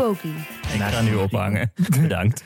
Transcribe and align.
Poki. 0.00 0.34
Ik 0.74 0.80
ga 0.80 1.00
nu 1.00 1.14
ophangen. 1.14 1.72
Bedankt. 2.00 2.44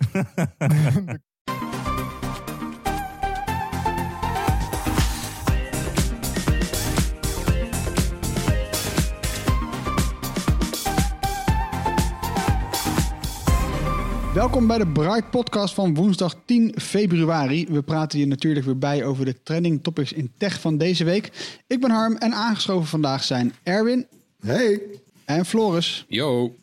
Welkom 14.35 14.67
bij 14.67 14.79
de 14.79 14.87
Bright 14.93 15.31
Podcast 15.31 15.75
van 15.75 15.95
woensdag 15.95 16.35
10 16.45 16.75
februari. 16.81 17.67
We 17.71 17.83
praten 17.83 18.19
hier 18.19 18.29
natuurlijk 18.29 18.67
weer 18.67 18.79
bij 18.79 19.05
over 19.05 19.25
de 19.25 19.43
trending 19.43 19.83
topics 19.83 20.13
in 20.13 20.33
tech 20.37 20.61
van 20.61 20.79
deze 20.79 21.05
week. 21.05 21.57
Ik 21.67 21.81
ben 21.81 21.91
Harm 21.91 22.17
en 22.17 22.33
aangeschoven 22.33 22.89
vandaag 22.89 23.25
zijn 23.25 23.53
Erwin 23.63 24.07
Hey. 24.41 24.81
en 25.25 25.45
Floris. 25.45 26.05
Yo. 26.09 26.55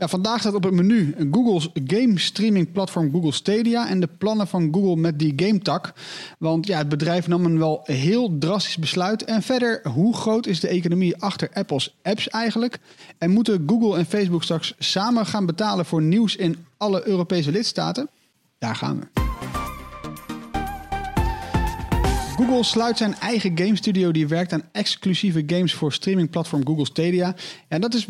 Ja, 0.00 0.08
vandaag 0.08 0.40
staat 0.40 0.54
op 0.54 0.64
het 0.64 0.74
menu 0.74 1.14
Google's 1.30 1.68
game 1.86 2.18
streaming 2.18 2.72
platform 2.72 3.10
Google 3.12 3.32
Stadia 3.32 3.88
en 3.88 4.00
de 4.00 4.08
plannen 4.18 4.46
van 4.46 4.68
Google 4.72 4.96
met 4.96 5.18
die 5.18 5.32
gametak. 5.36 5.92
Want 6.38 6.66
ja, 6.66 6.78
het 6.78 6.88
bedrijf 6.88 7.26
nam 7.28 7.44
een 7.44 7.58
wel 7.58 7.80
heel 7.84 8.38
drastisch 8.38 8.76
besluit. 8.76 9.24
En 9.24 9.42
verder, 9.42 9.80
hoe 9.88 10.16
groot 10.16 10.46
is 10.46 10.60
de 10.60 10.68
economie 10.68 11.16
achter 11.16 11.50
Apple's 11.52 11.96
apps 12.02 12.28
eigenlijk? 12.28 12.78
En 13.18 13.30
moeten 13.30 13.64
Google 13.66 13.98
en 13.98 14.06
Facebook 14.06 14.42
straks 14.42 14.74
samen 14.78 15.26
gaan 15.26 15.46
betalen 15.46 15.84
voor 15.84 16.02
nieuws 16.02 16.36
in 16.36 16.66
alle 16.76 17.06
Europese 17.06 17.50
lidstaten? 17.50 18.08
Daar 18.58 18.76
gaan 18.76 18.98
we. 18.98 19.29
Google 22.40 22.64
sluit 22.64 22.98
zijn 22.98 23.14
eigen 23.14 23.58
game 23.58 23.76
studio 23.76 24.12
die 24.12 24.28
werkt 24.28 24.52
aan 24.52 24.62
exclusieve 24.72 25.42
games 25.46 25.74
voor 25.74 25.92
streamingplatform 25.92 26.66
Google 26.66 26.84
Stadia. 26.84 27.34
En 27.68 27.80
dat 27.80 27.94
is 27.94 28.06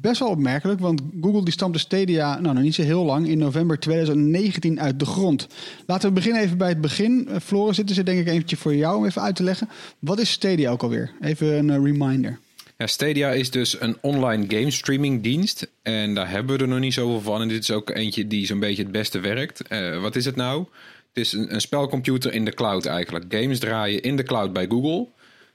best 0.00 0.18
wel 0.18 0.28
opmerkelijk, 0.28 0.80
want 0.80 1.02
Google 1.20 1.44
die 1.44 1.52
stampte 1.52 1.78
Stadia 1.78 2.40
nou, 2.40 2.54
nog 2.54 2.62
niet 2.62 2.74
zo 2.74 2.82
heel 2.82 3.04
lang, 3.04 3.28
in 3.28 3.38
november 3.38 3.78
2019 3.78 4.80
uit 4.80 4.98
de 4.98 5.04
grond. 5.04 5.48
Laten 5.86 6.08
we 6.08 6.14
beginnen 6.14 6.42
even 6.42 6.58
bij 6.58 6.68
het 6.68 6.80
begin. 6.80 7.28
Eh, 7.28 7.36
Floris, 7.40 7.76
dit 7.76 7.90
is 7.90 7.98
er 7.98 8.04
denk 8.04 8.20
ik 8.20 8.26
eventjes 8.26 8.58
voor 8.58 8.74
jou 8.74 8.96
om 8.96 9.04
even 9.06 9.22
uit 9.22 9.36
te 9.36 9.42
leggen. 9.42 9.68
Wat 9.98 10.20
is 10.20 10.30
Stadia 10.30 10.70
ook 10.70 10.82
alweer? 10.82 11.10
Even 11.20 11.58
een 11.58 11.70
eh, 11.70 11.82
reminder. 11.82 12.38
Ja, 12.78 12.86
Stadia 12.86 13.30
is 13.30 13.50
dus 13.50 13.80
een 13.80 13.96
online 14.00 14.44
game 14.48 14.70
streaming 14.70 15.22
dienst. 15.22 15.70
En 15.82 16.14
daar 16.14 16.30
hebben 16.30 16.56
we 16.56 16.62
er 16.62 16.68
nog 16.68 16.78
niet 16.78 16.94
zoveel 16.94 17.20
van. 17.20 17.40
En 17.40 17.48
dit 17.48 17.62
is 17.62 17.70
ook 17.70 17.90
eentje 17.90 18.26
die 18.26 18.46
zo'n 18.46 18.60
beetje 18.60 18.82
het 18.82 18.92
beste 18.92 19.20
werkt. 19.20 19.60
Eh, 19.60 20.00
wat 20.00 20.16
is 20.16 20.24
het 20.24 20.36
nou? 20.36 20.66
Het 21.14 21.24
is 21.24 21.32
een, 21.32 21.54
een 21.54 21.60
spelcomputer 21.60 22.32
in 22.32 22.44
de 22.44 22.54
cloud 22.54 22.86
eigenlijk. 22.86 23.24
Games 23.28 23.58
draaien 23.58 24.02
in 24.02 24.16
de 24.16 24.22
cloud 24.22 24.52
bij 24.52 24.66
Google. 24.68 25.06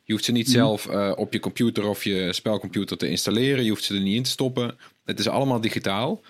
Je 0.03 0.13
hoeft 0.13 0.25
ze 0.25 0.31
niet 0.31 0.49
zelf 0.49 0.87
eh, 0.87 1.11
op 1.15 1.33
je 1.33 1.39
computer 1.39 1.87
of 1.87 2.03
je 2.03 2.33
spelcomputer 2.33 2.97
te 2.97 3.07
installeren. 3.09 3.63
Je 3.63 3.69
hoeft 3.69 3.83
ze 3.83 3.93
er 3.95 4.01
niet 4.01 4.15
in 4.15 4.23
te 4.23 4.29
stoppen. 4.29 4.77
Het 5.05 5.19
is 5.19 5.27
allemaal 5.27 5.61
digitaal. 5.61 6.21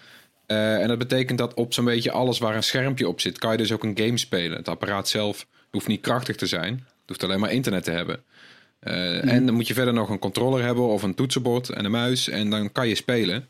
Eh, 0.45 0.81
en 0.81 0.87
dat 0.87 0.97
betekent 0.97 1.37
dat 1.37 1.53
op 1.53 1.73
zo'n 1.73 1.85
beetje 1.85 2.11
alles 2.11 2.39
waar 2.39 2.55
een 2.55 2.63
schermpje 2.63 3.07
op 3.07 3.21
zit, 3.21 3.37
kan 3.37 3.51
je 3.51 3.57
dus 3.57 3.71
ook 3.71 3.83
een 3.83 3.97
game 3.97 4.17
spelen. 4.17 4.57
Het 4.57 4.67
apparaat 4.67 5.09
zelf 5.09 5.47
hoeft 5.71 5.87
niet 5.87 6.01
krachtig 6.01 6.35
te 6.35 6.45
zijn. 6.45 6.73
Het 6.73 7.07
hoeft 7.07 7.23
alleen 7.23 7.39
maar 7.39 7.51
internet 7.51 7.83
te 7.83 7.91
hebben. 7.91 8.23
Eh, 8.79 9.31
En 9.33 9.45
dan 9.45 9.55
moet 9.55 9.67
je 9.67 9.73
verder 9.73 9.93
nog 9.93 10.09
een 10.09 10.19
controller 10.19 10.63
hebben 10.63 10.83
of 10.87 11.03
een 11.03 11.15
toetsenbord 11.15 11.69
en 11.69 11.85
een 11.85 11.91
muis. 11.91 12.29
En 12.29 12.49
dan 12.49 12.71
kan 12.71 12.87
je 12.87 12.95
spelen. 12.95 13.47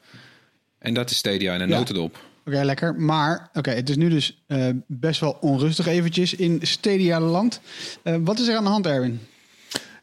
En 0.80 0.94
dat 0.94 1.10
is 1.10 1.18
Stadia 1.18 1.54
in 1.54 1.62
een 1.62 1.70
Ja. 1.70 1.78
notendop. 1.78 2.18
Oké, 2.50 2.64
lekker. 2.64 2.96
Maar 2.96 3.50
oké, 3.54 3.70
het 3.70 3.90
is 3.90 3.96
nu 3.96 4.10
dus 4.10 4.44
eh, 4.48 4.70
best 4.88 5.20
wel 5.20 5.38
onrustig 5.42 5.88
eventjes 5.88 6.34
in 6.34 6.60
Stadia-land. 6.62 7.62
Eh, 8.04 8.16
wat 8.20 8.40
is 8.40 8.48
er 8.48 8.56
aan 8.56 8.64
de 8.64 8.70
hand, 8.70 8.86
Erwin? 8.86 9.20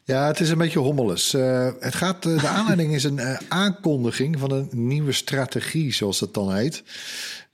Ja, 0.03 0.27
het 0.27 0.39
is 0.39 0.49
een 0.49 0.57
beetje 0.57 0.79
hommeles. 0.79 1.33
Eh, 1.33 1.69
het 1.79 1.95
gaat, 1.95 2.23
de 2.23 2.47
aanleiding 2.57 2.93
is 2.93 3.03
een 3.03 3.21
aankondiging 3.47 4.39
van 4.39 4.51
een 4.51 4.69
nieuwe 4.71 5.11
strategie, 5.11 5.93
zoals 5.93 6.19
dat 6.19 6.33
dan 6.33 6.53
heet. 6.53 6.83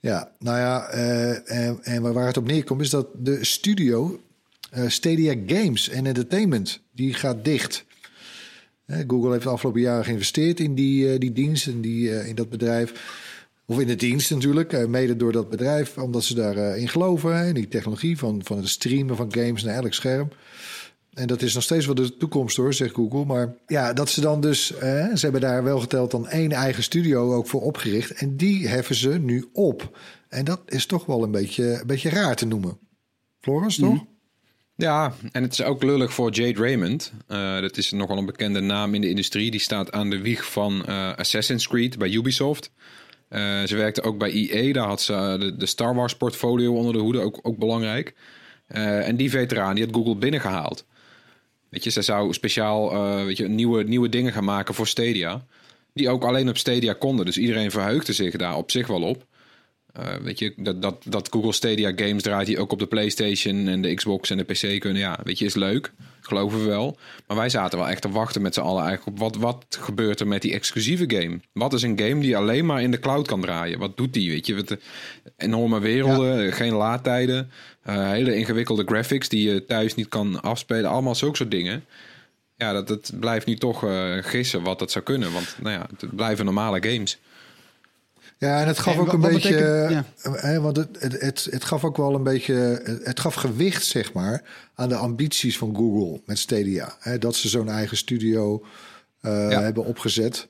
Ja, 0.00 0.30
nou 0.38 0.58
ja, 0.58 0.86
en, 0.88 1.78
en 1.82 2.12
waar 2.12 2.26
het 2.26 2.36
op 2.36 2.46
neerkomt 2.46 2.80
is 2.80 2.90
dat 2.90 3.06
de 3.18 3.44
studio 3.44 4.20
Stadia 4.86 5.34
Games 5.46 5.88
en 5.88 6.06
Entertainment, 6.06 6.80
die 6.92 7.14
gaat 7.14 7.44
dicht. 7.44 7.84
Google 8.86 9.30
heeft 9.30 9.42
de 9.42 9.48
afgelopen 9.48 9.80
jaren 9.80 10.04
geïnvesteerd 10.04 10.60
in 10.60 10.74
die, 10.74 11.18
die 11.18 11.32
dienst, 11.32 11.66
in, 11.66 11.80
die, 11.80 12.26
in 12.26 12.34
dat 12.34 12.50
bedrijf. 12.50 12.92
Of 13.66 13.80
in 13.80 13.86
de 13.86 13.94
dienst 13.94 14.30
natuurlijk, 14.30 14.72
eh, 14.72 14.86
mede 14.86 15.16
door 15.16 15.32
dat 15.32 15.50
bedrijf, 15.50 15.98
omdat 15.98 16.24
ze 16.24 16.34
daarin 16.34 16.76
in 16.76 16.88
geloven. 16.88 17.36
hè, 17.36 17.48
In 17.48 17.54
die 17.54 17.68
technologie 17.68 18.18
van, 18.18 18.40
van 18.44 18.56
het 18.56 18.68
streamen 18.68 19.16
van 19.16 19.32
games 19.32 19.62
naar 19.62 19.74
elk 19.74 19.92
scherm. 19.94 20.28
En 21.14 21.26
dat 21.26 21.42
is 21.42 21.54
nog 21.54 21.62
steeds 21.62 21.86
wel 21.86 21.94
de 21.94 22.16
toekomst 22.16 22.56
hoor, 22.56 22.74
zegt 22.74 22.94
Google. 22.94 23.24
Maar 23.24 23.54
ja, 23.66 23.92
dat 23.92 24.08
ze 24.08 24.20
dan 24.20 24.40
dus, 24.40 24.72
eh, 24.74 24.80
ze 25.14 25.20
hebben 25.20 25.40
daar 25.40 25.64
wel 25.64 25.80
geteld 25.80 26.10
dan 26.10 26.28
één 26.28 26.52
eigen 26.52 26.82
studio 26.82 27.34
ook 27.34 27.46
voor 27.46 27.60
opgericht. 27.62 28.10
En 28.10 28.36
die 28.36 28.68
heffen 28.68 28.94
ze 28.94 29.08
nu 29.08 29.48
op. 29.52 29.98
En 30.28 30.44
dat 30.44 30.60
is 30.66 30.86
toch 30.86 31.06
wel 31.06 31.22
een 31.22 31.30
beetje, 31.30 31.78
een 31.80 31.86
beetje 31.86 32.08
raar 32.08 32.36
te 32.36 32.46
noemen. 32.46 32.78
Floris, 33.40 33.76
toch? 33.76 34.04
Ja, 34.76 35.14
en 35.32 35.42
het 35.42 35.52
is 35.52 35.62
ook 35.62 35.82
lullig 35.82 36.12
voor 36.14 36.30
Jade 36.30 36.60
Raymond. 36.60 37.12
Eh, 37.26 37.60
dat 37.60 37.76
is 37.76 37.90
nogal 37.90 38.18
een 38.18 38.26
bekende 38.26 38.60
naam 38.60 38.94
in 38.94 39.00
de 39.00 39.08
industrie. 39.08 39.50
Die 39.50 39.60
staat 39.60 39.92
aan 39.92 40.10
de 40.10 40.20
wieg 40.20 40.50
van 40.50 40.86
eh, 40.86 41.14
Assassin's 41.14 41.68
Creed 41.68 41.98
bij 41.98 42.10
Ubisoft. 42.10 42.70
Eh, 43.34 43.62
ze 43.64 43.76
werkte 43.76 44.02
ook 44.02 44.18
bij 44.18 44.30
EA. 44.30 44.72
Daar 44.72 44.86
had 44.86 45.02
ze 45.02 45.12
eh, 45.12 45.58
de, 45.58 45.66
Star 45.66 45.94
Wars 45.94 46.16
portfolio 46.16 46.74
onder 46.74 46.92
de 46.92 46.98
hoede. 46.98 47.20
Ook, 47.20 47.38
ook 47.42 47.58
belangrijk. 47.58 48.14
Eh, 48.66 49.08
en 49.08 49.16
die 49.16 49.30
veteraan 49.30 49.74
die 49.74 49.84
had 49.84 49.94
Google 49.94 50.16
binnengehaald. 50.16 50.86
Weet 51.68 51.84
je, 51.84 51.90
ze 51.90 52.02
zou 52.02 52.32
speciaal 52.32 53.14
weet 53.24 53.36
je, 53.36 53.48
nieuwe, 53.48 53.82
nieuwe 53.82 54.08
dingen 54.08 54.32
gaan 54.32 54.44
maken 54.44 54.74
voor 54.74 54.86
Stadia. 54.86 55.44
Die 55.92 56.08
ook 56.08 56.24
alleen 56.24 56.48
op 56.48 56.56
Stadia 56.56 56.92
konden. 56.92 57.26
Dus 57.26 57.38
iedereen 57.38 57.70
verheugde 57.70 58.12
zich 58.12 58.36
daar 58.36 58.56
op 58.56 58.70
zich 58.70 58.86
wel 58.86 59.02
op. 59.02 59.26
Eh, 59.94 60.14
weet 60.22 60.38
je, 60.38 60.52
dat, 60.56 60.82
dat, 60.82 61.02
dat 61.08 61.28
Google 61.30 61.52
Stadia 61.52 61.92
games 61.96 62.22
draait 62.22 62.46
die 62.46 62.58
ook 62.58 62.72
op 62.72 62.78
de 62.78 62.86
PlayStation 62.86 63.68
en 63.68 63.82
de 63.82 63.94
Xbox 63.94 64.30
en 64.30 64.36
de 64.36 64.44
PC 64.44 64.80
kunnen. 64.80 65.02
Ja, 65.02 65.18
weet 65.24 65.38
je, 65.38 65.44
is 65.44 65.54
leuk. 65.54 65.92
Geloven 66.20 66.58
we 66.58 66.64
wel. 66.64 66.96
Maar 67.26 67.36
wij 67.36 67.48
zaten 67.48 67.78
wel 67.78 67.88
echt 67.88 68.02
te 68.02 68.10
wachten 68.10 68.42
met 68.42 68.54
z'n 68.54 68.60
allen 68.60 68.84
eigenlijk 68.84 69.16
op 69.16 69.18
wat, 69.18 69.36
wat 69.36 69.64
gebeurt 69.80 70.20
er 70.20 70.28
met 70.28 70.42
die 70.42 70.52
exclusieve 70.52 71.04
game? 71.06 71.40
Wat 71.52 71.72
is 71.72 71.82
een 71.82 71.98
game 71.98 72.20
die 72.20 72.36
alleen 72.36 72.66
maar 72.66 72.82
in 72.82 72.90
de 72.90 72.98
cloud 72.98 73.26
kan 73.26 73.40
draaien? 73.40 73.78
Wat 73.78 73.96
doet 73.96 74.12
die? 74.12 74.30
Weet 74.30 74.46
je, 74.46 74.54
wat, 74.54 74.76
enorme 75.36 75.80
werelden, 75.80 76.52
geen 76.52 76.74
laadtijden, 76.74 77.50
eh, 77.82 78.10
hele 78.10 78.36
ingewikkelde 78.36 78.84
graphics 78.84 79.28
die 79.28 79.50
je 79.50 79.64
thuis 79.64 79.94
niet 79.94 80.08
kan 80.08 80.42
afspelen. 80.42 80.90
Allemaal 80.90 81.14
zulke 81.14 81.36
soort 81.36 81.50
dingen. 81.50 81.84
Ja, 82.56 82.72
dat, 82.72 82.88
dat 82.88 83.12
blijft 83.20 83.46
nu 83.46 83.56
toch 83.56 83.84
eh, 83.84 84.16
gissen 84.20 84.62
wat 84.62 84.78
dat 84.78 84.90
zou 84.90 85.04
kunnen. 85.04 85.32
Want 85.32 85.56
nou 85.60 85.74
ja, 85.74 85.86
het 85.98 86.16
blijven 86.16 86.44
normale 86.44 86.90
games. 86.90 87.18
Ja, 88.38 88.60
en 88.60 88.66
het 88.66 88.78
gaf 88.78 88.94
En 88.94 89.00
ook 89.00 89.12
een 89.12 89.20
beetje. 89.20 89.48
betekent- 89.54 90.06
eh, 90.22 90.42
hè, 90.42 90.60
want 90.60 90.76
het, 90.76 90.88
het, 90.98 91.20
het, 91.20 91.46
het 91.50 91.64
gaf 91.64 91.84
ook 91.84 91.96
wel 91.96 92.14
een 92.14 92.22
beetje. 92.22 92.54
Het 93.02 93.20
gaf 93.20 93.34
gewicht, 93.34 93.84
zeg 93.86 94.12
maar, 94.12 94.42
aan 94.74 94.88
de 94.88 94.96
ambities 94.96 95.58
van 95.58 95.76
Google 95.76 96.20
met 96.26 96.38
Stadia. 96.38 96.96
Hè, 97.00 97.18
dat 97.18 97.34
ze 97.36 97.48
zo'n 97.48 97.68
eigen 97.68 97.96
studio 97.96 98.64
eh, 99.20 99.50
Ja. 99.50 99.62
hebben 99.62 99.84
opgezet. 99.84 100.48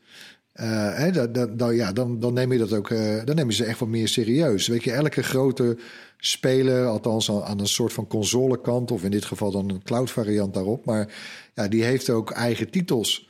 Eh, 0.53 0.95
hè, 0.97 1.11
dat, 1.11 1.35
dat, 1.35 1.59
dan, 1.59 1.75
ja, 1.75 1.93
dan, 1.93 2.21
dan 2.21 2.33
neem 2.35 2.53
je 2.53 2.59
dat 2.59 2.73
ook. 2.73 2.91
eh, 2.91 3.25
dan 3.25 3.35
neem 3.37 3.49
je 3.49 3.55
ze 3.55 3.65
echt 3.65 3.79
wat 3.79 3.89
meer 3.89 4.09
serieus. 4.09 4.67
Weet 4.67 4.85
je, 4.85 4.93
elke 4.93 5.23
grote 5.23 5.79
speler, 6.19 6.87
althans 6.87 7.31
aan, 7.31 7.43
aan 7.43 7.59
een 7.61 7.67
soort 7.69 7.93
van 7.93 8.07
consolekant, 8.07 8.91
of 8.91 9.03
in 9.05 9.11
dit 9.11 9.25
geval 9.25 9.51
dan 9.51 9.71
een 9.71 9.83
cloud 9.83 10.11
variant 10.11 10.55
daarop. 10.55 10.85
Maar 10.85 11.09
ja, 11.55 11.69
die 11.69 11.85
heeft 11.85 12.11
ook 12.11 12.31
eigen 12.31 12.71
titels. 12.71 13.29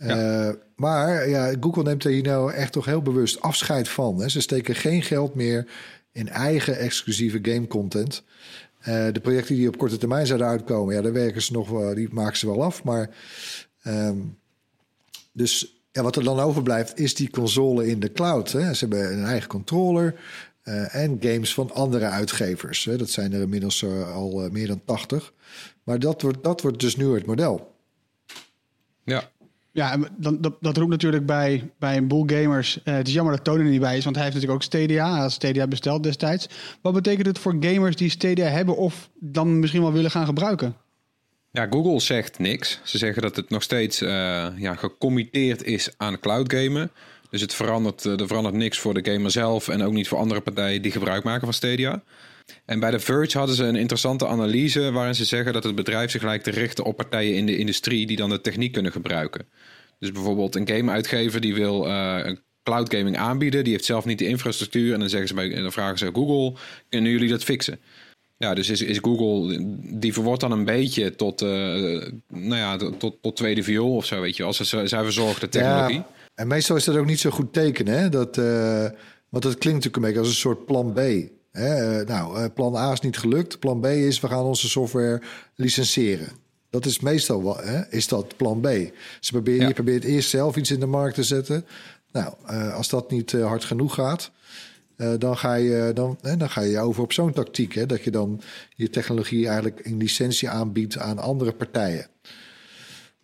Eh, 0.00 0.50
maar 0.76 1.28
ja, 1.28 1.54
Google 1.60 1.82
neemt 1.82 2.04
er 2.04 2.10
hier 2.10 2.22
nou 2.22 2.52
echt 2.52 2.72
toch 2.72 2.84
heel 2.84 3.02
bewust 3.02 3.40
afscheid 3.40 3.88
van. 3.88 4.20
Hè. 4.20 4.28
Ze 4.28 4.40
steken 4.40 4.74
geen 4.74 5.02
geld 5.02 5.34
meer 5.34 5.66
in 6.12 6.28
eigen 6.28 6.78
exclusieve 6.78 7.38
game 7.42 7.66
content. 7.66 8.22
Eh, 8.78 9.06
de 9.12 9.20
projecten 9.20 9.54
die 9.54 9.68
op 9.68 9.78
korte 9.78 9.98
termijn 9.98 10.26
zouden 10.26 10.46
uitkomen, 10.48 10.94
ja, 10.94 11.02
daar 11.02 11.12
werken 11.12 11.42
ze 11.42 11.52
nog, 11.52 11.68
wel- 11.68 11.94
die 11.94 12.08
maken 12.12 12.36
ze 12.38 12.46
wel 12.46 12.62
af. 12.62 12.84
Maar 12.84 13.10
ehm, 13.82 14.16
dus 15.32 15.80
ja, 15.92 16.02
wat 16.02 16.16
er 16.16 16.24
dan 16.24 16.40
overblijft, 16.40 16.98
is 16.98 17.14
die 17.14 17.30
console 17.30 17.86
in 17.86 18.00
de 18.00 18.12
cloud. 18.12 18.52
Hè. 18.52 18.74
Ze 18.74 18.86
hebben 18.86 19.12
een 19.12 19.24
eigen 19.24 19.48
controller 19.48 20.20
eh, 20.62 20.94
en 20.94 21.16
games 21.20 21.54
van 21.54 21.70
andere 21.72 22.06
uitgevers. 22.06 22.84
Hè. 22.84 22.96
Dat 22.96 23.10
zijn 23.10 23.32
er 23.32 23.40
inmiddels 23.40 23.84
al 24.14 24.48
meer 24.50 24.66
dan 24.66 24.82
80. 24.84 25.32
Maar 25.82 25.98
dat 25.98 26.22
wordt, 26.22 26.44
dat 26.44 26.60
wordt 26.60 26.80
dus 26.80 26.96
nu 26.96 27.14
het 27.14 27.26
model. 27.26 27.74
Ja, 29.04 29.30
Ja, 29.72 29.98
dan, 30.16 30.40
dat, 30.40 30.56
dat 30.60 30.76
roept 30.76 30.90
natuurlijk 30.90 31.26
bij, 31.26 31.70
bij 31.78 31.96
een 31.96 32.08
boel 32.08 32.24
gamers. 32.26 32.82
eh, 32.82 32.94
het 32.94 33.08
is 33.08 33.14
jammer 33.14 33.36
dat 33.36 33.44
Tony 33.44 33.64
er 33.64 33.70
niet 33.70 33.80
bij 33.80 33.96
is, 33.96 34.04
want 34.04 34.16
hij 34.16 34.24
heeft 34.24 34.36
natuurlijk 34.36 34.62
ook 34.62 34.72
Stadia. 34.72 35.10
Hij 35.12 35.20
had 35.20 35.32
Stadia 35.32 35.66
besteld 35.66 36.02
destijds. 36.02 36.48
Wat 36.80 36.94
betekent 36.94 37.26
het 37.26 37.38
voor 37.38 37.56
gamers 37.60 37.96
die 37.96 38.10
Stadia 38.10 38.46
hebben 38.46 38.76
of 38.76 39.10
dan 39.14 39.58
misschien 39.58 39.82
wel 39.82 39.92
willen 39.92 40.10
gaan 40.10 40.26
gebruiken? 40.26 40.76
Ja, 41.50 41.66
Google 41.70 42.00
zegt 42.00 42.38
niks. 42.38 42.80
Ze 42.84 42.98
zeggen 42.98 43.22
dat 43.22 43.36
het 43.36 43.50
nog 43.50 43.62
steeds 43.62 44.00
eh 44.00 44.46
ja, 44.56 44.74
gecommitteerd 44.74 45.62
is 45.62 45.90
aan 45.96 46.20
cloud 46.20 46.52
gamen. 46.52 46.90
Dus 47.30 47.40
het 47.40 47.54
verandert, 47.54 48.04
eh, 48.04 48.20
er 48.20 48.26
verandert 48.26 48.54
niks 48.54 48.78
voor 48.78 48.94
de 49.02 49.12
gamer 49.12 49.30
zelf 49.30 49.68
en 49.68 49.82
ook 49.82 49.92
niet 49.92 50.08
voor 50.08 50.18
andere 50.18 50.40
partijen 50.40 50.82
die 50.82 50.92
gebruik 50.92 51.24
maken 51.24 51.44
van 51.44 51.54
Stadia. 51.54 52.02
En 52.64 52.80
bij 52.80 52.90
The 52.90 52.98
Verge 53.00 53.38
hadden 53.38 53.56
ze 53.56 53.64
een 53.64 53.76
interessante 53.76 54.26
analyse 54.26 54.92
waarin 54.92 55.14
ze 55.14 55.24
zeggen 55.24 55.52
dat 55.52 55.64
het 55.64 55.74
bedrijf 55.74 56.10
zich 56.10 56.22
lijkt 56.22 56.44
te 56.44 56.50
richten 56.50 56.84
op 56.84 56.96
partijen 56.96 57.36
in 57.36 57.46
de 57.46 57.56
industrie 57.56 58.06
die 58.06 58.16
dan 58.16 58.30
de 58.30 58.40
techniek 58.40 58.72
kunnen 58.72 58.92
gebruiken. 58.92 59.46
Dus 60.00 60.12
bijvoorbeeld 60.12 60.54
een 60.54 60.68
gameuitgever 60.68 61.40
die 61.40 61.54
wil 61.54 61.86
eh, 61.86 62.20
een 62.22 62.40
cloud 62.62 62.94
gaming 62.94 63.16
aanbieden, 63.16 63.64
die 63.64 63.72
heeft 63.72 63.84
zelf 63.84 64.04
niet 64.04 64.18
de 64.18 64.26
infrastructuur 64.26 64.92
en 64.92 65.00
dan, 65.00 65.08
zeggen 65.08 65.28
ze 65.28 65.34
bij, 65.34 65.52
en 65.52 65.62
dan 65.62 65.72
vragen 65.72 65.98
ze 65.98 66.10
Google, 66.12 66.60
kunnen 66.88 67.10
jullie 67.10 67.28
dat 67.28 67.44
fixen? 67.44 67.80
Ja, 68.36 68.54
dus 68.54 68.68
is, 68.68 68.82
is 68.82 68.98
Google, 68.98 69.58
die 69.98 70.12
verwoordt 70.12 70.40
dan 70.40 70.52
een 70.52 70.64
beetje 70.64 71.14
tot, 71.14 71.42
eh, 71.42 71.48
nou 72.28 72.56
ja, 72.56 72.76
tot, 72.76 73.22
tot 73.22 73.36
tweede 73.36 73.62
viool 73.62 73.96
of 73.96 74.04
zo, 74.04 74.20
weet 74.20 74.36
je. 74.36 74.42
Als 74.42 74.56
ze, 74.56 74.86
zij 74.86 75.02
verzorgt 75.02 75.40
de 75.40 75.48
technologie. 75.48 75.96
Ja, 75.96 76.06
en 76.34 76.46
meestal 76.46 76.76
is 76.76 76.84
dat 76.84 76.96
ook 76.96 77.06
niet 77.06 77.20
zo 77.20 77.30
goed 77.30 77.52
tekenen. 77.52 77.98
Hè? 77.98 78.08
Dat, 78.08 78.38
eh, 78.38 78.86
want 79.28 79.42
dat 79.42 79.58
klinkt 79.58 79.84
natuurlijk 79.84 79.96
een 79.96 80.02
beetje 80.02 80.18
als 80.18 80.28
een 80.28 80.34
soort 80.34 80.66
plan 80.66 80.92
B. 80.92 80.98
Hè? 81.52 82.04
Nou, 82.04 82.48
plan 82.48 82.76
A 82.76 82.92
is 82.92 83.00
niet 83.00 83.18
gelukt. 83.18 83.58
Plan 83.58 83.80
B 83.80 83.86
is 83.86 84.20
we 84.20 84.28
gaan 84.28 84.44
onze 84.44 84.68
software 84.68 85.22
licenseren. 85.54 86.28
Dat 86.70 86.84
is 86.84 87.00
meestal 87.00 87.44
wel, 87.44 87.56
hè? 87.56 87.88
is 87.88 88.08
dat 88.08 88.36
plan 88.36 88.60
B. 88.60 88.66
Ze 89.20 89.32
proberen, 89.32 89.60
Ja. 89.60 89.68
Je 89.68 89.74
probeert 89.74 90.04
eerst 90.04 90.28
zelf 90.28 90.56
iets 90.56 90.70
in 90.70 90.80
de 90.80 90.86
markt 90.86 91.14
te 91.14 91.22
zetten. 91.22 91.66
Nou, 92.12 92.34
eh, 92.46 92.74
als 92.74 92.88
dat 92.88 93.10
niet 93.10 93.34
eh, 93.34 93.46
hard 93.46 93.64
genoeg 93.64 93.94
gaat, 93.94 94.30
eh, 94.96 95.12
dan, 95.18 95.36
ga 95.36 95.54
je, 95.54 95.90
dan, 95.94 96.18
hè, 96.20 96.36
dan 96.36 96.50
ga 96.50 96.60
je 96.60 96.78
over 96.78 97.02
op 97.02 97.12
zo'n 97.12 97.32
tactiek. 97.32 97.74
Hè? 97.74 97.86
Dat 97.86 98.04
je 98.04 98.10
dan 98.10 98.40
je 98.74 98.90
technologie 98.90 99.46
eigenlijk 99.46 99.80
in 99.80 99.96
licentie 99.96 100.48
aanbiedt 100.48 100.98
aan 100.98 101.18
andere 101.18 101.52
partijen. 101.52 102.06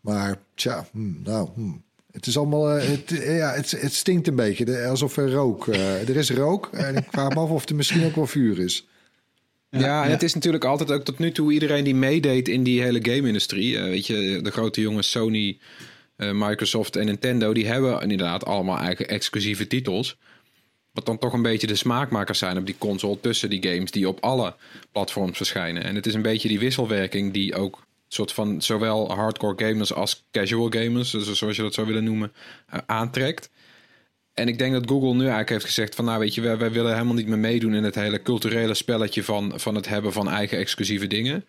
Maar 0.00 0.38
tja, 0.54 0.86
hmm, 0.92 1.20
nou, 1.24 1.48
hmm. 1.54 1.82
het 2.12 2.26
is 2.26 2.36
allemaal, 2.36 2.64
het, 2.66 3.10
ja, 3.10 3.52
het, 3.52 3.70
het 3.70 3.92
stinkt 3.94 4.28
een 4.28 4.36
beetje, 4.36 4.86
alsof 4.86 5.16
er 5.16 5.32
rook. 5.32 5.66
er 5.66 6.16
is 6.16 6.30
rook 6.30 6.68
en 6.72 6.96
ik 6.96 7.06
vraag 7.10 7.34
me 7.34 7.40
af 7.40 7.50
of 7.50 7.68
er 7.68 7.74
misschien 7.74 8.04
ook 8.04 8.14
wel 8.14 8.26
vuur 8.26 8.58
is. 8.58 8.86
Ja, 9.70 10.04
en 10.04 10.10
het 10.10 10.22
is 10.22 10.34
natuurlijk 10.34 10.64
altijd 10.64 10.92
ook 10.92 11.02
tot 11.02 11.18
nu 11.18 11.32
toe 11.32 11.52
iedereen 11.52 11.84
die 11.84 11.94
meedeed 11.94 12.48
in 12.48 12.62
die 12.62 12.82
hele 12.82 12.98
game-industrie. 13.02 13.78
eh, 13.78 13.84
weet 13.84 14.06
je, 14.06 14.40
de 14.42 14.50
grote 14.50 14.80
jongens 14.80 15.10
Sony, 15.10 15.58
eh, 16.16 16.30
Microsoft 16.32 16.96
en 16.96 17.06
Nintendo, 17.06 17.52
die 17.52 17.66
hebben 17.66 18.00
inderdaad 18.00 18.44
allemaal 18.44 18.78
eigen 18.78 19.08
exclusieve 19.08 19.66
titels. 19.66 20.16
Wat 20.92 21.06
dan 21.06 21.18
toch 21.18 21.32
een 21.32 21.42
beetje 21.42 21.66
de 21.66 21.74
smaakmakers 21.74 22.38
zijn 22.38 22.58
op 22.58 22.66
die 22.66 22.78
console 22.78 23.20
tussen 23.20 23.50
die 23.50 23.68
games 23.68 23.90
die 23.90 24.08
op 24.08 24.20
alle 24.20 24.54
platforms 24.92 25.36
verschijnen. 25.36 25.84
En 25.84 25.94
het 25.94 26.06
is 26.06 26.14
een 26.14 26.22
beetje 26.22 26.48
die 26.48 26.58
wisselwerking 26.58 27.32
die 27.32 27.54
ook 27.54 27.86
soort 28.08 28.32
van 28.32 28.62
zowel 28.62 29.12
hardcore 29.14 29.66
gamers 29.66 29.94
als 29.94 30.24
casual 30.30 30.70
gamers, 30.70 31.10
dus 31.10 31.32
zoals 31.32 31.56
je 31.56 31.62
dat 31.62 31.74
zou 31.74 31.86
willen 31.86 32.04
noemen, 32.04 32.32
eh, 32.66 32.78
aantrekt. 32.86 33.50
En 34.36 34.48
ik 34.48 34.58
denk 34.58 34.72
dat 34.72 34.88
Google 34.90 35.12
nu 35.12 35.20
eigenlijk 35.20 35.48
heeft 35.48 35.64
gezegd 35.64 35.94
van 35.94 36.04
nou 36.04 36.18
weet 36.18 36.34
je, 36.34 36.40
wij, 36.40 36.70
willen 36.70 36.92
helemaal 36.92 37.14
niet 37.14 37.26
meer 37.26 37.38
meedoen 37.38 37.74
in 37.74 37.84
het 37.84 37.94
hele 37.94 38.22
culturele 38.22 38.74
spelletje 38.74 39.24
van, 39.24 39.52
van 39.60 39.74
het 39.74 39.88
hebben 39.88 40.12
van 40.12 40.30
eigen 40.30 40.58
exclusieve 40.58 41.06
dingen. 41.06 41.44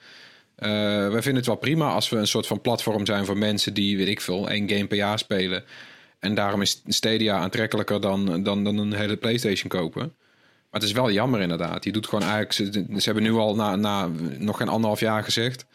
Eh, 0.56 0.69
wij 1.10 1.22
vinden 1.22 1.36
het 1.36 1.45
wel 1.45 1.56
prima 1.56 1.92
als 1.92 2.10
we 2.10 2.18
een 2.18 2.28
soort 2.28 2.48
van 2.48 2.62
platform 2.62 3.06
zijn 3.06 3.25
voor 3.25 3.38
mensen 3.38 3.74
die, 3.74 3.98
weet 3.98 4.07
ik 4.07 4.22
veel, 4.22 4.50
één 4.50 4.69
game 4.69 4.88
per 4.88 4.98
jaar 4.98 5.19
spelen. 5.19 5.63
En 6.19 6.36
daarom 6.36 6.62
is 6.62 6.81
Stadia 6.88 7.38
aantrekkelijker 7.38 8.01
dan, 8.01 8.44
dan, 8.44 8.63
dan 8.63 8.78
een 8.78 8.94
hele 8.94 9.18
PlayStation 9.18 9.69
kopen. 9.69 10.01
Maar 10.69 10.81
het 10.81 10.84
is 10.84 10.92
wel 10.92 11.12
jammer 11.12 11.42
inderdaad. 11.42 11.84
Je 11.84 11.92
doet 11.92 12.07
gewoon 12.07 12.24
eigenlijk, 12.24 12.54
ze, 12.54 12.86
ze 12.98 13.06
hebben 13.06 13.24
nu 13.24 13.31
al 13.34 13.56
na, 13.56 13.75
na 13.75 14.10
nog 14.38 14.57
geen 14.57 14.69
anderhalf 14.69 15.00
jaar 15.00 15.24
gezegd, 15.24 15.66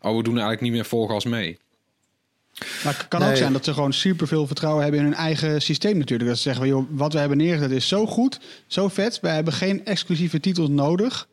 oh 0.00 0.16
we 0.16 0.22
doen 0.22 0.32
eigenlijk 0.32 0.62
niet 0.62 0.72
meer 0.72 0.84
volgas 0.84 1.24
mee. 1.24 1.58
Maar 2.84 2.96
het 2.98 3.08
kan 3.08 3.22
ook 3.22 3.36
zijn 3.36 3.52
dat 3.52 3.64
ze 3.64 3.72
gewoon 3.72 3.92
superveel 3.92 4.46
vertrouwen 4.46 4.82
hebben 4.82 5.00
in 5.00 5.06
hun 5.06 5.16
eigen 5.16 5.62
systeem 5.62 5.98
natuurlijk. 5.98 6.28
Dat 6.28 6.38
ze 6.38 6.42
zeggen, 6.42 6.66
joh, 6.66 6.86
wat 6.90 7.12
we 7.12 7.18
hebben 7.18 7.36
neergezet 7.38 7.70
is 7.70 7.88
zo 7.88 8.06
goed, 8.06 8.40
zo 8.66 8.88
vet. 8.88 9.20
Wij 9.20 9.34
hebben 9.34 9.52
geen 9.52 9.84
exclusieve 9.84 10.40
titels 10.40 10.68
nodig 10.68 11.28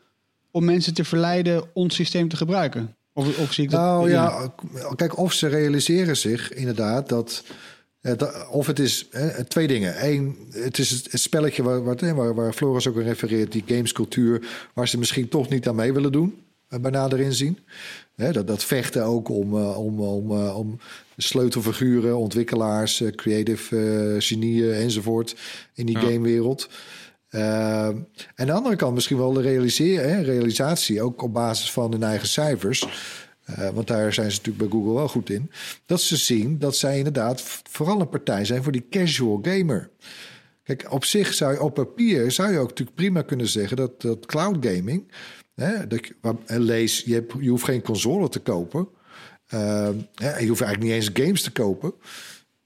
om 0.52 0.66
mensen 0.66 0.94
te 0.94 1.04
verleiden 1.04 1.64
ons 1.74 1.96
systeem 1.96 2.28
te 2.30 2.36
gebruiken. 2.36 2.96
Of, 3.14 3.38
of 3.38 3.54
zie 3.54 3.64
ik 3.64 3.70
dat? 3.72 3.80
Nou 3.80 4.10
ja, 4.10 4.54
kijk, 4.96 5.18
of 5.18 5.34
ze 5.34 5.48
realiseren 5.48 6.18
zich 6.18 6.54
inderdaad 6.54 7.10
dat. 7.10 7.44
eh, 8.02 8.14
Of 8.52 8.68
het 8.68 8.80
is 8.80 9.08
eh, 9.10 9.28
twee 9.28 9.68
dingen. 9.68 10.06
Eén, 10.06 10.38
het 10.52 10.78
is 10.78 10.90
het 10.90 11.10
spelletje 11.22 11.64
waar, 11.64 11.84
waar, 11.84 12.16
waar, 12.16 12.36
waar 12.36 12.54
Floris 12.54 12.88
ook 12.88 12.96
aan 12.96 13.02
refereert, 13.04 13.52
die 13.52 13.64
gamescultuur, 13.68 14.48
waar 14.74 14.88
ze 14.88 14.98
misschien 14.98 15.30
toch 15.30 15.50
niet 15.50 15.68
aan 15.68 15.76
mee 15.76 15.94
willen 15.94 16.12
doen, 16.12 16.44
eh, 16.68 16.80
bij 16.80 16.92
nader 16.92 17.20
inzien. 17.20 17.60
Dat, 18.28 18.48
dat 18.48 18.64
vechten 18.64 19.04
ook 19.04 19.30
om, 19.30 19.58
eh, 19.58 19.78
om, 19.78 20.00
om, 20.00 20.32
eh, 20.32 20.58
om 20.58 20.80
sleutelfiguren, 21.18 22.18
ontwikkelaars, 22.18 23.02
eh, 23.02 23.12
creative 23.12 23.78
eh, 23.78 24.16
genieën 24.22 24.74
enzovoort 24.74 25.36
in 25.74 25.86
die 25.86 25.98
Ja. 26.00 26.02
gamewereld. 26.02 26.70
Uh, 27.32 27.86
en 27.86 28.08
aan 28.36 28.46
de 28.46 28.52
andere 28.52 28.76
kant 28.76 28.94
misschien 28.94 29.18
wel 29.18 29.34
de 29.34 29.42
realiseren, 29.42 30.10
hè, 30.16 30.22
realisatie, 30.22 31.02
ook 31.02 31.22
op 31.22 31.34
basis 31.34 31.72
van 31.72 31.92
hun 31.92 32.04
eigen 32.04 32.28
cijfers. 32.28 32.88
Uh, 33.50 33.70
want 33.70 33.88
daar 33.88 34.14
zijn 34.14 34.32
ze 34.32 34.38
natuurlijk 34.38 34.70
bij 34.70 34.80
Google 34.80 34.94
wel 34.94 35.08
goed 35.08 35.30
in. 35.30 35.52
Dat 35.86 36.02
ze 36.02 36.18
zien 36.18 36.60
dat 36.60 36.76
zij 36.76 36.98
inderdaad 36.98 37.44
vooral 37.70 38.00
een 38.00 38.10
partij 38.10 38.46
zijn 38.46 38.64
voor 38.64 38.72
die 38.72 38.88
casual 38.90 39.40
gamer. 39.42 39.90
Kijk, 40.64 40.92
op 40.92 41.06
zich 41.06 41.34
zou 41.34 41.54
je 41.54 41.62
op 41.62 41.74
papier 41.74 42.32
zou 42.32 42.52
je 42.52 42.60
ook 42.60 42.70
natuurlijk 42.70 42.98
prima 42.98 43.22
kunnen 43.22 43.48
zeggen 43.48 43.78
dat, 43.78 44.02
dat 44.02 44.26
cloud 44.26 44.58
gaming. 44.66 45.12
Hè, 45.60 45.88
dat 45.88 46.08
je, 46.08 46.16
waar- 46.22 46.36
en 46.46 46.62
lees, 46.62 47.02
je, 47.06 47.14
hebt, 47.14 47.34
je 47.40 47.50
hoeft 47.50 47.64
geen 47.64 47.82
console 47.82 48.30
te 48.30 48.40
kopen. 48.40 48.88
Uh, 49.54 49.90
hè, 50.16 50.38
je 50.38 50.48
hoeft 50.48 50.62
eigenlijk 50.62 50.82
niet 50.82 50.92
eens 50.92 51.10
games 51.14 51.42
te 51.42 51.52
kopen. 51.52 51.94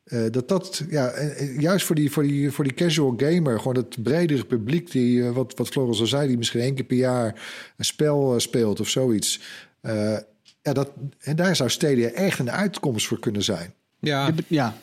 Uh, 0.06 0.26
dat 0.32 0.48
dat, 0.48 0.84
ja, 0.90 1.08
eh, 1.10 1.60
juist 1.60 1.86
voor 1.86 1.96
die, 1.96 2.12
voor, 2.12 2.24
die, 2.24 2.52
voor 2.52 2.64
die 2.64 2.74
casual 2.74 3.14
gamer, 3.18 3.58
gewoon 3.58 3.76
het 3.76 4.04
bredere 4.04 4.46
publiek, 4.46 4.92
die, 4.92 5.18
uh, 5.18 5.32
wat, 5.32 5.54
wat 5.58 5.68
Floris 5.68 6.00
al 6.00 6.06
zei, 6.06 6.28
die 6.28 6.38
misschien 6.38 6.60
één 6.60 6.76
keer 6.76 6.86
per 6.86 6.98
jaar 6.98 7.42
een 7.78 7.86
spel 7.86 8.34
uh, 8.34 8.40
speelt 8.40 8.80
of 8.80 8.90
zoiets. 8.90 9.40
Uh, 9.82 10.18
ja, 10.62 10.74
dat, 10.74 10.92
en 11.20 11.36
daar 11.36 11.56
zou 11.56 11.70
Stadia 11.70 12.10
echt 12.10 12.40
een 12.40 12.52
uitkomst 12.52 13.08
voor 13.08 13.20
kunnen 13.20 13.44
zijn. 13.44 13.74
Ja, 14.00 14.34
ja. 14.48 14.78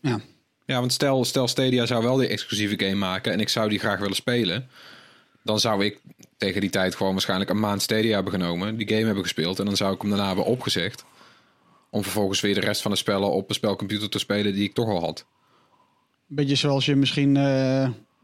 ja. 0.00 0.20
Ja, 0.64 0.78
want 0.80 0.92
stel, 0.92 1.24
stel 1.24 1.48
Stadia 1.48 1.86
zou 1.86 2.02
wel 2.02 2.16
die 2.16 2.28
exclusieve 2.28 2.84
game 2.84 2.94
maken 2.94 3.32
en 3.32 3.40
ik 3.40 3.48
zou 3.48 3.68
die 3.68 3.78
graag 3.78 3.98
willen 3.98 4.16
spelen. 4.16 4.68
Dan 5.42 5.60
zou 5.60 5.84
ik 5.84 6.00
tegen 6.36 6.60
die 6.60 6.70
tijd 6.70 6.94
gewoon 6.94 7.12
waarschijnlijk 7.12 7.50
een 7.50 7.60
maand 7.60 7.82
Stadia 7.82 8.14
hebben 8.14 8.32
genomen, 8.32 8.76
die 8.76 8.88
game 8.88 9.04
hebben 9.04 9.22
gespeeld 9.22 9.58
en 9.58 9.64
dan 9.64 9.76
zou 9.76 9.94
ik 9.94 10.00
hem 10.00 10.10
daarna 10.10 10.34
weer 10.34 10.44
opgezegd. 10.44 11.04
Om 11.90 12.02
vervolgens 12.02 12.40
weer 12.40 12.54
de 12.54 12.60
rest 12.60 12.82
van 12.82 12.90
de 12.90 12.96
spellen 12.96 13.30
op 13.30 13.48
een 13.48 13.54
spelcomputer 13.54 14.08
te 14.08 14.18
spelen 14.18 14.54
die 14.54 14.64
ik 14.64 14.74
toch 14.74 14.88
al 14.88 15.00
had. 15.00 15.26
Beetje 16.26 16.54
zoals 16.54 16.84
je 16.84 16.96
misschien 16.96 17.28
uh, 17.28 17.42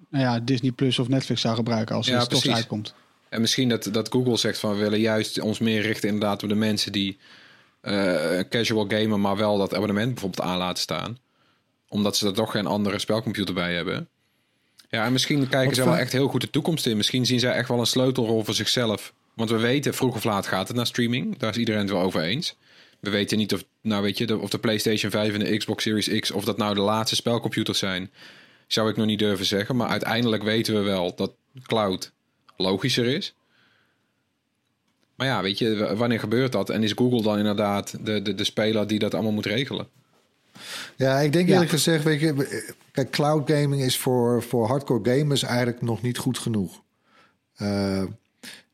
nou 0.08 0.24
ja, 0.24 0.40
Disney 0.40 0.70
Plus 0.70 0.98
of 0.98 1.08
Netflix 1.08 1.40
zou 1.40 1.54
gebruiken 1.54 1.94
als 1.94 2.06
Ja, 2.06 2.18
het 2.18 2.30
toch 2.30 2.46
uitkomt. 2.46 2.94
En 3.28 3.40
misschien 3.40 3.68
dat, 3.68 3.88
dat 3.92 4.08
Google 4.12 4.36
zegt 4.36 4.58
van 4.58 4.72
we 4.72 4.78
willen 4.78 5.00
juist 5.00 5.40
ons 5.40 5.58
meer 5.58 5.80
richten 5.82 6.08
inderdaad 6.08 6.42
op 6.42 6.48
de 6.48 6.54
mensen 6.54 6.92
die 6.92 7.18
eh, 7.80 8.40
casual 8.48 8.86
gamen, 8.88 9.20
maar 9.20 9.36
wel 9.36 9.58
dat 9.58 9.74
abonnement 9.74 10.12
bijvoorbeeld 10.12 10.48
aan 10.48 10.58
laten 10.58 10.82
staan. 10.82 11.18
Omdat 11.88 12.16
ze 12.16 12.26
er 12.26 12.32
toch 12.32 12.50
geen 12.50 12.66
andere 12.66 12.98
spelcomputer 12.98 13.54
bij 13.54 13.74
hebben. 13.74 14.08
Ja, 14.88 15.04
en 15.04 15.12
misschien 15.12 15.48
kijken 15.48 15.74
ze 15.74 15.84
wel 15.84 15.96
echt 15.96 16.12
heel 16.12 16.28
goed 16.28 16.40
de 16.40 16.50
toekomst 16.50 16.86
in. 16.86 16.96
Misschien 16.96 17.26
zien 17.26 17.40
zij 17.40 17.52
echt 17.52 17.68
wel 17.68 17.80
een 17.80 17.86
sleutelrol 17.86 18.44
voor 18.44 18.54
zichzelf. 18.54 19.12
Want 19.34 19.50
we 19.50 19.58
weten, 19.58 19.94
vroeg 19.94 20.14
of 20.14 20.24
laat 20.24 20.46
gaat 20.46 20.68
het 20.68 20.76
naar 20.76 20.86
streaming. 20.86 21.38
Daar 21.38 21.50
is 21.50 21.56
iedereen 21.56 21.80
het 21.80 21.90
wel 21.90 22.02
over 22.02 22.22
eens. 22.22 22.56
We 23.00 23.10
weten 23.10 23.38
niet 23.38 23.54
of, 23.54 23.64
nou 23.80 24.02
weet 24.02 24.18
je, 24.18 24.26
de, 24.26 24.38
of 24.38 24.50
de 24.50 24.58
PlayStation 24.58 25.10
5 25.10 25.34
en 25.34 25.38
de 25.38 25.56
Xbox 25.56 25.82
Series 25.82 26.20
X, 26.20 26.30
of 26.30 26.44
dat 26.44 26.56
nou 26.56 26.74
de 26.74 26.80
laatste 26.80 27.16
spelcomputers 27.16 27.78
zijn, 27.78 28.10
zou 28.66 28.90
ik 28.90 28.96
nog 28.96 29.06
niet 29.06 29.18
durven 29.18 29.46
zeggen. 29.46 29.76
Maar 29.76 29.88
uiteindelijk 29.88 30.42
weten 30.42 30.74
we 30.74 30.80
wel 30.80 31.14
dat 31.14 31.32
cloud 31.66 32.12
logischer 32.56 33.06
is. 33.06 33.34
Maar 35.16 35.26
ja, 35.26 35.42
weet 35.42 35.58
je, 35.58 35.96
wanneer 35.96 36.20
gebeurt 36.20 36.52
dat? 36.52 36.70
En 36.70 36.82
is 36.82 36.92
Google 36.92 37.22
dan 37.22 37.38
inderdaad 37.38 38.06
de, 38.06 38.22
de, 38.22 38.34
de 38.34 38.44
speler 38.44 38.86
die 38.86 38.98
dat 38.98 39.14
allemaal 39.14 39.32
moet 39.32 39.46
regelen? 39.46 39.88
Ja, 40.96 41.18
ik 41.20 41.32
denk 41.32 41.46
Ja. 41.46 41.52
eerlijk 41.52 41.70
gezegd, 41.70 42.04
weet 42.04 42.20
je, 42.20 42.74
kijk, 42.92 43.10
cloud 43.10 43.50
gaming 43.50 43.82
is 43.82 43.98
voor, 43.98 44.42
voor 44.42 44.66
hardcore 44.66 45.18
gamers 45.18 45.42
eigenlijk 45.42 45.82
nog 45.82 46.02
niet 46.02 46.18
goed 46.18 46.38
genoeg. 46.38 46.82
Uh, 47.62 48.02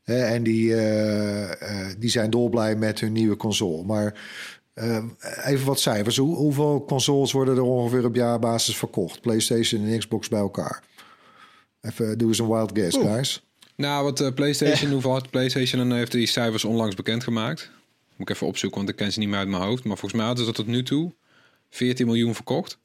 Hè, 0.03 0.23
en 0.25 0.43
die, 0.43 0.75
eh, 0.75 1.51
eh, 1.61 1.95
die 1.97 2.09
zijn 2.09 2.29
dolblij 2.29 2.75
met 2.75 2.99
hun 2.99 3.11
nieuwe 3.11 3.35
console. 3.35 3.83
Maar 3.83 4.21
eh, 4.73 5.03
even 5.45 5.65
wat 5.65 5.79
cijfers. 5.79 6.17
Hoe, 6.17 6.35
hoeveel 6.35 6.83
consoles 6.87 7.31
worden 7.31 7.55
er 7.55 7.61
ongeveer 7.61 8.05
op 8.05 8.15
jaarbasis 8.15 8.77
verkocht? 8.77 9.21
PlayStation 9.21 9.85
en 9.85 9.97
Xbox 9.99 10.27
bij 10.27 10.39
elkaar. 10.39 10.83
Even 11.81 12.17
doe 12.17 12.27
eens 12.27 12.39
een 12.39 12.47
wild 12.47 12.71
guess, 12.73 12.97
guys. 12.97 13.43
Nou, 13.75 14.03
wat 14.03 14.19
eh, 14.19 14.33
PlayStation, 14.33 14.91
hoeveel 14.91 15.11
had 15.11 15.29
PlayStation 15.29 15.81
en 15.81 15.91
heeft 15.91 16.11
die 16.11 16.27
cijfers 16.27 16.65
onlangs 16.65 16.95
bekendgemaakt? 16.95 17.69
Moet 18.15 18.29
ik 18.29 18.35
even 18.35 18.47
opzoeken, 18.47 18.77
want 18.77 18.89
ik 18.89 18.95
ken 18.95 19.11
ze 19.11 19.19
niet 19.19 19.29
meer 19.29 19.37
uit 19.39 19.47
mijn 19.47 19.63
hoofd. 19.63 19.83
Maar 19.83 19.97
volgens 19.97 20.13
mij 20.21 20.25
hadden 20.25 20.45
ze 20.45 20.51
dat 20.51 20.65
tot 20.65 20.73
nu 20.73 20.83
toe 20.83 21.13
14 21.73 22.05
miljoen 22.05 22.35
verkocht. 22.35 22.77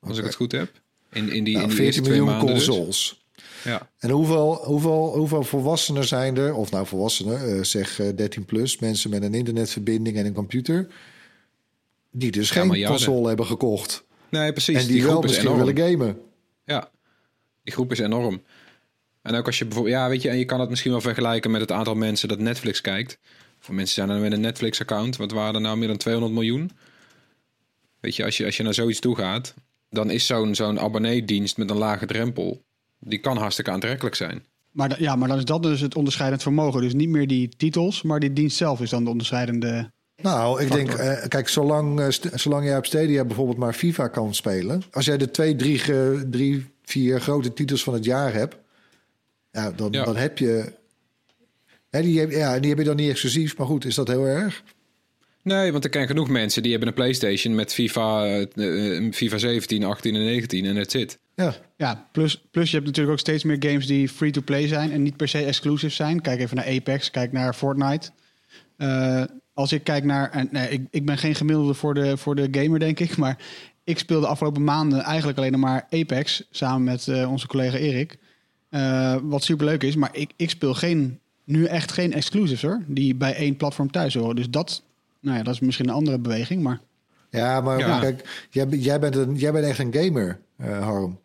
Als 0.00 0.18
ik 0.18 0.24
het 0.24 0.34
goed 0.34 0.52
heb. 0.52 0.70
In, 1.12 1.30
in 1.32 1.44
die, 1.44 1.54
Nou, 1.54 1.64
in 1.64 1.68
die 1.68 1.76
14 1.76 1.84
eerste 1.84 2.00
twee 2.00 2.22
miljoen 2.22 2.46
dus. 2.46 2.50
consoles. 2.66 3.26
Ja. 3.64 3.90
En 3.98 4.10
hoeveel, 4.10 4.54
hoeveel, 4.64 5.12
hoeveel 5.16 5.42
volwassenen 5.42 6.04
zijn 6.04 6.36
er, 6.36 6.54
of 6.54 6.70
nou 6.70 6.86
volwassenen, 6.86 7.56
eh, 7.56 7.62
zeg 7.62 8.00
eh, 8.00 8.16
13 8.16 8.44
plus, 8.44 8.78
mensen 8.78 9.10
met 9.10 9.22
een 9.22 9.34
internetverbinding 9.34 10.16
en 10.16 10.26
een 10.26 10.32
computer, 10.32 10.88
die 12.10 12.30
dus 12.30 12.48
Ja, 12.48 12.60
geen 12.60 12.84
console 12.84 13.28
hebben 13.28 13.46
gekocht. 13.46 14.04
Nee, 14.30 14.52
precies. 14.52 14.82
en 14.82 14.86
die, 14.86 15.02
wel 15.02 15.10
groep 15.10 15.24
is 15.24 15.30
misschien 15.30 15.50
enorm. 15.50 15.74
willen 15.74 15.90
gamen. 15.90 16.18
Ja, 16.64 16.90
die 17.62 17.72
groep 17.72 17.92
is 17.92 17.98
enorm. 17.98 18.42
En 19.22 19.34
ook 19.34 19.46
als 19.46 19.58
je 19.58 19.64
bijvoorbeeld, 19.64 19.94
ja, 19.94 20.08
weet 20.08 20.22
je, 20.22 20.28
en 20.28 20.38
je 20.38 20.44
kan 20.44 20.60
het 20.60 20.70
misschien 20.70 20.90
wel 20.90 21.00
vergelijken 21.00 21.50
met 21.50 21.60
het 21.60 21.72
aantal 21.72 21.94
mensen 21.94 22.28
dat 22.28 22.38
Netflix 22.38 22.80
kijkt. 22.80 23.18
Voor 23.58 23.74
mensen 23.74 23.94
zijn 23.94 24.10
er 24.10 24.20
met 24.20 24.32
een 24.32 24.40
Netflix-account, 24.40 25.16
wat 25.16 25.30
waren 25.30 25.54
er 25.54 25.60
nou 25.60 25.76
meer 25.76 25.88
dan 25.88 25.96
200 25.96 26.34
miljoen? 26.34 26.70
Weet 28.00 28.16
je, 28.16 28.24
als 28.24 28.36
je, 28.36 28.44
als 28.44 28.56
je 28.56 28.62
naar 28.62 28.74
zoiets 28.74 29.00
toe 29.00 29.16
gaat, 29.16 29.54
dan 29.90 30.10
is 30.10 30.26
zo'n 30.26 30.54
zo'n 30.54 30.80
abonneedienst 30.80 31.56
met 31.56 31.70
een 31.70 31.76
lage 31.76 32.06
drempel, 32.06 32.62
die 33.00 33.18
kan 33.18 33.36
hartstikke 33.36 33.70
aantrekkelijk 33.70 34.14
zijn. 34.14 34.42
Maar, 34.70 35.02
ja, 35.02 35.16
maar 35.16 35.28
dan 35.28 35.38
is 35.38 35.44
dat 35.44 35.62
dus 35.62 35.80
het 35.80 35.96
onderscheidend 35.96 36.42
vermogen. 36.42 36.80
Dus 36.80 36.94
niet 36.94 37.08
meer 37.08 37.26
die 37.26 37.48
titels, 37.56 38.02
maar 38.02 38.20
die 38.20 38.32
dienst 38.32 38.56
zelf 38.56 38.80
is 38.80 38.90
dan 38.90 39.04
de 39.04 39.10
onderscheidende. 39.10 39.90
Nou, 40.22 40.62
ik 40.62 40.72
denk, 40.72 40.92
eh, 40.92 41.28
kijk, 41.28 41.48
zolang, 41.48 42.00
eh, 42.00 42.08
zolang 42.34 42.64
jij 42.64 42.76
op 42.76 42.86
Stadia 42.86 43.24
bijvoorbeeld 43.24 43.58
maar 43.58 43.72
FIFA 43.72 44.08
kan 44.08 44.34
spelen, 44.34 44.82
als 44.90 45.04
jij 45.04 45.16
de 45.18 45.30
twee, 45.30 45.56
drie, 45.56 45.82
drie 46.28 46.66
vier 46.84 47.20
grote 47.20 47.52
titels 47.52 47.82
van 47.82 47.94
het 47.94 48.04
jaar 48.04 48.32
hebt, 48.32 48.56
ja, 49.52 49.70
dan, 49.70 49.92
Ja. 49.92 50.04
dan 50.04 50.16
heb 50.16 50.38
je. 50.38 50.72
Hè, 51.90 52.02
die, 52.02 52.18
heb, 52.20 52.30
ja, 52.30 52.58
die 52.58 52.68
heb 52.68 52.78
je 52.78 52.84
dan 52.84 52.96
niet 52.96 53.10
exclusief, 53.10 53.56
maar 53.56 53.66
goed, 53.66 53.84
is 53.84 53.94
dat 53.94 54.08
heel 54.08 54.24
erg? 54.26 54.62
Nee, 55.48 55.72
want 55.72 55.84
ik 55.84 55.90
ken 55.90 56.06
genoeg 56.06 56.28
mensen 56.28 56.62
die 56.62 56.70
hebben 56.70 56.88
een 56.88 56.94
PlayStation 56.94 57.54
met 57.54 57.74
FIFA, 57.74 58.24
eh, 58.24 58.96
eh, 58.96 59.12
FIFA 59.12 59.38
17, 59.38 59.84
18 59.84 60.14
en 60.14 60.24
19 60.24 60.64
en 60.64 60.74
that's 60.74 60.94
it. 60.94 61.18
Ja, 61.34 61.54
Ja, 61.76 62.08
plus, 62.12 62.42
plus 62.50 62.70
je 62.70 62.74
hebt 62.74 62.86
natuurlijk 62.86 63.14
ook 63.14 63.20
steeds 63.20 63.44
meer 63.44 63.56
games 63.60 63.86
die 63.86 64.08
free-to-play 64.08 64.66
zijn 64.66 64.92
en 64.92 65.02
niet 65.02 65.16
per 65.16 65.28
se 65.28 65.44
exclusive 65.44 65.94
zijn. 65.94 66.20
Kijk 66.20 66.40
even 66.40 66.56
naar 66.56 66.66
Apex, 66.66 67.10
kijk 67.10 67.32
naar 67.32 67.54
Fortnite. 67.54 68.10
Eh, 68.76 69.22
als 69.54 69.72
ik 69.72 69.84
kijk 69.84 70.04
naar. 70.04 70.30
En, 70.30 70.48
nee, 70.50 70.68
ik, 70.68 70.86
ik 70.90 71.06
ben 71.06 71.18
geen 71.18 71.34
gemiddelde 71.34 71.74
voor 71.74 71.94
de, 71.94 72.16
voor 72.16 72.34
de 72.34 72.48
gamer, 72.50 72.78
denk 72.78 73.00
ik. 73.00 73.16
Maar 73.16 73.38
ik 73.84 73.98
speel 73.98 74.20
de 74.20 74.26
afgelopen 74.26 74.64
maanden 74.64 75.00
eigenlijk 75.00 75.38
alleen 75.38 75.52
nog 75.52 75.60
maar 75.60 75.86
Apex. 75.90 76.42
Samen 76.50 76.84
met 76.84 77.08
eh, 77.08 77.30
onze 77.30 77.46
collega 77.46 77.76
Erik. 77.76 78.18
Eh, 78.70 79.16
wat 79.22 79.44
superleuk 79.44 79.82
is. 79.82 79.96
Maar 79.96 80.10
ik, 80.12 80.30
ik 80.36 80.50
speel 80.50 80.74
geen, 80.74 81.18
nu 81.44 81.64
echt 81.64 81.92
geen 81.92 82.12
exclusives 82.12 82.62
hoor. 82.62 82.82
Die 82.86 83.14
bij 83.14 83.34
één 83.34 83.56
platform 83.56 83.90
thuis 83.90 84.14
horen. 84.14 84.36
Dus 84.36 84.50
dat, 84.50 84.82
nou 85.28 85.38
ja, 85.38 85.44
dat 85.44 85.54
is 85.54 85.60
misschien 85.60 85.88
een 85.88 85.94
andere 85.94 86.18
beweging. 86.18 86.62
Maar 86.62 86.80
ja 87.30 87.60
maar 87.60 87.78
Ja. 87.78 88.00
kijk, 88.00 88.46
jij, 88.50 88.66
jij, 88.68 89.00
bent 89.00 89.16
een, 89.16 89.34
jij 89.34 89.52
bent 89.52 89.64
echt 89.66 89.78
een 89.78 89.94
gamer, 89.94 90.40
eh 90.56 90.82
Harm. 90.82 91.18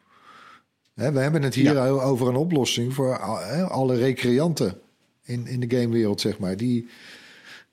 Hè, 0.95 1.11
we 1.11 1.19
hebben 1.19 1.41
het 1.41 1.55
hier 1.55 1.73
Ja. 1.73 1.87
over 1.87 2.27
een 2.27 2.35
oplossing 2.35 2.93
voor 2.93 3.19
al- 3.19 3.37
alle 3.63 3.95
recreanten 3.95 4.79
in, 5.23 5.47
in 5.47 5.59
de 5.59 5.77
gamewereld, 5.77 6.21
zeg 6.21 6.39
maar. 6.39 6.57
Die, 6.57 6.87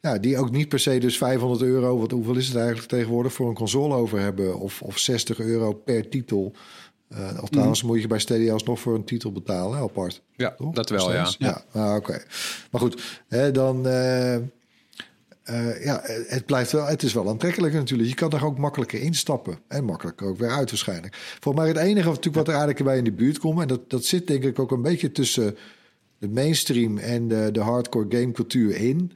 ja, 0.00 0.18
die 0.18 0.38
ook 0.38 0.50
niet 0.50 0.68
per 0.68 0.78
se 0.80 0.98
dus 0.98 1.16
500 1.18 1.62
euro, 1.62 1.98
wat, 1.98 2.10
hoeveel 2.10 2.36
is 2.36 2.46
het 2.48 2.56
eigenlijk 2.56 2.88
tegenwoordig, 2.88 3.32
voor 3.32 3.48
een 3.48 3.54
console 3.54 3.94
over 3.94 4.20
hebben. 4.20 4.58
Of, 4.58 4.82
of 4.82 4.98
60 4.98 5.38
euro 5.38 5.72
per 5.72 6.08
titel. 6.08 6.52
Eh 7.08 7.38
of 7.42 7.48
trouwens 7.48 7.82
moet 7.82 8.00
je 8.00 8.06
bij 8.06 8.18
Stadia 8.18 8.52
alsnog 8.52 8.80
voor 8.80 8.94
een 8.94 9.04
titel 9.04 9.32
betalen, 9.32 9.78
apart. 9.78 10.22
Ja, 10.36 10.54
Toch? 10.56 10.74
dat 10.74 10.88
wel, 10.90 11.12
ja. 11.12 11.28
Ja, 11.38 11.64
ah, 11.72 11.94
oké. 11.94 12.22
Maar 12.70 12.80
goed, 12.80 13.22
hè, 13.28 13.50
dan... 13.50 13.86
eh, 13.88 14.36
eh, 15.42 15.84
ja, 15.84 16.00
het 16.26 16.46
blijft 16.46 16.72
wel, 16.72 16.86
het 16.86 17.02
is 17.02 17.12
wel 17.12 17.28
aantrekkelijk 17.28 17.74
natuurlijk. 17.74 18.08
Je 18.08 18.14
kan 18.14 18.32
er 18.32 18.44
ook 18.44 18.58
makkelijker 18.58 19.00
instappen 19.00 19.58
en 19.68 19.84
makkelijker 19.84 20.26
ook 20.26 20.38
weer 20.38 20.50
uit 20.50 20.70
waarschijnlijk. 20.70 21.14
Volgens 21.40 21.64
mij 21.64 21.72
het 21.72 21.82
enige 21.82 22.08
natuurlijk 22.08 22.36
wat 22.36 22.48
er 22.48 22.54
eigenlijk 22.54 22.84
bij 22.84 22.98
in 22.98 23.04
de 23.04 23.12
buurt 23.12 23.38
komt, 23.38 23.60
en 23.60 23.68
dat, 23.68 23.90
dat 23.90 24.04
zit 24.04 24.26
denk 24.26 24.44
ik 24.44 24.58
ook 24.58 24.70
een 24.70 24.82
beetje 24.82 25.12
tussen 25.12 25.56
de 26.18 26.28
mainstream 26.28 26.98
en 26.98 27.28
de, 27.28 27.48
de 27.52 27.60
hardcore 27.60 28.06
gamecultuur 28.08 28.76
in. 28.76 29.12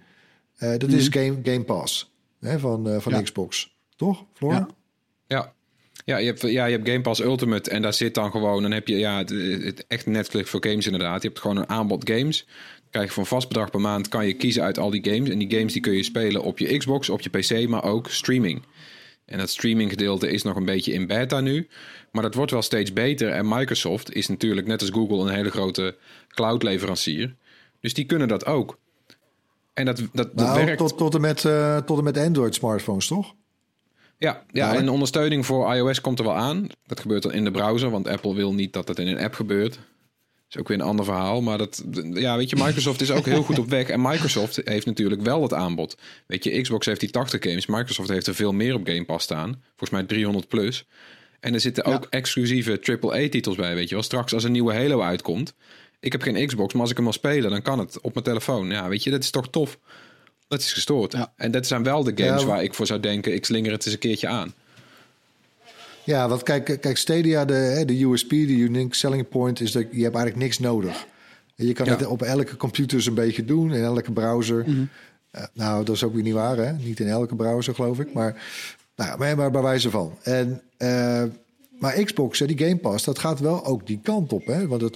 eh, 0.57 0.79
dat 0.79 0.91
is 0.93 1.09
Game, 1.11 1.39
Game 1.43 1.65
Pass 1.65 2.13
hè, 2.41 2.59
van, 2.59 2.89
eh, 2.89 3.01
van 3.01 3.13
Ja. 3.13 3.23
Xbox. 3.23 3.77
Toch, 3.97 4.25
Floor? 4.35 4.53
Ja. 4.53 4.69
Ja. 5.27 5.53
Ja 6.05 6.17
je, 6.17 6.27
hebt, 6.27 6.41
ja, 6.41 6.65
je 6.65 6.77
hebt 6.77 6.89
Game 6.89 7.01
Pass 7.01 7.21
Ultimate 7.21 7.71
en 7.71 7.83
daar 7.83 7.93
zit 7.95 8.15
dan 8.15 8.31
gewoon... 8.31 8.63
dan 8.63 8.71
heb 8.71 8.89
je 8.89 8.97
ja, 8.99 9.19
het, 9.19 9.31
het 9.65 9.85
echt 9.89 10.07
Netflix 10.07 10.51
voor 10.51 10.67
games 10.67 10.87
inderdaad. 10.87 11.23
Je 11.23 11.29
hebt 11.29 11.41
gewoon 11.41 11.57
een 11.57 11.69
aanbod 11.69 12.11
games. 12.11 12.47
Krijg 12.95 13.09
je 13.09 13.15
voor 13.15 13.23
een 13.23 13.29
vast 13.29 13.49
bedrag 13.49 13.71
per 13.71 13.81
maand... 13.81 14.09
kan 14.09 14.27
je 14.27 14.35
kiezen 14.35 14.63
uit 14.63 14.79
al 14.79 14.91
die 14.91 15.05
games. 15.05 15.29
En 15.29 15.39
die 15.39 15.51
games 15.51 15.73
die 15.73 15.83
kun 15.83 15.93
je 15.93 16.03
spelen 16.03 16.43
op 16.43 16.59
je 16.59 16.77
Xbox, 16.77 17.09
op 17.09 17.21
je 17.21 17.31
PC... 17.31 17.69
maar 17.69 17.85
ook 17.85 18.11
streaming. 18.11 18.63
En 19.25 19.39
dat 19.39 19.51
streaming 19.51 19.91
gedeelte 19.91 20.31
is 20.31 20.43
nog 20.43 20.57
een 20.57 20.65
beetje 20.65 20.93
in 20.93 21.07
beta 21.07 21.41
nu. 21.41 21.69
Maar 22.13 22.23
dat 22.23 22.35
wordt 22.35 22.51
wel 22.51 22.63
steeds 22.63 22.93
beter. 22.93 23.31
En 23.31 23.49
Microsoft 23.49 24.15
is 24.15 24.29
natuurlijk 24.29 24.67
net 24.67 24.81
als 24.81 24.91
Google... 24.91 25.19
een 25.19 25.35
hele 25.35 25.51
grote 25.51 25.97
cloud 26.29 26.63
leverancier. 26.63 27.35
Dus 27.81 27.95
die 27.95 28.05
kunnen 28.05 28.29
dat 28.29 28.47
ook. 28.47 28.79
En 29.73 29.85
dat, 29.85 29.97
dat, 29.97 30.09
dat 30.13 30.35
Nou, 30.35 30.65
werkt... 30.65 30.79
tot, 30.79 30.99
tot, 30.99 31.15
en 31.15 31.21
met, 31.21 31.45
eh, 31.45 31.77
tot 31.77 31.99
en 31.99 32.05
met 32.05 32.19
Android 32.19 32.55
smartphones, 32.55 33.07
toch? 33.07 33.35
Ja, 34.19 34.45
ja 34.53 34.75
en 34.75 34.89
ondersteuning 34.89 35.47
voor 35.47 35.75
iOS 35.75 36.01
komt 36.01 36.19
er 36.19 36.25
wel 36.25 36.35
aan. 36.35 36.67
Dat 36.87 37.01
gebeurt 37.01 37.23
dan 37.23 37.33
in 37.33 37.45
de 37.45 37.51
browser, 37.51 37.91
want 37.91 38.09
Apple 38.09 38.35
wil 38.35 38.55
niet 38.55 38.73
dat 38.73 38.89
het 38.89 38.99
in 38.99 39.07
een 39.07 39.19
app 39.19 39.35
gebeurt. 39.35 39.79
Is 40.55 40.61
ook 40.61 40.69
weer 40.69 40.79
een 40.79 40.87
ander 40.87 41.05
verhaal. 41.05 41.43
Maar 41.43 41.59
dat, 41.59 41.85
ja, 42.13 42.37
weet 42.37 42.51
je, 42.51 42.57
Microsoft 42.57 43.01
is 43.01 43.11
ook 43.11 43.27
heel 43.27 43.43
goed 43.43 43.59
op 43.59 43.69
weg. 43.69 43.89
En 43.89 44.03
Microsoft 44.03 44.61
heeft 44.65 44.87
natuurlijk 44.87 45.23
wel 45.23 45.43
het 45.43 45.53
aanbod. 45.53 45.97
Weet 46.27 46.45
je, 46.45 46.61
Xbox 46.61 46.87
heeft 46.87 47.01
die 47.01 47.11
80 47.11 47.43
games. 47.43 47.67
Microsoft 47.67 48.09
heeft 48.09 48.27
er 48.27 48.35
veel 48.35 48.53
meer 48.53 48.75
op 48.75 48.87
Game 48.87 49.05
Pass 49.05 49.25
staan. 49.25 49.63
Volgens 49.69 49.91
mij 49.91 50.03
300 50.05 50.49
plus. 50.49 50.87
En 51.41 51.55
er 51.55 51.61
zitten 51.61 51.85
ook 51.85 52.07
exclusieve 52.11 52.81
AAA-titels 53.01 53.57
bij, 53.57 53.75
weet 53.75 53.89
je 53.89 53.95
wel. 53.95 54.05
Straks 54.05 54.35
als 54.35 54.45
een 54.45 54.53
nieuwe 54.53 54.75
Halo 54.75 55.01
uitkomt. 55.01 55.55
Ik 56.01 56.13
heb 56.13 56.23
geen 56.23 56.47
Xbox, 56.47 56.73
maar 56.73 56.83
als 56.83 56.91
ik 56.91 56.97
hem 56.97 57.05
wil 57.05 57.15
spelen, 57.15 57.51
dan 57.51 57.63
kan 57.63 57.79
het 57.79 58.01
op 58.01 58.13
mijn 58.13 58.25
telefoon. 58.25 58.71
Ja, 58.71 58.89
weet 58.89 59.03
je, 59.03 59.11
dat 59.11 59.23
is 59.23 59.31
toch 59.31 59.49
tof. 59.51 59.79
Dat 60.49 60.61
is 60.61 60.73
gestoord. 60.73 61.13
Ja. 61.13 61.33
En 61.37 61.51
dat 61.51 61.67
zijn 61.67 61.83
wel 61.83 62.05
de 62.05 62.13
games 62.15 62.41
Ja, 62.41 62.47
waar 62.47 62.63
ik 62.63 62.75
voor 62.75 62.87
zou 62.87 63.01
denken... 63.01 63.35
ik 63.35 63.45
slinger 63.45 63.73
het 63.73 63.85
eens 63.85 63.95
een 63.95 64.01
keertje 64.01 64.29
aan. 64.29 64.55
Ja, 66.05 66.29
want 66.29 66.43
kijk, 66.43 66.65
kijk 66.81 66.97
Stadia, 66.97 67.45
de, 67.45 67.83
de 67.87 68.05
USP, 68.05 68.29
de 68.31 68.57
unique 68.57 68.95
selling 68.97 69.29
point, 69.29 69.61
is 69.61 69.73
dat 69.73 69.83
je 69.83 70.03
hebt 70.03 70.15
eigenlijk 70.15 70.37
niks 70.37 70.59
nodig. 70.59 71.07
Je 71.55 71.73
kan 71.73 71.87
Ja. 71.87 71.93
het 71.97 72.07
op 72.07 72.23
elke 72.23 72.57
computer 72.57 73.07
een 73.07 73.15
beetje 73.15 73.45
doen, 73.45 73.73
in 73.75 73.83
elke 73.83 74.13
browser. 74.13 74.65
Eh, 75.31 75.45
nou, 75.53 75.85
dat 75.85 75.95
is 75.95 76.05
ook 76.05 76.15
weer 76.15 76.23
niet 76.23 76.33
waar, 76.35 76.57
hè? 76.57 76.73
Niet 76.73 77.01
in 77.01 77.09
elke 77.09 77.35
browser, 77.37 77.75
geloof 77.75 77.99
ik. 78.01 78.13
Maar, 78.13 78.43
nou, 78.97 79.19
maar, 79.19 79.37
maar 79.37 79.51
bij 79.51 79.63
wijze 79.63 79.91
van. 79.91 80.19
En, 80.23 80.61
eh, 80.77 81.23
maar 81.79 82.03
Xbox, 82.05 82.39
die 82.39 82.59
Game 82.59 82.77
Pass, 82.77 83.05
dat 83.05 83.19
gaat 83.19 83.41
wel 83.41 83.65
ook 83.65 83.87
die 83.87 84.01
kant 84.03 84.33
op. 84.33 84.47
Hè? 84.47 84.67
Want 84.67 84.81
dat, 84.81 84.91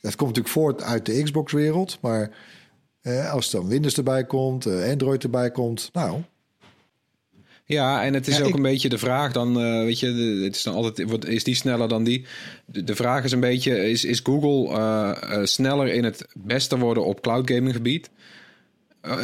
dat 0.00 0.16
komt 0.16 0.18
natuurlijk 0.36 0.48
voort 0.48 0.82
uit 0.82 1.06
de 1.06 1.22
Xbox-wereld. 1.22 1.98
Maar 2.00 2.30
eh, 3.00 3.32
als 3.32 3.50
dan 3.50 3.68
Windows 3.68 3.96
erbij 3.96 4.24
komt, 4.24 4.66
Android 4.66 5.22
erbij 5.22 5.50
komt, 5.50 5.88
nou... 5.92 6.20
Ja, 7.68 8.04
en 8.04 8.14
het 8.14 8.28
is 8.28 8.36
Ja, 8.36 8.42
ook 8.42 8.48
ik- 8.48 8.54
een 8.54 8.62
beetje 8.62 8.88
de 8.88 8.98
vraag 8.98 9.32
dan, 9.32 9.60
eh, 9.60 9.82
weet 9.82 10.00
je, 10.00 10.06
het 10.44 10.56
is 10.56 10.62
dan 10.62 10.74
altijd, 10.74 11.24
is 11.24 11.44
die 11.44 11.54
sneller 11.54 11.88
dan 11.88 12.04
die? 12.04 12.24
De, 12.64 12.84
de 12.84 12.94
vraag 12.96 13.24
is 13.24 13.32
een 13.32 13.40
beetje, 13.40 13.90
is, 13.90 14.04
is 14.04 14.20
Google 14.22 14.74
eh, 14.78 15.10
eh, 15.40 15.44
sneller 15.46 15.86
in 15.88 16.04
het 16.04 16.26
beste 16.34 16.78
worden 16.78 17.04
op 17.04 17.20
cloud 17.20 17.50
gaming 17.50 17.74
gebied? 17.74 18.10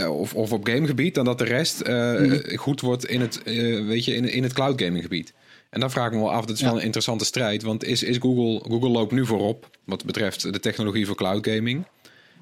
Of, 0.09 0.35
of 0.35 0.53
op 0.53 0.67
gamegebied 0.67 1.15
dan 1.15 1.25
dat 1.25 1.39
de 1.39 1.45
rest 1.45 1.81
eh, 1.81 2.39
goed 2.57 2.81
wordt 2.81 3.07
in 3.07 3.21
het, 3.21 3.43
weet 3.87 4.05
je, 4.05 4.15
in, 4.15 4.29
in 4.33 4.43
het 4.43 4.53
cloud 4.53 4.83
gaming 4.83 5.03
gebied. 5.03 5.33
En 5.71 5.81
dan 5.81 5.91
vraag 5.91 6.07
ik 6.07 6.13
me 6.13 6.19
wel 6.19 6.33
af, 6.33 6.45
dat 6.45 6.55
is 6.55 6.61
Ja. 6.61 6.67
wel 6.67 6.77
een 6.79 6.83
interessante 6.85 7.25
strijd. 7.25 7.63
Want 7.63 7.85
is, 7.85 8.03
is 8.03 8.17
Google, 8.17 8.69
Google 8.71 8.89
loopt 8.89 9.13
nu 9.13 9.27
voorop 9.27 9.71
wat 9.85 10.05
betreft 10.05 10.53
de 10.53 10.61
technologie 10.61 11.07
voor 11.07 11.17
cloud 11.17 11.47
gaming. 11.49 11.85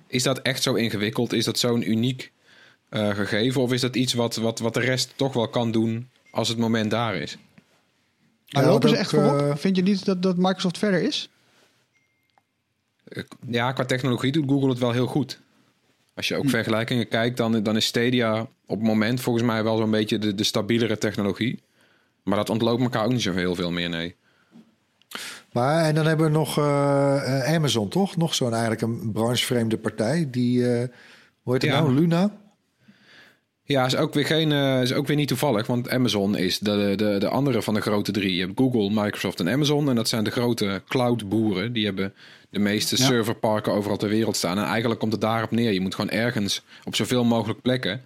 Is 0.07 0.23
dat 0.23 0.39
echt 0.43 0.63
zo 0.63 0.75
ingewikkeld? 0.75 1.33
Is 1.33 1.45
dat 1.45 1.59
zo'n 1.59 1.91
uniek 1.91 2.33
eh, 2.91 3.09
gegeven? 3.15 3.61
Of 3.61 3.73
is 3.73 3.81
dat 3.81 3.97
iets 3.97 4.13
wat, 4.13 4.37
wat, 4.37 4.59
wat 4.59 4.75
de 4.75 4.81
rest 4.81 5.13
toch 5.17 5.33
wel 5.33 5.49
kan 5.49 5.71
doen 5.71 6.09
als 6.31 6.49
het 6.49 6.59
moment 6.59 6.91
daar 6.91 7.15
is? 7.15 7.39
Maar 8.51 8.63
Ja, 8.63 8.69
lopen 8.69 8.89
ze 8.89 8.97
echt 8.97 9.11
voorop? 9.11 9.39
eh, 9.41 9.57
Vind 9.57 9.77
je 9.77 9.83
niet 9.83 10.05
dat, 10.05 10.23
dat 10.23 10.37
Microsoft 10.37 10.79
verder 10.79 11.03
is? 11.03 11.29
Ja, 13.47 13.73
qua 13.73 13.85
technologie 13.85 14.33
doet 14.33 14.49
Google 14.51 14.69
het 14.69 14.79
wel 14.79 14.93
heel 14.93 15.07
goed. 15.07 15.41
Als 16.15 16.29
je 16.29 16.37
ook 16.37 16.49
vergelijkingen 16.49 17.09
kijkt, 17.09 17.37
dan, 17.37 17.63
dan 17.63 17.77
is 17.77 17.85
Stadia 17.87 18.41
op 18.67 18.79
het 18.79 18.87
moment 18.87 19.21
volgens 19.21 19.45
mij 19.45 19.63
wel 19.65 19.77
zo'n 19.77 19.91
beetje 19.91 20.19
de, 20.19 20.35
de 20.35 20.45
stabielere 20.45 20.99
technologie. 20.99 21.63
Maar 22.23 22.37
dat 22.37 22.51
ontloopt 22.51 22.83
elkaar 22.83 23.05
ook 23.05 23.13
niet 23.13 23.23
zo 23.23 23.33
heel 23.33 23.55
veel 23.55 23.71
meer, 23.71 23.89
nee. 23.89 24.17
Maar 25.53 25.85
en 25.85 25.95
dan 25.95 26.07
hebben 26.07 26.27
we 26.27 26.33
nog 26.33 26.59
eh, 26.59 27.45
eh, 27.49 27.55
Amazon, 27.55 27.89
toch? 27.89 28.17
Nog 28.17 28.35
zo'n 28.35 28.51
eigenlijk 28.53 28.83
een 28.83 29.13
branchevreemde 29.13 29.77
partij. 29.79 30.29
Die, 30.31 30.73
eh 30.73 30.89
hoe 31.43 31.53
heet 31.53 31.63
het 31.63 31.71
Ja. 31.71 31.81
nou? 31.81 31.95
Luna? 31.95 32.31
Ja, 33.71 33.87
is 33.87 33.97
ook 33.97 34.15
weer, 34.15 34.27
geen, 34.27 34.53
eh, 34.53 34.83
is 34.83 34.93
ook 34.93 35.07
weer 35.07 35.17
niet 35.17 35.29
toevallig, 35.29 35.67
want 35.67 35.91
Amazon 35.91 36.37
is 36.37 36.59
de, 36.59 36.93
de, 36.97 37.17
de 37.19 37.29
andere 37.29 37.63
van 37.63 37.75
de 37.75 37.81
grote 37.81 38.13
drie. 38.13 38.35
Je 38.35 38.41
hebt 38.41 38.59
Google, 38.59 39.03
Microsoft 39.03 39.41
en 39.41 39.49
Amazon. 39.49 39.89
En 39.89 39.95
dat 39.95 40.09
zijn 40.09 40.25
de 40.25 40.31
grote 40.31 40.83
cloudboeren. 40.89 41.73
Die 41.73 41.85
hebben 41.85 42.15
de 42.51 42.59
meeste 42.59 42.97
Ja. 42.99 43.05
serverparken 43.05 43.73
overal 43.73 43.97
ter 43.97 44.09
wereld 44.09 44.37
staan. 44.37 44.59
En 44.59 44.65
eigenlijk 44.65 45.01
komt 45.01 45.13
het 45.13 45.21
daarop 45.21 45.51
neer. 45.51 45.73
Je 45.73 45.81
moet 45.81 45.95
gewoon 45.95 46.11
ergens 46.11 46.63
op 46.85 46.95
zoveel 46.97 47.25
mogelijk 47.25 47.63
plekken. 47.63 48.05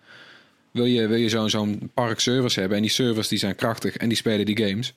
Wil 0.70 0.84
je, 0.84 1.06
wil 1.06 1.18
je 1.18 1.28
zo'n 1.28 1.50
zo'n 1.50 1.90
park 1.94 2.20
servers 2.20 2.54
hebben. 2.54 2.76
En 2.76 2.82
die 2.82 2.92
servers 2.92 3.28
die 3.28 3.38
zijn 3.38 3.54
krachtig 3.56 3.96
en 3.96 4.08
die 4.08 4.16
spelen 4.16 4.46
die 4.46 4.66
games. 4.66 4.94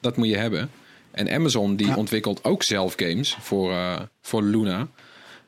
Dat 0.00 0.16
moet 0.16 0.28
je 0.28 0.36
hebben. 0.36 0.70
En 1.10 1.30
Amazon 1.30 1.76
die 1.76 1.86
Ja. 1.86 1.96
ontwikkelt 1.96 2.44
ook 2.44 2.62
zelf 2.62 2.94
games 2.96 3.36
voor, 3.40 3.70
eh, 3.70 4.00
voor 4.22 4.42
Luna. 4.42 4.88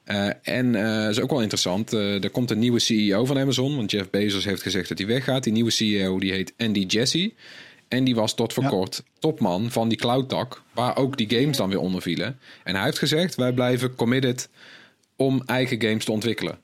Eh, 0.05 0.29
en 0.43 0.75
eh 0.75 1.09
is 1.09 1.21
ook 1.21 1.31
wel 1.31 1.41
interessant. 1.41 1.93
eh, 1.93 2.25
er 2.25 2.31
komt 2.31 2.51
een 2.51 2.59
nieuwe 2.59 2.79
CEO 2.79 3.25
van 3.25 3.39
Amazon. 3.39 3.77
Want 3.77 3.91
Jeff 3.91 4.11
Bezos 4.11 4.45
heeft 4.45 4.63
gezegd 4.63 4.89
dat 4.89 4.99
hij 4.99 5.07
weggaat. 5.07 5.45
Die 5.45 5.53
nieuwe 5.53 5.71
CEO 5.71 6.19
die 6.19 6.33
heet 6.33 6.53
Andy 6.59 6.85
Jassy. 6.89 7.35
En 7.89 8.05
die 8.05 8.15
was 8.15 8.35
tot 8.35 8.53
voor 8.53 8.63
Ja. 8.63 8.69
kort 8.69 9.03
topman 9.19 9.71
van 9.71 9.89
die 9.89 9.99
cloud 9.99 10.29
tak. 10.29 10.63
Waar 10.73 10.97
ook 10.97 11.17
die 11.17 11.31
games 11.41 11.57
dan 11.57 11.69
weer 11.69 11.79
onder 11.81 12.03
vielen. 12.03 12.39
En 12.65 12.75
hij 12.75 12.85
heeft 12.85 12.99
gezegd: 12.99 13.35
wij 13.35 13.53
blijven 13.53 13.95
committed 13.95 14.49
om 15.17 15.43
eigen 15.47 15.83
games 15.83 16.05
te 16.05 16.13
ontwikkelen. 16.13 16.59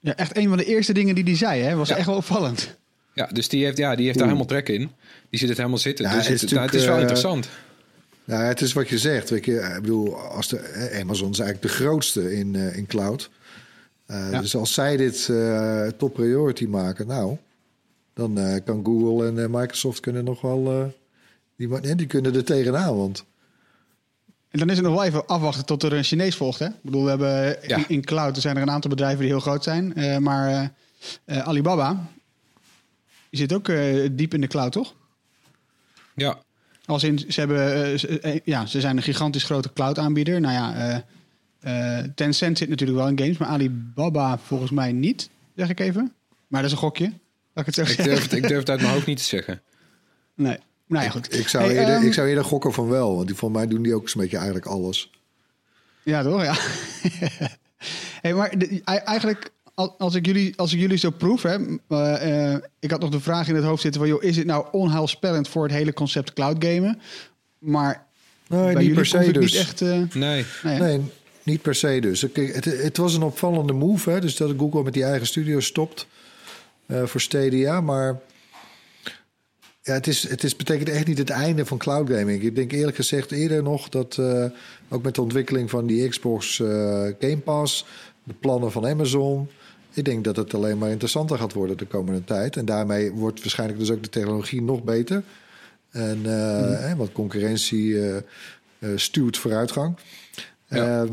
Ja, 0.00 0.16
echt 0.16 0.36
een 0.36 0.48
van 0.48 0.56
de 0.56 0.64
eerste 0.64 0.92
dingen 0.92 1.14
die 1.14 1.24
hij 1.24 1.36
zei, 1.36 1.62
hè? 1.62 1.74
Was 1.76 1.88
Ja. 1.88 1.96
echt 1.96 2.06
wel 2.06 2.16
opvallend. 2.16 2.76
Ja, 3.14 3.26
dus 3.32 3.48
die 3.48 3.64
heeft, 3.64 3.76
ja, 3.76 3.94
die 3.94 4.04
heeft 4.04 4.18
daar 4.18 4.26
helemaal 4.26 4.48
trek 4.48 4.68
in. 4.68 4.90
Die 5.30 5.38
zit 5.38 5.48
het 5.48 5.56
helemaal 5.58 5.78
zitten. 5.78 6.04
Ja, 6.04 6.10
dus 6.16 6.26
het 6.26 6.40
het, 6.40 6.42
is 6.42 6.50
nou, 6.50 6.66
het 6.66 6.74
is 6.74 6.84
wel 6.86 6.98
interessant. 6.98 7.48
Nou, 8.28 8.42
het 8.42 8.60
is 8.60 8.72
wat 8.72 8.88
je 8.88 8.98
zegt. 8.98 9.30
Weet 9.30 9.44
je, 9.44 9.52
ik 9.76 9.80
bedoel, 9.82 10.16
als 10.16 10.48
de, 10.48 10.58
eh, 10.58 11.00
Amazon 11.00 11.30
is 11.30 11.38
eigenlijk 11.38 11.72
de 11.72 11.82
grootste 11.82 12.34
in, 12.36 12.54
eh, 12.54 12.76
in 12.76 12.86
cloud. 12.86 13.30
Eh, 14.06 14.30
Ja. 14.30 14.40
Dus 14.40 14.56
als 14.56 14.74
zij 14.74 14.96
dit 14.96 15.28
eh, 15.28 15.86
top 15.86 16.14
priority 16.14 16.64
maken, 16.66 17.06
nou, 17.06 17.36
dan 18.14 18.38
eh, 18.38 18.64
kan 18.64 18.84
Google 18.84 19.26
en 19.26 19.38
eh, 19.42 19.48
Microsoft 19.48 20.00
kunnen 20.00 20.24
nog 20.24 20.40
wel, 20.40 20.70
eh, 20.72 20.84
die, 21.56 21.68
ma- 21.68 21.80
die 21.80 22.06
kunnen 22.06 22.34
er 22.34 22.44
tegenaan. 22.44 22.96
Want 22.96 23.24
En 24.50 24.58
dan 24.58 24.70
is 24.70 24.76
het 24.76 24.84
nog 24.86 24.94
wel 24.94 25.04
even 25.04 25.26
afwachten 25.26 25.64
tot 25.66 25.82
er 25.82 25.92
een 25.92 26.04
Chinees 26.04 26.36
volgt, 26.36 26.58
hè? 26.58 26.66
Ik 26.66 26.82
bedoel, 26.82 27.02
we 27.04 27.08
hebben 27.08 27.56
Ja. 27.68 27.76
in, 27.76 27.84
in 27.88 28.04
cloud 28.04 28.36
er 28.36 28.42
zijn 28.42 28.56
er 28.56 28.62
een 28.62 28.70
aantal 28.70 28.90
bedrijven 28.90 29.20
die 29.20 29.28
heel 29.28 29.40
groot 29.40 29.64
zijn. 29.64 29.94
eh, 29.94 30.16
maar 30.16 30.72
Alibaba, 31.26 32.06
die 33.30 33.40
zit 33.40 33.52
ook 33.52 33.68
eh, 33.68 34.08
diep 34.12 34.34
in 34.34 34.40
de 34.40 34.46
cloud, 34.46 34.72
toch? 34.72 34.94
Ja, 36.14 36.38
Als 36.88 37.02
in, 37.04 37.18
ze 37.28 37.40
hebben, 37.40 37.84
eh, 37.92 37.98
ze- 37.98 38.20
eh, 38.20 38.40
ja, 38.44 38.66
ze 38.66 38.80
zijn 38.80 38.96
een 38.96 39.02
gigantisch 39.02 39.44
grote 39.44 39.72
cloud 39.72 39.98
aanbieder. 39.98 40.40
Nou 40.40 40.54
ja, 40.54 40.74
eh, 41.60 41.98
eh, 41.98 42.04
Tencent 42.14 42.58
zit 42.58 42.68
natuurlijk 42.68 42.98
wel 42.98 43.08
in 43.08 43.18
games, 43.18 43.36
maar 43.38 43.48
Alibaba 43.48 44.38
volgens 44.38 44.70
mij 44.70 44.92
niet, 44.92 45.30
zeg 45.56 45.68
ik 45.68 45.80
even. 45.80 46.12
Maar 46.46 46.60
dat 46.62 46.70
is 46.70 46.76
een 46.76 46.82
gokje, 46.82 47.04
laat 47.52 47.66
ik 47.68 47.74
het 47.74 47.76
ik 47.76 47.86
zeggen. 47.86 48.04
durf, 48.04 48.22
het, 48.22 48.32
ik 48.32 48.48
durf 48.48 48.58
het 48.58 48.70
uit 48.70 48.80
mijn 48.80 48.92
hoofd 48.92 49.06
niet 49.06 49.16
te 49.18 49.24
zeggen. 49.24 49.60
Nee, 50.34 50.56
nou 50.86 51.04
ja, 51.04 51.10
goed. 51.10 51.34
ik 51.38 51.48
zou, 51.48 51.64
Hey, 51.64 51.76
eerder, 51.76 51.94
ehm, 51.94 52.06
ik 52.06 52.12
zou 52.14 52.28
eerder 52.28 52.44
gokken 52.44 52.72
van 52.72 52.88
wel. 52.88 53.14
Want 53.14 53.26
die, 53.26 53.36
voor 53.36 53.50
mij 53.50 53.66
doen 53.66 53.82
die 53.82 53.94
ook 53.94 54.08
zo'n 54.08 54.20
beetje 54.20 54.36
eigenlijk 54.36 54.66
alles. 54.66 55.10
Ja, 56.02 56.22
toch? 56.22 56.42
Ja. 56.42 56.54
hey, 58.22 58.34
maar 58.34 58.58
de- 58.58 58.80
ei- 58.84 58.98
eigenlijk, 58.98 59.50
als 59.98 60.14
ik 60.14 60.26
jullie, 60.26 60.52
als 60.56 60.72
ik 60.72 60.80
jullie 60.80 60.96
zo 60.98 61.10
proef, 61.10 61.42
hè, 61.42 61.56
eh, 61.88 62.52
eh, 62.54 62.62
ik 62.80 62.90
had 62.90 63.00
nog 63.00 63.10
de 63.10 63.20
vraag 63.20 63.48
in 63.48 63.54
het 63.54 63.64
hoofd 63.64 63.82
zitten 63.82 64.00
van, 64.00 64.10
joh, 64.10 64.22
is 64.22 64.36
het 64.36 64.46
nou 64.46 64.66
onheilspellend 64.72 65.48
voor 65.48 65.62
het 65.62 65.72
hele 65.72 65.92
concept 65.92 66.32
cloud 66.32 66.64
gamen? 66.64 67.00
Maar 67.58 68.06
Nee, 68.48 68.60
bij 68.60 68.68
niet 68.68 68.76
jullie 68.78 68.94
per 68.94 69.06
se 69.06 69.32
dus. 69.32 69.52
niet 69.52 69.60
echt. 69.60 69.80
eh, 69.80 70.00
Nee. 70.14 70.44
nee, 70.62 71.00
niet 71.42 71.62
per 71.62 71.74
se 71.74 72.00
dus. 72.00 72.24
Kijk, 72.32 72.54
het, 72.54 72.64
het 72.64 72.96
was 72.96 73.14
een 73.14 73.22
opvallende 73.22 73.72
move, 73.72 74.10
hè, 74.10 74.20
dus 74.20 74.36
dat 74.36 74.54
Google 74.58 74.82
met 74.82 74.92
die 74.92 75.04
eigen 75.04 75.26
studio 75.26 75.60
stopt 75.60 76.06
eh, 76.86 77.04
voor 77.04 77.20
Stadia. 77.20 77.80
Maar 77.80 78.20
ja, 79.82 79.92
het, 79.92 80.06
is, 80.06 80.28
het 80.28 80.44
is, 80.44 80.56
betekent 80.56 80.88
echt 80.88 81.06
niet 81.06 81.18
het 81.18 81.30
einde 81.30 81.66
van 81.66 81.78
cloud 81.78 82.10
gaming. 82.10 82.42
Ik 82.42 82.54
denk 82.54 82.72
eerlijk 82.72 82.96
gezegd 82.96 83.32
eerder 83.32 83.62
nog 83.62 83.88
dat 83.88 84.16
eh, 84.18 84.44
ook 84.88 85.02
met 85.02 85.14
de 85.14 85.22
ontwikkeling 85.22 85.70
van 85.70 85.86
die 85.86 86.08
Xbox 86.08 86.60
eh, 86.60 86.66
Game 87.20 87.38
Pass, 87.44 87.84
de 88.24 88.34
plannen 88.40 88.72
van 88.72 88.86
Amazon. 88.86 89.48
Ik 89.92 90.04
denk 90.04 90.24
dat 90.24 90.36
het 90.36 90.54
alleen 90.54 90.78
maar 90.78 90.90
interessanter 90.90 91.38
gaat 91.38 91.52
worden 91.52 91.76
de 91.76 91.86
komende 91.86 92.24
tijd. 92.24 92.56
En 92.56 92.64
daarmee 92.64 93.12
wordt 93.12 93.40
waarschijnlijk 93.40 93.78
dus 93.78 93.90
ook 93.90 94.02
de 94.02 94.08
technologie 94.08 94.62
nog 94.62 94.82
beter. 94.82 95.22
En 95.90 96.24
hè, 96.24 96.96
want 96.96 97.12
concurrentie 97.12 98.00
eh, 98.00 98.16
eh, 98.16 98.22
stuurt 98.94 99.36
vooruitgang. 99.36 99.96
Ja. 100.68 101.06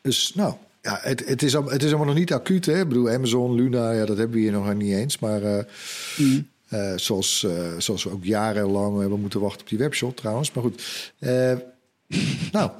Dus 0.00 0.34
nou, 0.34 0.54
ja, 0.82 0.98
het, 1.02 1.26
het, 1.26 1.42
is, 1.42 1.52
het 1.52 1.82
is 1.82 1.88
allemaal 1.88 2.06
nog 2.06 2.14
niet 2.14 2.32
acuut. 2.32 2.66
Hè? 2.66 2.80
Ik 2.80 2.88
bedoel, 2.88 3.10
Amazon, 3.10 3.54
Luna, 3.54 3.90
ja, 3.90 4.04
dat 4.04 4.16
hebben 4.16 4.36
we 4.36 4.42
hier 4.42 4.52
nog 4.52 4.74
niet 4.74 4.92
eens. 4.94 5.18
Maar 5.18 5.42
eh, 5.42 6.92
zoals, 6.96 7.46
zoals 7.78 8.04
we 8.04 8.10
ook 8.10 8.24
jarenlang 8.24 9.00
hebben 9.00 9.20
moeten 9.20 9.40
wachten 9.40 9.60
op 9.60 9.68
die 9.68 9.78
webshop 9.78 10.16
trouwens. 10.16 10.52
Maar 10.52 10.62
goed, 10.62 11.12
nou, 12.52 12.70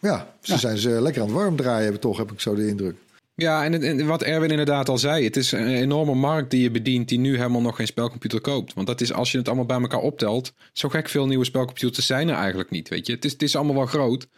ja, 0.00 0.34
ze 0.40 0.52
Ja. 0.52 0.58
zijn 0.58 0.78
ze 0.78 0.88
lekker 0.88 1.22
aan 1.22 1.28
het 1.28 1.36
warm 1.36 1.56
draaien, 1.56 2.00
toch, 2.00 2.16
heb 2.16 2.32
ik 2.32 2.40
zo 2.40 2.54
de 2.54 2.66
indruk. 2.66 2.96
Ja, 3.34 3.64
en, 3.64 3.72
het- 3.72 3.82
en 3.82 4.06
wat 4.06 4.22
Erwin 4.22 4.50
inderdaad 4.50 4.88
al 4.88 4.98
zei, 4.98 5.24
het 5.24 5.36
is 5.36 5.52
een 5.52 5.66
enorme 5.74 6.14
markt 6.14 6.50
die 6.50 6.62
je 6.62 6.70
bedient 6.70 7.08
die 7.08 7.18
nu 7.18 7.36
helemaal 7.36 7.60
nog 7.60 7.76
geen 7.76 7.86
spelcomputer 7.86 8.40
koopt. 8.40 8.72
Want 8.74 8.86
dat 8.86 9.00
is 9.00 9.12
als 9.12 9.32
je 9.32 9.38
het 9.38 9.46
allemaal 9.46 9.66
bij 9.66 9.80
elkaar 9.80 10.00
optelt, 10.00 10.52
zo 10.72 10.88
gek 10.88 11.08
veel 11.08 11.26
nieuwe 11.26 11.44
spelcomputers 11.44 12.06
zijn 12.06 12.28
er 12.28 12.34
eigenlijk 12.34 12.70
niet. 12.70 12.88
Weet 12.88 13.06
je, 13.06 13.12
het 13.12 13.24
is, 13.24 13.32
het 13.32 13.42
is 13.42 13.56
allemaal 13.56 13.74
wel 13.74 13.86
groot, 13.86 14.28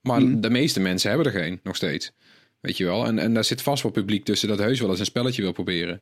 maar 0.00 0.22
Mhm. 0.22 0.40
de 0.40 0.50
meeste 0.50 0.80
mensen 0.80 1.08
hebben 1.10 1.32
er 1.32 1.40
geen 1.40 1.60
nog 1.62 1.76
steeds. 1.76 2.12
Weet 2.60 2.76
je 2.76 2.84
wel, 2.84 3.06
en, 3.06 3.18
en 3.18 3.34
daar 3.34 3.44
zit 3.44 3.62
vast 3.62 3.82
wel 3.82 3.92
publiek 3.92 4.24
tussen 4.24 4.48
dat 4.48 4.58
heus 4.58 4.80
wel 4.80 4.90
eens 4.90 4.98
een 4.98 5.04
spelletje 5.04 5.42
wil 5.42 5.52
proberen. 5.52 6.00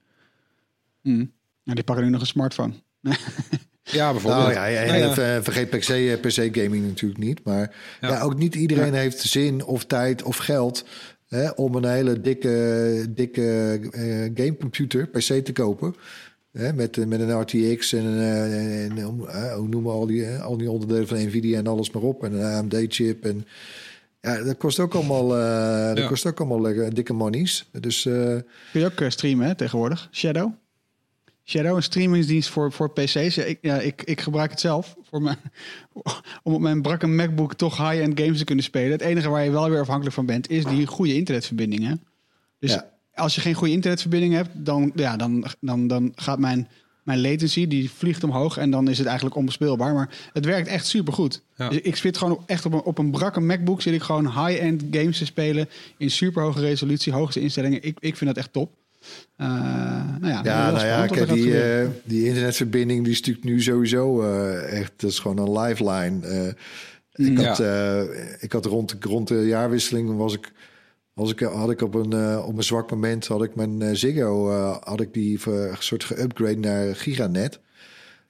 Nou, 1.02 1.26
die 1.64 1.84
pakken 1.84 2.04
nu 2.04 2.10
nog 2.10 2.20
een 2.20 2.26
smartphone. 2.26 2.72
Ja, 3.90 4.10
bijvoorbeeld. 4.12 4.42
Nou 4.44 4.54
ja, 4.54 4.66
ja, 4.66 4.84
Nou 4.84 4.98
ja. 4.98 5.14
ver- 5.14 5.42
vergeet 5.42 5.70
PC, 5.70 5.88
eh, 5.88 6.14
PC 6.20 6.56
gaming 6.56 6.86
natuurlijk 6.86 7.20
niet. 7.20 7.44
Maar 7.44 7.74
ja. 8.00 8.08
Ja. 8.08 8.20
ook 8.20 8.38
niet 8.38 8.54
iedereen 8.54 8.94
heeft 8.94 9.20
zin 9.20 9.64
of 9.64 9.84
tijd 9.84 10.22
of 10.22 10.36
geld 10.36 10.84
hè, 11.28 11.48
om 11.50 11.74
een 11.74 11.84
hele 11.88 12.20
dikke, 12.20 13.06
dikke 13.10 13.78
eh, 13.92 14.30
gamecomputer, 14.44 15.06
PC 15.08 15.44
te 15.44 15.52
kopen. 15.52 15.94
Hè, 16.52 16.72
met, 16.72 16.98
eh, 16.98 17.06
met 17.06 17.20
een 17.20 17.40
RTX 17.40 17.92
en, 17.92 18.04
eh, 18.18 18.84
en 18.84 18.98
eh, 18.98 19.54
hoe 19.54 19.68
noemen 19.68 19.92
we 19.92 19.98
al 19.98 20.06
die, 20.06 20.28
al 20.28 20.56
die 20.56 20.70
onderdelen 20.70 21.08
van 21.08 21.16
Nvidia 21.26 21.58
en 21.58 21.66
alles 21.66 21.90
maar 21.90 22.02
op. 22.02 22.24
En 22.24 22.32
een 22.32 22.44
AMD-chip. 22.54 23.24
En 23.24 23.46
ja, 24.20 24.42
dat 24.42 24.56
kost 24.56 24.78
ook 24.80 24.94
allemaal, 24.94 25.36
eh, 25.36 25.86
dat 25.88 25.98
Ja. 25.98 26.06
kost 26.08 26.26
ook 26.26 26.38
allemaal 26.40 26.60
lekker 26.60 26.94
dikke 26.94 27.12
monies. 27.12 27.68
Dus 27.80 28.06
eh, 28.06 28.12
Kun 28.72 28.80
je 28.80 28.84
ook 28.84 29.10
streamen 29.10 29.46
hè, 29.46 29.54
tegenwoordig? 29.54 30.08
Shadow? 30.12 30.52
Shadow, 31.48 31.76
een 31.76 31.82
streamingsdienst 31.82 32.48
voor, 32.48 32.72
voor 32.72 32.92
PC's. 32.92 33.34
Ja, 33.34 33.42
ik, 33.42 33.58
ja, 33.62 33.80
ik, 33.80 34.02
ik 34.02 34.20
gebruik 34.20 34.50
het 34.50 34.60
zelf 34.60 34.96
voor 35.02 35.22
mijn, 35.22 35.36
om 36.42 36.54
op 36.54 36.60
mijn 36.60 36.82
brakke 36.82 37.06
MacBook 37.06 37.54
toch 37.54 37.76
high-end 37.76 38.20
games 38.20 38.38
te 38.38 38.44
kunnen 38.44 38.64
spelen. 38.64 38.92
Het 38.92 39.00
enige 39.00 39.28
waar 39.28 39.44
je 39.44 39.50
wel 39.50 39.70
weer 39.70 39.80
afhankelijk 39.80 40.14
van 40.14 40.26
bent, 40.26 40.50
is 40.50 40.64
die 40.64 40.86
goede 40.86 41.14
internetverbinding. 41.14 41.86
Hè? 41.86 41.94
Dus 42.58 42.72
Ja. 42.72 42.90
als 43.14 43.34
je 43.34 43.40
geen 43.40 43.54
goede 43.54 43.72
internetverbinding 43.72 44.34
hebt, 44.34 44.50
dan, 44.52 44.92
ja, 44.94 45.16
dan, 45.16 45.44
dan, 45.60 45.86
dan 45.86 46.12
gaat 46.14 46.38
mijn, 46.38 46.68
mijn 47.02 47.20
latency, 47.20 47.66
die 47.66 47.90
vliegt 47.90 48.24
omhoog 48.24 48.56
en 48.56 48.70
dan 48.70 48.88
is 48.88 48.98
het 48.98 49.06
eigenlijk 49.06 49.36
onbespeelbaar. 49.36 49.94
Maar 49.94 50.28
het 50.32 50.44
werkt 50.44 50.68
echt 50.68 50.86
supergoed. 50.86 51.42
Ja. 51.56 51.68
Dus 51.68 51.80
ik 51.80 51.96
zit 51.96 52.16
gewoon 52.18 52.36
op, 52.36 52.42
echt 52.46 52.66
op 52.66 52.72
een, 52.72 52.82
op 52.82 52.98
een 52.98 53.10
brakke 53.10 53.40
MacBook, 53.40 53.82
zit 53.82 53.94
ik 53.94 54.02
gewoon 54.02 54.46
high-end 54.46 54.84
games 54.90 55.18
te 55.18 55.24
spelen 55.24 55.68
in 55.98 56.10
superhoge 56.10 56.60
resolutie, 56.60 57.12
hoogste 57.12 57.40
instellingen. 57.40 57.82
Ik, 57.82 57.96
ik 58.00 58.16
vind 58.16 58.34
dat 58.34 58.38
echt 58.44 58.52
top. 58.52 58.76
Eh, 59.36 59.46
nou 60.20 60.26
ja, 60.32 60.42
nou 60.42 60.86
ja, 60.86 61.06
kijk, 61.06 61.28
die, 61.28 61.62
eh, 61.62 61.86
die 62.04 62.26
internetverbinding 62.26 63.02
die 63.04 63.12
is 63.12 63.18
natuurlijk 63.18 63.46
nu 63.46 63.62
sowieso 63.62 64.22
eh, 64.22 64.78
echt, 64.80 64.92
dat 64.96 65.10
is 65.10 65.18
gewoon 65.18 65.38
een 65.38 65.58
lifeline. 65.58 66.26
Eh, 66.26 66.46
ik, 67.26 67.32
Mm, 67.32 67.36
had, 67.36 67.60
eh, 67.60 68.02
ik 68.40 68.52
had 68.52 68.66
rond, 68.66 68.96
rond 69.00 69.28
de 69.28 69.46
jaarwisseling 69.46 70.16
was 70.16 70.34
ik, 70.34 70.52
was 71.12 71.30
ik, 71.30 71.40
had 71.40 71.70
ik 71.70 71.82
op 71.82 71.94
een, 71.94 72.12
eh, 72.12 72.44
op 72.46 72.56
een 72.56 72.62
zwak 72.62 72.90
moment 72.90 73.26
had 73.26 73.42
ik 73.42 73.54
mijn 73.54 73.96
Ziggo 73.96 74.50
eh, 74.50 74.76
had 74.82 75.00
ik 75.00 75.12
die 75.14 75.40
soort 75.78 76.04
geupgrade 76.04 76.56
naar 76.58 76.96
Giganet. 76.96 77.60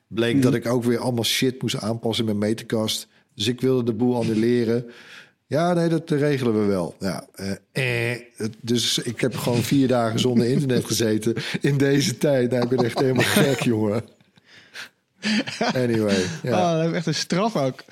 Bleek 0.06 0.34
Mm. 0.34 0.40
dat 0.40 0.54
ik 0.54 0.66
ook 0.66 0.84
weer 0.84 0.98
allemaal 0.98 1.24
shit 1.24 1.62
moest 1.62 1.80
aanpassen 1.80 2.24
met 2.24 2.36
Metacast. 2.36 3.08
Dus 3.34 3.48
ik 3.48 3.60
wilde 3.60 3.82
de 3.84 3.92
boel 3.94 4.16
annuleren. 4.16 4.84
Ja, 5.48 5.72
nee, 5.72 5.88
dat 5.88 6.10
regelen 6.10 6.60
we 6.60 6.66
wel. 6.66 6.94
Ja, 6.98 7.26
eh, 7.72 8.12
eh, 8.12 8.20
dus 8.60 8.98
ik 8.98 9.20
heb 9.20 9.36
gewoon 9.36 9.62
vier 9.62 9.88
dagen 9.98 10.20
zonder 10.20 10.50
internet 10.50 10.84
gezeten 10.84 11.34
in 11.60 11.76
deze 11.76 12.18
tijd. 12.18 12.50
Nou, 12.50 12.62
ik 12.62 12.68
ben 12.68 12.84
echt 12.84 12.98
helemaal 12.98 13.24
gek, 13.24 13.62
jongen. 13.62 14.04
Anyway, 15.58 16.24
ja. 16.42 16.72
Oh, 16.72 16.78
dat 16.78 16.90
is 16.90 16.96
echt 16.96 17.06
een 17.06 17.14
straf 17.14 17.56
ook. 17.56 17.84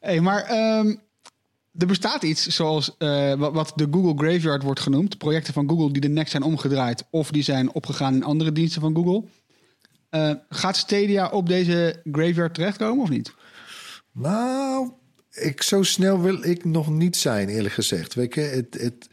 Hey, 0.00 0.20
maar 0.20 0.42
ehm, 0.42 0.94
er 1.78 1.86
bestaat 1.86 2.22
iets 2.22 2.46
zoals 2.46 2.96
eh, 2.98 3.34
wat, 3.34 3.72
de 3.74 3.88
Google 3.90 4.26
Graveyard 4.26 4.62
wordt 4.62 4.80
genoemd. 4.80 5.18
Projecten 5.18 5.52
van 5.52 5.68
Google 5.68 5.92
die 5.92 6.00
de 6.00 6.08
nek 6.08 6.28
zijn 6.28 6.42
omgedraaid 6.42 7.04
of 7.10 7.30
die 7.30 7.42
zijn 7.42 7.72
opgegaan 7.72 8.14
in 8.14 8.24
andere 8.24 8.52
diensten 8.52 8.80
van 8.80 8.94
Google. 8.94 9.24
Eh, 10.10 10.30
gaat 10.48 10.76
Stadia 10.76 11.28
op 11.28 11.48
deze 11.48 12.00
Graveyard 12.12 12.54
terechtkomen 12.54 13.02
of 13.02 13.08
niet? 13.08 13.34
Nou, 14.12 14.90
ik, 15.36 15.62
zo 15.62 15.82
snel 15.82 16.20
wil 16.20 16.44
ik 16.44 16.64
nog 16.64 16.90
niet 16.90 17.16
zijn, 17.16 17.48
eerlijk 17.48 17.74
gezegd. 17.74 18.14
Weet 18.14 18.34
je, 18.34 18.40
het, 18.40 18.76
het, 18.80 19.08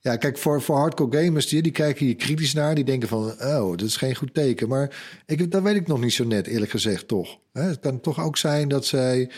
ja, 0.00 0.16
kijk, 0.16 0.38
voor, 0.38 0.62
voor 0.62 0.76
hardcore 0.76 1.24
gamers, 1.24 1.46
die, 1.48 1.62
die 1.62 1.72
kijken 1.72 2.06
hier 2.06 2.16
kritisch 2.16 2.52
naar. 2.54 2.74
Die 2.74 2.84
denken 2.84 3.08
van, 3.08 3.24
oh, 3.40 3.70
dat 3.70 3.82
is 3.82 3.96
geen 3.96 4.14
goed 4.14 4.34
teken. 4.34 4.68
Maar 4.68 5.20
ik, 5.26 5.50
dat 5.50 5.62
weet 5.62 5.76
ik 5.76 5.86
nog 5.86 6.00
niet 6.00 6.12
zo 6.12 6.24
net, 6.24 6.46
eerlijk 6.46 6.70
gezegd, 6.70 7.08
toch. 7.08 7.38
Hè, 7.52 7.62
Het 7.62 7.78
kan 7.80 8.00
toch 8.00 8.20
ook 8.24 8.36
zijn 8.36 8.68
dat 8.68 8.86
zij... 8.86 9.30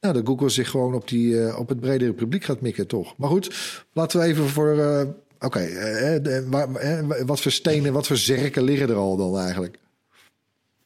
Nou, 0.00 0.14
dat 0.14 0.26
Google 0.26 0.48
zich 0.48 0.70
gewoon 0.70 0.94
op, 0.94 1.08
die, 1.08 1.42
eh, 1.46 1.58
op 1.58 1.68
het 1.68 1.80
bredere 1.80 2.12
publiek 2.12 2.44
gaat 2.44 2.60
mikken, 2.60 2.86
toch. 2.86 3.16
Maar 3.16 3.28
goed, 3.28 3.56
laten 3.92 4.20
we 4.20 4.26
even 4.26 4.48
voor... 4.48 4.78
eh, 4.78 5.02
Oké, 5.38 5.58
eh, 5.60 6.22
de- 6.22 6.46
waar- 6.50 6.74
eh, 6.74 7.22
wat 7.26 7.40
voor 7.40 7.52
stenen, 7.52 7.92
wat 7.92 8.06
voor 8.06 8.16
zerken 8.16 8.62
liggen 8.62 8.88
er 8.88 8.94
al 8.96 9.16
dan 9.16 9.38
eigenlijk? 9.38 9.78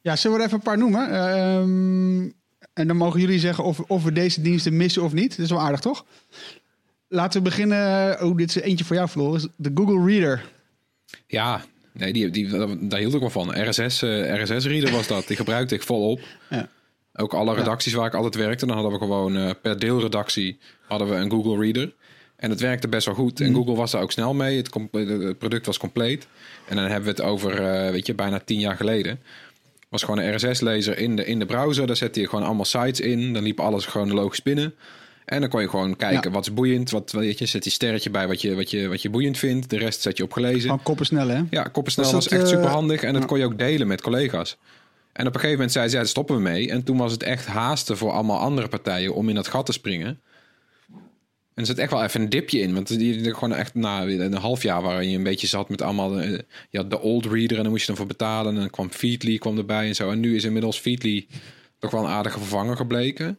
Ja, 0.00 0.16
zullen 0.16 0.38
we 0.38 0.42
even 0.44 0.56
een 0.56 0.62
paar 0.62 0.78
noemen? 0.78 1.10
Ehm, 1.10 2.30
en 2.80 2.86
dan 2.86 2.96
mogen 2.96 3.20
jullie 3.20 3.38
zeggen 3.38 3.64
of, 3.64 3.80
of 3.80 4.04
we 4.04 4.12
deze 4.12 4.40
diensten 4.40 4.76
missen 4.76 5.02
of 5.02 5.12
niet. 5.12 5.30
Dat 5.30 5.38
is 5.38 5.50
wel 5.50 5.60
aardig, 5.60 5.80
toch? 5.80 6.04
Laten 7.08 7.42
we 7.42 7.48
beginnen. 7.48 8.22
Oh, 8.22 8.36
dit 8.36 8.48
is 8.48 8.62
eentje 8.62 8.84
voor 8.84 8.96
jou, 8.96 9.08
Floris. 9.08 9.46
De 9.56 9.70
Google 9.74 10.04
Reader. 10.04 10.44
Ja, 11.26 11.64
nee, 11.92 12.12
die, 12.12 12.30
die, 12.30 12.48
daar 12.88 12.98
hield 12.98 13.14
ik 13.14 13.20
wel 13.20 13.30
van. 13.30 13.68
RSS, 13.68 14.02
eh, 14.02 14.42
RSS-reader 14.42 14.92
was 14.92 15.06
dat. 15.06 15.26
Die 15.26 15.36
gebruikte 15.36 15.74
ik 15.74 15.82
volop. 15.82 16.20
Ja. 16.50 16.68
Ook 17.14 17.34
alle 17.34 17.54
redacties 17.54 17.92
waar 17.92 18.06
ik 18.06 18.14
altijd 18.14 18.34
werkte, 18.34 18.66
dan 18.66 18.74
hadden 18.74 18.92
we 18.92 18.98
gewoon 18.98 19.36
eh, 19.36 19.50
per 19.62 19.78
deelredactie 19.78 20.58
hadden 20.86 21.08
we 21.08 21.14
een 21.14 21.30
Google 21.30 21.58
Reader. 21.58 21.94
En 22.36 22.50
het 22.50 22.60
werkte 22.60 22.88
best 22.88 23.06
wel 23.06 23.14
goed. 23.14 23.40
En 23.40 23.54
Google 23.54 23.74
was 23.74 23.90
daar 23.90 24.02
ook 24.02 24.12
snel 24.12 24.34
mee. 24.34 24.56
Het 24.56 24.70
product 25.38 25.66
was 25.66 25.78
compleet. 25.78 26.26
En 26.68 26.76
dan 26.76 26.84
hebben 26.84 27.02
we 27.02 27.10
het 27.10 27.20
over, 27.30 27.64
eh, 27.64 27.90
weet 27.90 28.06
je, 28.06 28.14
bijna 28.14 28.38
tien 28.38 28.58
jaar 28.58 28.76
geleden. 28.76 29.20
Was 29.90 30.02
gewoon 30.02 30.18
een 30.20 30.34
RSS-lezer 30.34 30.98
in 30.98 31.16
de, 31.16 31.24
in 31.24 31.38
de 31.38 31.46
browser. 31.46 31.86
Daar 31.86 31.96
zette 31.96 32.20
je 32.20 32.28
gewoon 32.28 32.44
allemaal 32.44 32.64
sites 32.64 33.00
in. 33.00 33.32
Dan 33.32 33.42
liep 33.42 33.60
alles 33.60 33.86
chronologisch 33.86 34.42
binnen. 34.42 34.74
En 35.24 35.40
dan 35.40 35.48
kon 35.50 35.60
je 35.60 35.68
gewoon 35.68 35.96
kijken 35.96 36.28
Ja. 36.28 36.34
wat 36.34 36.46
is 36.46 36.54
boeiend. 36.54 36.90
Wat, 36.90 37.12
weet 37.12 37.38
je, 37.38 37.46
zet 37.46 37.64
je 37.64 37.70
sterretje 37.70 38.10
bij 38.10 38.26
wat 38.26 38.40
je, 38.40 38.54
wat, 38.54 38.70
je, 38.70 38.88
wat 38.88 39.02
je 39.02 39.10
boeiend 39.10 39.38
vindt. 39.38 39.70
De 39.70 39.78
rest 39.78 40.00
zet 40.00 40.16
je 40.16 40.22
op 40.22 40.32
gelezen. 40.32 40.60
Gewoon 40.60 40.82
koppen 40.82 41.06
snel, 41.06 41.28
hè? 41.28 41.42
Ja, 41.50 41.62
koppensnel 41.62 42.04
Was 42.04 42.14
was, 42.14 42.28
echt 42.28 42.42
eh, 42.42 42.48
super 42.48 42.68
handig. 42.68 43.02
En 43.02 43.12
dat 43.12 43.24
kon 43.24 43.38
je 43.38 43.44
ook 43.44 43.58
delen 43.58 43.86
met 43.86 44.00
collega's. 44.00 44.56
En 45.12 45.26
op 45.26 45.34
een 45.34 45.40
gegeven 45.40 45.50
moment 45.50 45.72
zei 45.72 45.86
ze, 45.86 45.92
ja, 45.92 45.98
daar 46.00 46.08
stoppen 46.10 46.36
we 46.36 46.42
mee. 46.42 46.70
En 46.70 46.84
toen 46.84 46.96
was 46.96 47.12
het 47.12 47.22
echt 47.22 47.46
haasten 47.46 47.96
voor 47.96 48.10
allemaal 48.10 48.38
andere 48.38 48.68
partijen 48.68 49.14
om 49.14 49.28
in 49.28 49.34
dat 49.34 49.48
gat 49.48 49.66
te 49.66 49.72
springen. 49.72 50.20
En 51.60 51.66
er 51.66 51.72
zit 51.72 51.82
echt 51.84 51.90
wel 51.90 52.02
even 52.02 52.20
een 52.20 52.28
dipje 52.28 52.60
in. 52.60 52.74
Want 52.74 52.88
die, 52.88 53.22
die 53.22 53.34
gewoon 53.34 53.54
echt 53.54 53.74
na 53.74 54.02
een 54.02 54.34
half 54.34 54.62
jaar 54.62 54.82
waarin 54.82 55.10
je 55.10 55.16
een 55.16 55.22
beetje 55.22 55.46
zat 55.46 55.68
met 55.68 55.82
allemaal... 55.82 56.20
eh, 56.20 56.38
ja, 56.70 56.82
de 56.82 57.00
old 57.00 57.26
reader 57.26 57.56
en 57.56 57.62
dan 57.62 57.72
moest 57.72 57.80
je 57.80 57.86
dan 57.86 57.96
voor 57.96 58.06
betalen. 58.06 58.54
En 58.54 58.60
dan 58.60 58.70
kwam 58.70 58.90
Feedly 58.90 59.38
kwam 59.38 59.58
erbij 59.58 59.86
en 59.86 59.94
zo. 59.94 60.10
En 60.10 60.20
nu 60.20 60.36
is 60.36 60.44
inmiddels 60.44 60.78
Feedly 60.78 61.26
toch 61.78 61.90
wel 61.90 62.00
een 62.04 62.10
aardige 62.10 62.38
vervanger 62.38 62.76
gebleken. 62.76 63.38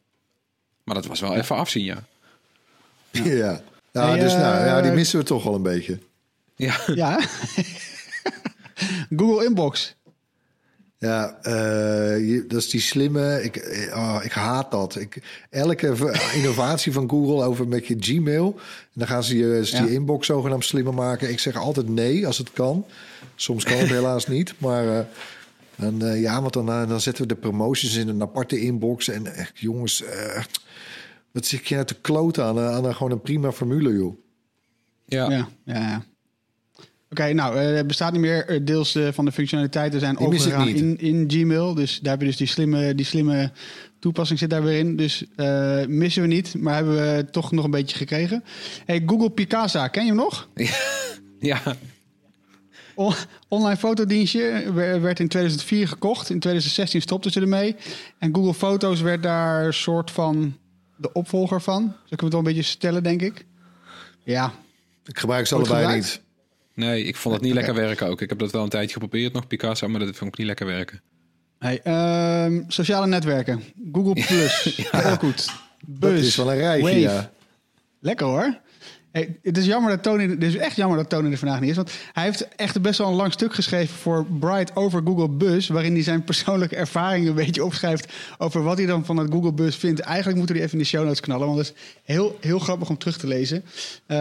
Maar 0.84 0.96
dat 0.96 1.06
was 1.06 1.20
wel 1.20 1.36
even 1.36 1.56
afzien, 1.56 1.84
ja. 1.84 2.04
Ja, 3.12 3.62
ja. 3.92 4.08
Hey, 4.08 4.20
dus 4.20 4.34
eh, 4.34 4.40
nou, 4.40 4.66
ja, 4.66 4.82
die 4.82 4.92
missen 4.92 5.20
we 5.20 5.26
toch 5.26 5.44
wel 5.44 5.56
een 5.56 5.64
beetje. 5.64 6.00
Ja, 6.56 6.80
Ja. 6.96 7.20
Google 9.18 9.46
Inbox. 9.46 9.96
Ja, 11.02 11.38
eh, 11.42 11.54
je- 12.30 12.46
dat 12.48 12.60
is 12.60 12.70
die 12.70 12.82
slimme. 12.82 13.44
Ik, 13.44 13.56
eh, 13.56 13.96
oh, 13.98 14.20
ik 14.24 14.32
haat 14.32 14.72
dat. 14.72 14.96
Ik, 14.96 15.22
elke 15.50 15.88
innovatie 16.40 16.92
van 16.92 17.10
Google 17.10 17.44
over 17.46 17.68
met 17.68 17.88
je 17.88 17.96
Gmail. 18.00 18.56
En 18.58 18.90
dan 18.94 19.08
gaan 19.08 19.24
ze 19.24 19.38
je, 19.38 19.62
Ja. 19.72 19.84
je 19.84 19.94
inbox 19.94 20.28
zogenaamd 20.28 20.66
slimmer 20.66 20.94
maken. 20.94 21.30
Ik 21.30 21.40
zeg 21.40 21.56
altijd 21.56 21.90
nee 21.90 22.28
als 22.28 22.38
het 22.38 22.52
kan. 22.52 22.86
Soms 23.36 23.64
kan 23.64 23.78
het 23.78 23.90
helaas 24.00 24.28
niet. 24.28 24.54
Maar 24.58 24.98
eh, 24.98 25.06
dan, 25.76 26.02
eh, 26.06 26.22
ja, 26.22 26.42
want 26.42 26.54
dan, 26.54 26.66
dan 26.66 27.02
zetten 27.02 27.24
we 27.28 27.34
de 27.34 27.40
promotions 27.40 27.96
in 27.96 28.08
een 28.08 28.22
aparte 28.22 28.60
inbox. 28.60 29.08
En 29.08 29.34
echt, 29.36 29.60
jongens, 29.60 30.04
eh, 30.04 30.44
wat 31.32 31.46
zit 31.46 31.68
je 31.68 31.74
nou 31.74 31.88
te 31.88 31.96
kloten 32.02 32.44
aan, 32.44 32.60
aan 32.60 32.86
een- 32.86 32.96
gewoon 32.96 33.12
een 33.12 33.22
prima 33.22 33.52
formule, 33.52 33.94
joh. 33.94 34.16
ja. 35.06 35.30
Ja, 35.30 35.48
ja, 35.66 35.80
ja. 35.80 36.04
Oké, 37.12 37.34
nou, 37.34 37.58
eh, 37.58 37.76
het 37.76 37.88
bestaat 37.88 38.12
niet 38.12 38.22
meer. 38.22 38.46
Eh, 38.48 38.60
Deels 38.64 38.96
eh, 38.96 39.08
van 39.12 39.26
de 39.26 39.32
functionaliteiten 39.32 40.00
zijn 40.00 40.16
Die 40.16 40.26
overgegaan 40.28 40.68
in, 40.68 40.98
in 41.00 41.26
Gmail. 41.28 41.74
Dus 41.74 42.00
daar 42.00 42.12
heb 42.12 42.22
je 42.22 42.28
dus 42.28 42.38
die 42.38 42.48
slimme, 42.48 42.96
die 42.96 43.06
slimme 43.06 43.52
toepassing 44.00 44.40
zit 44.40 44.50
daar 44.50 44.64
weer 44.64 44.78
in. 44.80 44.96
Dus 44.96 45.24
missen 45.88 46.22
we 46.22 46.28
niet, 46.28 46.56
maar 46.58 46.76
hebben 46.76 46.96
we 46.96 47.26
toch 47.32 47.52
nog 47.52 47.66
een 47.66 47.72
beetje 47.72 47.98
gekregen. 47.98 48.44
Hey, 48.86 49.04
Google 49.06 49.30
Picasa, 49.30 49.88
ken 49.88 50.02
je 50.06 50.08
hem 50.10 50.18
nog? 50.18 50.48
ja. 51.40 51.62
Online 53.48 53.78
fotodienstje 53.78 54.72
wer- 54.74 55.02
werd 55.02 55.20
in 55.20 55.28
2004 55.28 55.88
gekocht. 55.88 56.30
In 56.30 56.40
2016 56.40 57.02
stopten 57.02 57.32
ze 57.32 57.40
ermee. 57.42 57.76
En 58.18 58.36
Google 58.36 58.54
Foto's 58.54 59.02
werd 59.02 59.24
daar 59.24 59.66
een 59.66 59.74
soort 59.74 60.12
van 60.12 60.58
de 60.98 61.14
opvolger 61.14 61.62
van. 61.62 61.82
Zo 61.82 61.88
kunnen 61.88 62.18
we 62.18 62.24
het 62.24 62.32
wel 62.32 62.40
een 62.40 62.46
beetje 62.46 62.62
stellen, 62.62 63.04
denk 63.04 63.22
ik. 63.22 63.46
Ja, 64.24 64.54
Ik 65.06 65.20
gebruik 65.20 65.48
ze 65.48 65.56
Goed 65.56 65.64
allebei 65.70 65.84
gebruikt? 65.86 66.12
niet. 66.16 66.30
Nee, 66.82 67.04
ik 67.04 67.16
vond 67.16 67.36
het 67.36 67.44
niet 67.44 67.54
lekker 67.54 67.74
werken 67.74 68.08
ook. 68.08 68.22
Ik 68.22 68.30
heb 68.30 68.40
dat 68.40 68.52
wel 68.52 68.64
een 68.64 68.70
tijdje 68.70 68.94
geprobeerd 68.94 69.34
nog, 69.34 69.48
Picasso, 69.48 69.88
maar 69.88 70.00
dat 70.00 70.16
vond 70.16 70.32
ik 70.32 70.38
niet 70.38 70.48
lekker 70.48 70.66
werken. 70.66 71.02
Hey, 71.60 71.82
ehm, 71.84 72.62
sociale 72.68 73.08
netwerken. 73.08 73.64
Google 73.92 74.14
Plus. 74.14 74.64
Heel 74.92 75.16
goed. 75.16 75.46
Dat 75.86 76.00
Buzz. 76.00 76.28
is 76.28 76.36
wel 76.36 76.52
een 76.52 76.58
rijtje, 76.58 77.00
ja. 77.00 77.32
Lekker 78.00 78.26
hoor. 78.26 78.60
Hey, 79.12 79.40
het 79.44 79.58
is 79.58 79.66
jammer 79.66 79.92
dat 79.92 80.04
Tony, 80.04 80.30
het 80.30 80.44
is 80.44 80.56
echt 80.56 80.76
jammer 80.76 80.98
dat 80.98 81.10
Tony 81.10 81.32
er 81.32 81.38
vandaag 81.38 81.60
niet 81.60 81.70
is. 81.70 81.76
Want 81.76 81.92
hij 82.14 82.24
heeft 82.24 82.48
echt 82.56 82.82
best 82.82 82.98
wel 82.98 83.08
een 83.08 83.14
lang 83.14 83.32
stuk 83.34 83.54
geschreven 83.54 83.96
voor 83.96 84.26
Bright 84.40 84.76
over 84.76 85.02
Google 85.06 85.30
Buzz. 85.30 85.70
Waarin 85.70 85.94
hij 85.94 86.04
zijn 86.04 86.24
persoonlijke 86.24 86.76
ervaringen 86.76 87.30
een 87.30 87.36
beetje 87.36 87.66
opschrijft 87.66 88.14
over 88.38 88.64
wat 88.64 88.78
hij 88.78 88.86
dan 88.86 89.06
van 89.06 89.18
het 89.18 89.32
Google 89.32 89.54
Buzz 89.54 89.78
vindt. 89.78 90.00
Eigenlijk 90.00 90.38
moeten 90.38 90.56
we 90.56 90.62
die 90.62 90.70
even 90.70 90.78
in 90.80 90.84
de 90.84 90.90
show 90.90 91.04
notes 91.04 91.20
knallen. 91.20 91.46
Want 91.46 91.58
dat 91.58 91.66
is 91.66 91.74
heel, 92.04 92.38
heel 92.40 92.60
grappig 92.60 92.90
om 92.90 92.98
terug 92.98 93.18
te 93.18 93.28
lezen. 93.28 93.64
Eh, 94.06 94.18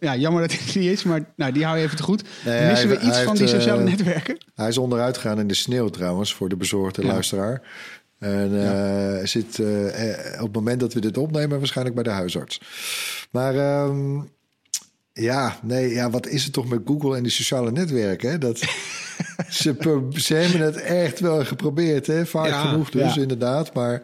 ja, 0.00 0.16
jammer 0.16 0.40
dat 0.42 0.52
hij 0.52 0.60
er 0.74 0.78
niet 0.80 0.90
is, 0.90 1.02
maar 1.02 1.24
nou, 1.36 1.52
die 1.52 1.64
hou 1.64 1.78
je 1.78 1.84
even 1.84 1.96
te 1.96 2.02
goed. 2.02 2.22
Nee, 2.44 2.54
hij 2.54 2.70
Missen 2.70 2.88
we 2.88 2.94
iets 2.94 3.18
van 3.18 3.26
heeft, 3.26 3.36
die 3.38 3.46
sociale 3.48 3.82
eh, 3.82 3.88
netwerken? 3.88 4.38
Hij 4.54 4.68
is 4.68 4.78
onderuit 4.78 5.16
gegaan 5.18 5.38
in 5.38 5.46
de 5.48 5.54
sneeuw 5.54 5.88
trouwens, 5.88 6.34
voor 6.34 6.48
de 6.48 6.56
bezorgde 6.56 7.02
Ja. 7.02 7.08
luisteraar. 7.08 7.62
En 8.24 8.62
eh, 8.62 9.26
zit 9.26 9.58
eh, 9.58 10.10
eh, 10.10 10.40
op 10.40 10.46
het 10.46 10.54
moment 10.54 10.80
dat 10.80 10.92
we 10.92 11.00
dit 11.00 11.18
opnemen 11.18 11.58
waarschijnlijk 11.58 11.96
bij 11.96 12.04
de 12.04 12.10
huisarts. 12.10 12.60
Maar 13.30 13.56
ehm, 13.56 14.20
ja, 15.12 15.58
nee, 15.62 15.88
ja, 15.88 16.10
wat 16.10 16.26
is 16.26 16.44
het 16.44 16.52
toch 16.52 16.68
met 16.68 16.80
Google 16.84 17.16
en 17.16 17.22
die 17.22 17.32
sociale 17.32 17.72
netwerken? 17.72 18.30
Hè? 18.30 18.38
Dat, 18.38 18.58
ze, 19.48 20.06
ze 20.10 20.34
hebben 20.34 20.60
het 20.60 20.76
echt 20.76 21.20
wel 21.20 21.44
geprobeerd, 21.44 22.06
hè? 22.06 22.26
vaak 22.26 22.46
Ja, 22.46 22.60
genoeg 22.60 22.90
dus 22.90 23.14
ja. 23.14 23.20
inderdaad. 23.20 23.74
Maar 23.74 24.02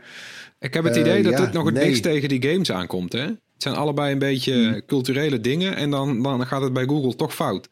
Ik 0.59 0.75
heb 0.75 0.85
het 0.85 0.97
idee 0.97 1.23
dat 1.23 1.33
ja, 1.33 1.41
het 1.41 1.53
nog 1.53 1.65
het 1.65 1.75
nee. 1.75 1.87
niks 1.87 2.01
tegen 2.01 2.29
die 2.29 2.51
games 2.51 2.73
aankomt. 2.73 3.13
Hè? 3.13 3.25
Het 3.25 3.39
zijn 3.69 3.75
allebei 3.75 4.13
een 4.13 4.19
beetje 4.19 4.55
Hmm. 4.55 4.85
culturele 4.87 5.41
dingen 5.41 5.77
en 5.77 5.91
dan, 5.91 6.23
dan 6.23 6.47
gaat 6.47 6.63
het 6.63 6.73
bij 6.73 6.85
Google 6.85 7.17
toch 7.17 7.35
fout. 7.35 7.69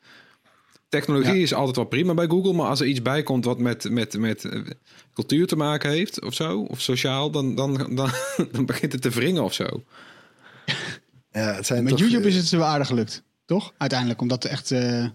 Technologie 0.89 1.35
Ja. 1.37 1.43
is 1.43 1.55
altijd 1.55 1.77
wel 1.77 1.85
prima 1.85 2.15
bij 2.15 2.27
Google, 2.27 2.53
maar 2.53 2.67
als 2.69 2.81
er 2.81 2.87
iets 2.87 3.03
bij 3.03 3.23
komt 3.23 3.45
wat 3.45 3.59
met, 3.59 3.91
met, 3.91 4.19
met 4.19 4.45
eh, 4.45 4.61
cultuur 5.15 5.47
te 5.47 5.57
maken 5.57 5.91
heeft 5.91 6.25
of 6.25 6.35
zo, 6.35 6.61
of 6.61 6.81
sociaal, 6.81 7.31
dan, 7.31 7.55
dan, 7.55 7.95
dan, 7.95 8.11
dan 8.53 8.67
begint 8.67 8.93
het 8.93 9.03
te 9.03 9.11
wringen 9.11 9.43
of 9.45 9.53
zo. 9.55 9.67
ja, 11.31 11.55
het 11.55 11.67
zijn 11.67 11.83
Met 11.83 11.93
toch, 11.93 12.01
YouTube 12.01 12.23
eh, 12.23 12.29
is 12.29 12.37
het 12.37 12.51
wel 12.51 12.65
aardig 12.65 12.87
gelukt, 12.87 13.23
toch? 13.45 13.73
Uiteindelijk, 13.79 14.21
omdat 14.21 14.45
echt... 14.45 14.71
eh, 14.71 15.07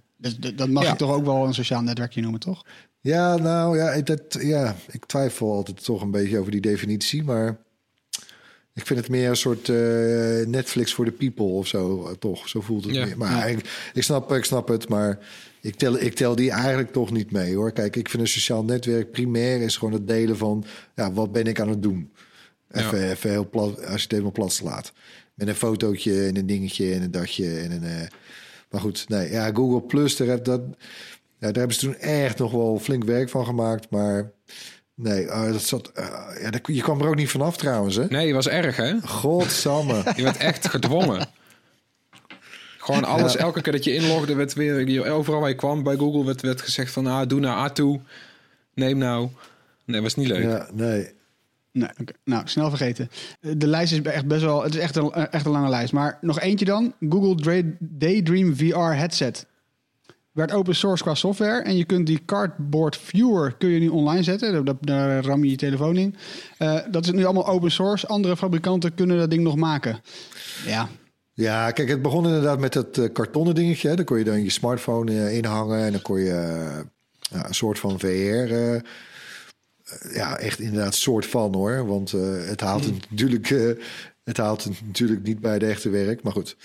dat, 0.56 0.70
mag 0.70 0.84
Ja. 0.84 0.90
je 0.90 0.96
toch 0.96 1.12
ook 1.12 1.26
wel 1.26 1.46
een 1.46 1.54
sociaal 1.54 1.82
netwerkje 1.82 2.22
noemen, 2.22 2.40
toch? 2.40 2.64
Ja, 3.00 3.36
nou 3.38 3.78
ja, 3.78 3.92
ik- 3.92 4.06
dat, 4.06 4.38
ja, 4.40 4.76
ik 4.92 5.06
twijfel 5.06 5.52
altijd 5.54 5.84
toch 5.84 6.02
een 6.02 6.12
beetje 6.12 6.40
over 6.40 6.52
die 6.52 6.62
definitie, 6.62 7.24
maar 7.24 7.58
ik 8.74 8.86
vind 8.86 9.00
het 9.00 9.10
meer 9.10 9.30
een 9.30 9.36
soort 9.36 9.70
eh, 9.70 9.76
Netflix 10.48 10.94
voor 10.94 11.06
de 11.06 11.12
people 11.12 11.46
of 11.46 11.68
zo, 11.68 12.08
eh, 12.08 12.12
toch? 12.14 12.50
Zo 12.50 12.62
voelt 12.62 12.84
het 12.86 12.96
Ja. 12.96 13.06
meer. 13.06 13.18
Maar 13.18 13.50
ik, 13.50 13.90
ik, 13.94 14.04
snap, 14.04 14.32
ik 14.34 14.44
snap 14.46 14.68
het, 14.68 14.90
maar 14.90 15.20
ik 15.64 15.76
tel, 15.76 16.00
ik 16.00 16.14
tel 16.16 16.36
die 16.36 16.52
eigenlijk 16.52 16.92
toch 16.92 17.12
niet 17.12 17.32
mee, 17.32 17.56
hoor. 17.56 17.72
Kijk, 17.72 17.96
ik 17.96 18.10
vind 18.10 18.22
een 18.22 18.28
sociaal 18.28 18.64
netwerk 18.64 19.12
primair 19.12 19.62
is 19.62 19.78
gewoon 19.78 19.94
het 19.94 20.08
delen 20.08 20.38
van, 20.38 20.66
ja, 20.96 21.12
wat 21.14 21.32
ben 21.32 21.46
ik 21.48 21.60
aan 21.60 21.70
het 21.70 21.82
doen? 21.82 22.14
Even, 22.72 23.10
even 23.10 23.30
heel 23.30 23.50
plat, 23.50 23.78
als 23.78 23.96
je 23.96 24.02
het 24.02 24.12
helemaal 24.12 24.32
plat 24.32 24.54
slaat. 24.54 24.94
Met 25.34 25.48
een 25.48 25.56
fotootje 25.56 26.26
en 26.26 26.38
een 26.38 26.46
dingetje 26.46 26.94
en 26.94 27.02
een 27.02 27.12
datje 27.12 27.60
en 27.60 27.72
een... 27.72 27.84
eh, 27.84 28.08
maar 28.70 28.82
goed, 28.82 29.06
nee, 29.10 29.32
ja, 29.32 29.52
Google 29.54 29.82
Plus, 29.82 30.16
daar, 30.16 30.28
heb, 30.28 30.44
dat, 30.46 30.62
ja, 30.68 30.76
daar 31.40 31.54
hebben 31.54 31.74
ze 31.74 31.80
toen 31.80 31.96
echt 31.98 32.38
nog 32.38 32.52
wel 32.52 32.80
flink 32.80 33.04
werk 33.04 33.30
van 33.30 33.46
gemaakt. 33.46 33.90
Maar 33.90 34.32
nee, 34.96 35.26
eh, 35.28 35.52
dat 35.52 35.62
zat, 35.62 35.92
eh, 35.94 36.06
ja, 36.42 36.50
daar- 36.50 36.62
je 36.72 36.82
kwam 36.82 37.02
er 37.02 37.08
ook 37.08 37.16
niet 37.16 37.30
vanaf 37.30 37.58
trouwens, 37.58 37.96
hè? 37.96 38.06
Nee, 38.06 38.34
was 38.34 38.48
erg 38.48 38.76
hè? 38.76 39.00
Godsamme. 39.02 40.04
Je 40.16 40.24
werd 40.24 40.38
echt 40.38 40.68
gedwongen. 40.68 41.28
Gewoon 42.84 43.04
alles, 43.04 43.36
elke 43.36 43.62
keer 43.62 43.74
dat 43.74 43.84
je 43.84 43.94
inlogde, 43.94 44.36
werd 44.36 44.54
weer 44.54 45.12
overal 45.12 45.40
waar 45.40 45.50
je 45.50 45.56
kwam 45.56 45.84
bij 45.84 45.96
Google 45.96 46.26
werd, 46.26 46.42
werd 46.42 46.62
gezegd 46.62 46.92
van 46.92 47.08
ah, 47.08 47.28
doe 47.28 47.40
nou 47.40 47.58
A 47.58 47.70
toe, 47.70 48.00
neem 48.74 48.98
nou. 48.98 49.30
Nee, 49.86 50.02
was 50.02 50.16
niet 50.16 50.28
leuk. 50.28 50.44
ja, 50.44 50.68
nee. 50.74 51.12
Nee, 51.72 51.90
nou, 52.24 52.48
snel 52.48 52.70
vergeten. 52.70 53.10
Eh, 53.42 53.52
De 53.58 53.68
lijst 53.68 53.94
is 53.94 54.02
echt 54.02 54.28
best 54.28 54.42
wel... 54.42 54.64
Het 54.64 54.74
is 54.76 54.80
echt 54.80 54.96
een, 54.96 55.12
echt 55.12 55.46
een 55.46 55.52
lange 55.52 55.70
lijst. 55.70 55.94
Maar 55.94 56.18
nog 56.22 56.40
eentje 56.40 56.66
dan. 56.66 56.94
Google 57.10 57.76
Daydream 57.80 58.56
VR 58.56 58.78
headset. 58.78 59.46
werd 60.32 60.52
open 60.52 60.76
source 60.76 61.04
qua 61.04 61.14
software. 61.14 61.62
En 61.62 61.78
je 61.78 61.84
kunt 61.86 62.08
die 62.08 62.26
cardboard 62.26 62.98
viewer 62.98 63.56
kun 63.58 63.70
je 63.70 63.80
nu 63.80 63.88
online 63.88 64.24
zetten. 64.24 64.66
Daar, 64.66 64.76
daar 64.80 65.26
ram 65.26 65.44
je 65.44 65.50
je 65.50 65.56
telefoon 65.56 65.98
in. 65.98 66.16
Uh, 66.60 66.80
dat 66.92 67.06
is 67.06 67.12
nu 67.12 67.24
allemaal 67.24 67.48
open 67.48 67.72
source. 67.72 68.08
Andere 68.08 68.38
fabrikanten 68.38 68.94
kunnen 68.94 69.18
dat 69.18 69.30
ding 69.30 69.44
nog 69.44 69.56
maken. 69.56 70.00
Ja, 70.66 70.90
ja, 71.34 71.72
kijk, 71.72 71.90
het 71.90 72.02
begon 72.02 72.26
inderdaad 72.26 72.60
met 72.60 72.74
dat 72.74 72.98
uh, 72.98 73.10
kartonnen 73.14 73.56
dingetje. 73.56 73.90
Hè. 73.90 73.96
Daar 73.96 74.06
kon 74.06 74.18
je 74.18 74.24
dan 74.24 74.44
je 74.44 74.50
smartphone 74.50 75.12
uh, 75.12 75.36
inhangen 75.38 75.84
en 75.84 75.92
dan 75.92 76.02
kon 76.02 76.20
je 76.20 76.32
uh, 77.34 77.42
een 77.44 77.54
soort 77.54 77.80
van 77.80 78.00
VR. 78.00 78.54
ja, 80.14 80.38
echt 80.38 80.60
inderdaad 80.60 80.96
soort 80.96 81.26
van 81.26 81.56
hoor. 81.56 81.88
Want 81.88 82.12
het 82.48 82.62
haalt 82.62 82.86
het 82.86 83.10
natuurlijk. 83.10 83.48
het 84.24 84.38
haalt 84.38 84.64
het 84.64 84.82
natuurlijk 84.86 85.24
niet 85.24 85.40
bij 85.40 85.60
de 85.60 85.66
echte 85.66 85.90
werk. 85.90 86.24
Maar 86.24 86.34
goed. 86.34 86.56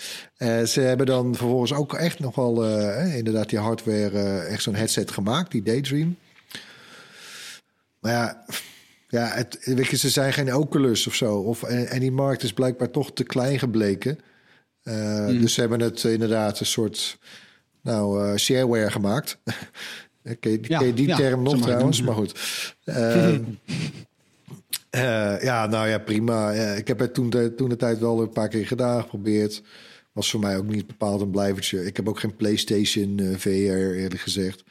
ze 0.64 0.80
hebben 0.80 1.06
dan 1.06 1.34
vervolgens 1.34 1.72
ook 1.72 1.94
echt 1.94 2.18
nog 2.18 2.34
wel 2.34 2.64
inderdaad 3.04 3.48
die 3.48 3.58
hardware, 3.58 4.38
echt 4.38 4.62
zo'n 4.62 4.74
headset 4.74 5.10
gemaakt, 5.10 5.50
die 5.50 5.62
Daydream. 5.62 6.16
Maar 8.00 8.12
ja, 8.12 8.44
ja 9.08 9.26
het, 9.26 9.58
weet 9.64 9.86
je, 9.86 9.96
ze 9.96 10.08
zijn 10.08 10.32
geen 10.32 10.54
Oculus 10.54 11.06
of 11.06 11.14
zo. 11.14 11.34
Of, 11.34 11.62
en, 11.62 11.88
en 11.88 12.00
die 12.00 12.12
markt 12.12 12.42
is 12.42 12.52
blijkbaar 12.52 12.90
toch 12.90 13.12
te 13.12 13.24
klein 13.24 13.58
gebleken. 13.58 14.18
Uh, 14.88 15.26
Dus 15.40 15.54
ze 15.54 15.60
hebben 15.60 15.80
het 15.80 16.04
inderdaad 16.04 16.60
een 16.60 16.66
soort 16.66 17.18
nou, 17.82 18.24
uh, 18.24 18.36
shareware 18.36 18.90
gemaakt. 18.90 19.38
ken 20.40 20.52
je, 20.52 20.58
ja, 20.62 20.78
die 20.78 21.06
ja, 21.06 21.16
term 21.16 21.42
nog 21.42 21.60
trouwens? 21.60 22.02
Maar 22.02 22.14
goed. 22.14 22.40
Uh, 22.84 23.34
ja, 25.48 25.66
nou 25.66 25.88
ja, 25.88 25.98
prima. 25.98 26.52
ik 26.52 26.88
heb 26.88 26.98
het 26.98 27.14
toen 27.14 27.30
de, 27.30 27.54
toen 27.54 27.68
de 27.68 27.76
tijd 27.76 27.98
wel 27.98 28.20
een 28.20 28.30
paar 28.30 28.48
keer 28.48 28.66
gedaan, 28.66 29.02
geprobeerd. 29.02 29.62
Was 30.12 30.30
voor 30.30 30.40
mij 30.40 30.56
ook 30.56 30.66
niet 30.66 30.86
bepaald 30.86 31.20
een 31.20 31.30
blijvertje. 31.30 31.86
Ik 31.86 31.96
heb 31.96 32.08
ook 32.08 32.20
geen 32.20 32.36
PlayStation 32.36 33.34
VR, 33.36 33.48
eerlijk 33.48 34.20
gezegd. 34.20 34.64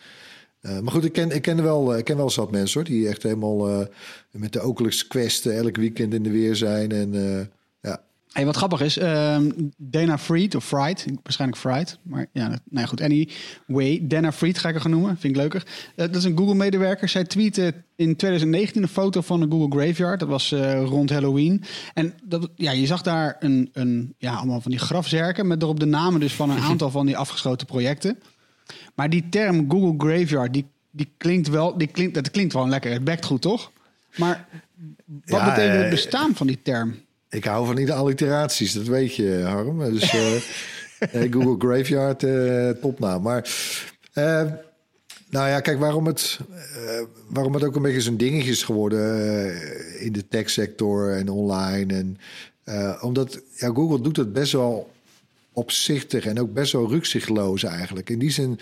maar 0.61 0.91
goed, 0.91 1.05
ik 1.05 1.13
ken, 1.13 1.31
ik, 1.31 1.41
ken 1.41 1.63
wel, 1.63 1.97
ik 1.97 2.03
ken 2.03 2.17
wel 2.17 2.29
zat 2.29 2.51
mensen 2.51 2.79
hoor, 2.79 2.89
die 2.89 3.07
echt 3.07 3.23
helemaal 3.23 3.87
met 4.31 4.53
de 4.53 4.63
Oculus 4.63 5.07
Quest 5.07 5.45
elk 5.45 5.75
weekend 5.75 6.13
in 6.13 6.23
de 6.23 6.31
weer 6.31 6.55
zijn. 6.55 6.91
En 6.91 7.13
Hey, 8.37 8.45
wat 8.45 8.55
grappig 8.55 8.81
is, 8.81 8.97
uh, 8.97 9.37
Dana 9.77 10.17
Fried, 10.17 10.55
of 10.55 10.65
Fried, 10.65 11.05
waarschijnlijk 11.23 11.59
Fried, 11.59 11.97
maar 12.01 12.25
ja, 12.31 12.47
nou 12.47 12.59
ja, 12.69 12.85
goed, 12.85 13.01
anyway, 13.01 13.99
Dana 14.01 14.31
Fried 14.31 14.57
ga 14.57 14.69
ik 14.69 14.75
er 14.75 14.81
gaan 14.81 14.91
noemen, 14.91 15.17
vind 15.17 15.35
ik 15.35 15.41
leuker. 15.41 15.63
Uh, 15.65 15.71
dat 15.95 16.15
is 16.15 16.23
een 16.23 16.37
Google-medewerker. 16.37 17.09
Zij 17.09 17.23
tweette 17.23 17.73
in 17.95 18.15
2019 18.15 18.81
een 18.81 18.87
foto 18.87 19.21
van 19.21 19.39
de 19.39 19.47
Google 19.49 19.79
Graveyard, 19.79 20.19
dat 20.19 20.29
was 20.29 20.51
uh, 20.51 20.83
rond 20.83 21.09
Halloween. 21.09 21.63
En 21.93 22.13
dat, 22.23 22.49
ja, 22.55 22.71
je 22.71 22.85
zag 22.85 23.01
daar 23.01 23.35
een, 23.39 23.69
een, 23.73 24.13
ja, 24.17 24.35
allemaal 24.35 24.61
van 24.61 24.71
die 24.71 24.79
grafzerken 24.79 25.47
met 25.47 25.61
erop 25.61 25.79
de 25.79 25.85
namen 25.85 26.19
dus 26.19 26.33
van 26.33 26.49
een 26.49 26.61
aantal 26.71 26.91
van 26.91 27.05
die 27.05 27.17
afgeschoten 27.17 27.67
projecten. 27.67 28.19
Maar 28.95 29.09
die 29.09 29.29
term 29.29 29.71
Google 29.71 29.93
Graveyard, 30.07 30.53
die, 30.53 30.65
die 30.91 31.11
klinkt 31.17 31.47
wel, 31.47 31.77
die 31.77 31.87
klinkt, 31.87 32.13
dat 32.13 32.31
klinkt 32.31 32.53
wel 32.53 32.67
lekker, 32.67 32.91
het 32.91 33.03
bekt 33.03 33.25
goed, 33.25 33.41
toch? 33.41 33.71
Maar 34.15 34.47
wat 35.25 35.39
ja, 35.39 35.45
betekent 35.45 35.75
het 35.75 35.83
eh, 35.83 35.89
bestaan 35.89 36.35
van 36.35 36.47
die 36.47 36.59
term? 36.61 37.05
Ik 37.29 37.43
hou 37.43 37.65
van 37.65 37.75
die 37.75 37.93
alliteraties, 37.93 38.73
dat 38.73 38.85
weet 38.85 39.15
je, 39.15 39.41
Harm. 39.43 39.79
Dus 39.79 40.13
uh, 40.13 40.31
Google 41.33 41.55
Graveyard, 41.67 42.23
uh, 42.23 42.69
topnaam. 42.69 43.21
Maar 43.21 43.49
uh, 44.13 44.41
nou 45.29 45.49
ja, 45.49 45.59
kijk, 45.59 45.79
waarom 45.79 46.05
het, 46.05 46.39
waarom 47.27 47.53
het 47.53 47.63
ook 47.63 47.75
een 47.75 47.81
beetje 47.81 48.01
zo'n 48.01 48.17
dingetje 48.17 48.51
is 48.51 48.63
geworden 48.63 49.01
in 49.99 50.11
de 50.11 50.27
techsector 50.27 51.13
en 51.13 51.29
online. 51.29 51.93
En, 51.93 52.17
omdat 53.01 53.41
ja, 53.55 53.67
Google 53.67 54.01
doet 54.01 54.17
het 54.17 54.33
best 54.33 54.51
wel 54.51 54.91
opzichtig 55.51 56.25
en 56.25 56.39
ook 56.39 56.53
best 56.53 56.71
wel 56.71 56.89
rukzichtloos 56.89 57.63
eigenlijk. 57.63 58.09
In 58.09 58.19
die 58.19 58.31
zin 58.31 58.59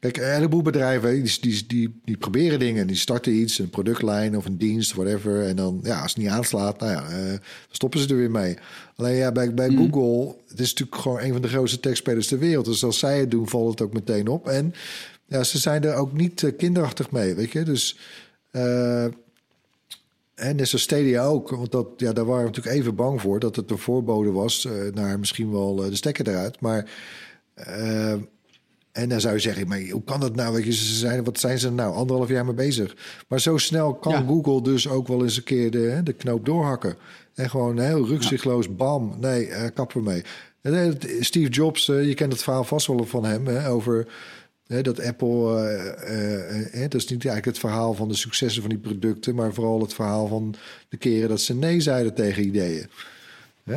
Kijk, 0.00 0.16
een 0.16 0.32
heleboel 0.32 0.62
bedrijven 0.62 1.22
die, 1.22 1.38
die, 1.40 1.66
die, 1.66 2.00
die, 2.04 2.16
proberen 2.16 2.58
dingen. 2.58 2.86
Die 2.86 2.96
starten 2.96 3.34
iets, 3.34 3.58
een 3.58 3.70
productlijn 3.70 4.36
of 4.36 4.44
een 4.44 4.56
dienst, 4.56 4.94
whatever. 4.94 5.46
En 5.46 5.56
dan, 5.56 5.80
ja, 5.82 6.00
als 6.02 6.14
het 6.14 6.22
niet 6.22 6.32
aanslaat, 6.32 6.80
nou 6.80 6.92
ja, 6.92 7.10
uh, 7.10 7.30
dan 7.30 7.40
stoppen 7.70 8.00
ze 8.00 8.08
er 8.08 8.16
weer 8.16 8.30
mee. 8.30 8.56
Alleen 8.96 9.14
ja, 9.14 9.32
bij, 9.32 9.54
bij 9.54 9.68
mm. 9.68 9.76
Google, 9.76 10.34
het 10.48 10.60
is 10.60 10.68
natuurlijk 10.70 11.02
gewoon 11.02 11.20
een 11.20 11.32
van 11.32 11.42
de 11.42 11.48
grootste 11.48 11.80
techspelers 11.80 12.26
ter 12.26 12.38
wereld. 12.38 12.64
Dus 12.64 12.84
als 12.84 12.98
zij 12.98 13.18
het 13.18 13.30
doen, 13.30 13.48
valt 13.48 13.70
het 13.70 13.80
ook 13.80 13.92
meteen 13.92 14.28
op. 14.28 14.48
En 14.48 14.74
ja, 15.26 15.44
ze 15.44 15.58
zijn 15.58 15.84
er 15.84 15.94
ook 15.94 16.12
niet 16.12 16.42
uh, 16.42 16.56
kinderachtig 16.56 17.10
mee, 17.10 17.34
weet 17.34 17.52
je. 17.52 17.62
Dus, 17.62 17.98
uh, 18.52 19.04
en 20.34 20.56
net 20.56 20.68
zoals 20.68 20.84
Stadia 20.84 21.24
ook. 21.24 21.50
Want 21.50 21.72
dat, 21.72 21.86
ja, 21.96 22.12
daar 22.12 22.24
waren 22.24 22.44
we 22.44 22.48
natuurlijk 22.48 22.76
even 22.76 22.94
bang 22.94 23.20
voor... 23.20 23.40
dat 23.40 23.56
het 23.56 23.70
een 23.70 23.78
voorbode 23.78 24.30
was 24.30 24.68
naar 24.94 25.18
misschien 25.18 25.50
wel 25.50 25.74
de 25.74 25.96
stekker 25.96 26.28
eruit. 26.28 26.60
Maar... 26.60 26.90
En 28.92 29.08
dan 29.08 29.20
zou 29.20 29.34
je 29.34 29.40
zeggen, 29.40 29.68
maar 29.68 29.80
hoe 29.80 30.04
kan 30.04 30.20
dat 30.20 30.34
nou? 30.34 30.54
Weet 30.54 30.74
ze 30.74 30.94
zijn, 30.94 31.24
wat 31.24 31.38
zijn 31.38 31.58
ze 31.58 31.70
nou? 31.70 31.94
Anderhalf 31.94 32.28
jaar 32.28 32.44
mee 32.44 32.54
bezig. 32.54 32.96
Maar 33.28 33.40
zo 33.40 33.56
snel 33.56 33.94
kan 33.94 34.26
Google 34.26 34.62
dus 34.62 34.88
ook 34.88 35.08
wel 35.08 35.22
eens 35.22 35.36
een 35.36 35.42
keer 35.42 35.70
de, 35.70 36.00
de 36.04 36.12
knoop 36.12 36.44
doorhakken. 36.44 36.96
En 37.34 37.50
gewoon 37.50 37.78
heel 37.78 38.06
rukzichtloos, 38.06 38.76
bam, 38.76 39.16
nee, 39.20 39.48
uh, 39.48 39.64
kappen 39.74 40.02
mee. 40.02 40.22
En, 40.60 40.98
Steve 41.20 41.50
Jobs, 41.50 41.88
uh, 41.88 42.06
je 42.06 42.14
kent 42.14 42.32
het 42.32 42.42
verhaal 42.42 42.64
vast 42.64 42.86
wel 42.86 43.04
van 43.04 43.24
hem, 43.24 43.46
hè, 43.46 43.68
over 43.68 44.06
dat 44.66 45.00
Apple... 45.00 45.28
Uh, 46.74 46.80
dat 46.80 46.94
is 46.94 47.08
niet 47.08 47.26
eigenlijk 47.26 47.44
het 47.44 47.58
verhaal 47.58 47.94
van 47.94 48.08
de 48.08 48.14
successen 48.14 48.62
van 48.62 48.70
die 48.70 48.78
producten... 48.78 49.34
maar 49.34 49.54
vooral 49.54 49.80
het 49.80 49.94
verhaal 49.94 50.26
van 50.26 50.54
de 50.88 50.96
keren 50.96 51.28
dat 51.28 51.40
ze 51.40 51.54
nee 51.54 51.80
zeiden 51.80 52.14
tegen 52.14 52.44
ideeën. 52.44 52.86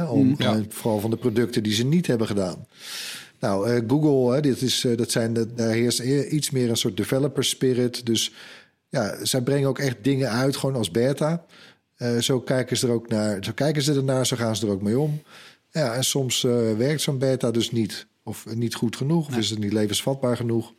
om, 0.10 0.28
mm, 0.28 0.36
ja. 0.38 0.62
vooral 0.70 1.00
van 1.00 1.10
de 1.10 1.18
producten 1.18 1.64
die 1.64 1.74
ze 1.74 1.86
niet 1.86 2.08
hebben 2.08 2.28
gedaan. 2.28 2.66
Nou, 3.44 3.70
uh, 3.70 3.82
Google, 3.88 4.34
hè, 4.34 4.42
dit 4.42 4.62
is, 4.62 4.84
uh, 4.84 4.98
dat 4.98 5.12
zijn, 5.12 5.34
daar 5.56 5.70
heerst 5.70 6.00
iets 6.00 6.50
meer 6.50 6.70
een 6.70 6.78
soort 6.78 6.98
developer 6.98 7.44
spirit. 7.44 8.06
Dus 8.06 8.32
ja, 8.90 9.26
zij 9.26 9.42
brengen 9.42 9.68
ook 9.68 9.80
echt 9.80 9.98
dingen 10.02 10.30
uit, 10.30 10.58
gewoon 10.58 10.76
als 10.76 10.92
beta. 10.92 11.46
Uh, 11.98 12.18
zo 12.18 12.40
kijken 12.40 12.78
ze 12.78 12.88
er 12.88 12.94
ook 12.94 13.10
naar, 13.10 13.44
zo 13.44 13.52
kijken 13.52 13.82
ze 13.82 13.94
ernaar, 13.94 14.26
zo 14.26 14.36
gaan 14.36 14.56
ze 14.56 14.66
er 14.66 14.72
ook 14.72 14.82
mee 14.82 15.00
om. 15.00 15.22
Ja, 15.72 15.94
en 15.94 16.04
soms 16.04 16.42
werkt 16.78 17.02
zo'n 17.02 17.18
beta 17.18 17.52
dus 17.52 17.72
niet. 17.72 18.06
Of 18.24 18.46
niet 18.56 18.76
goed 18.76 18.96
genoeg, 18.96 19.28
of 19.28 19.38
is 19.38 19.50
het 19.50 19.60
niet 19.60 19.74
levensvatbaar 19.74 20.36
genoeg. 20.38 20.74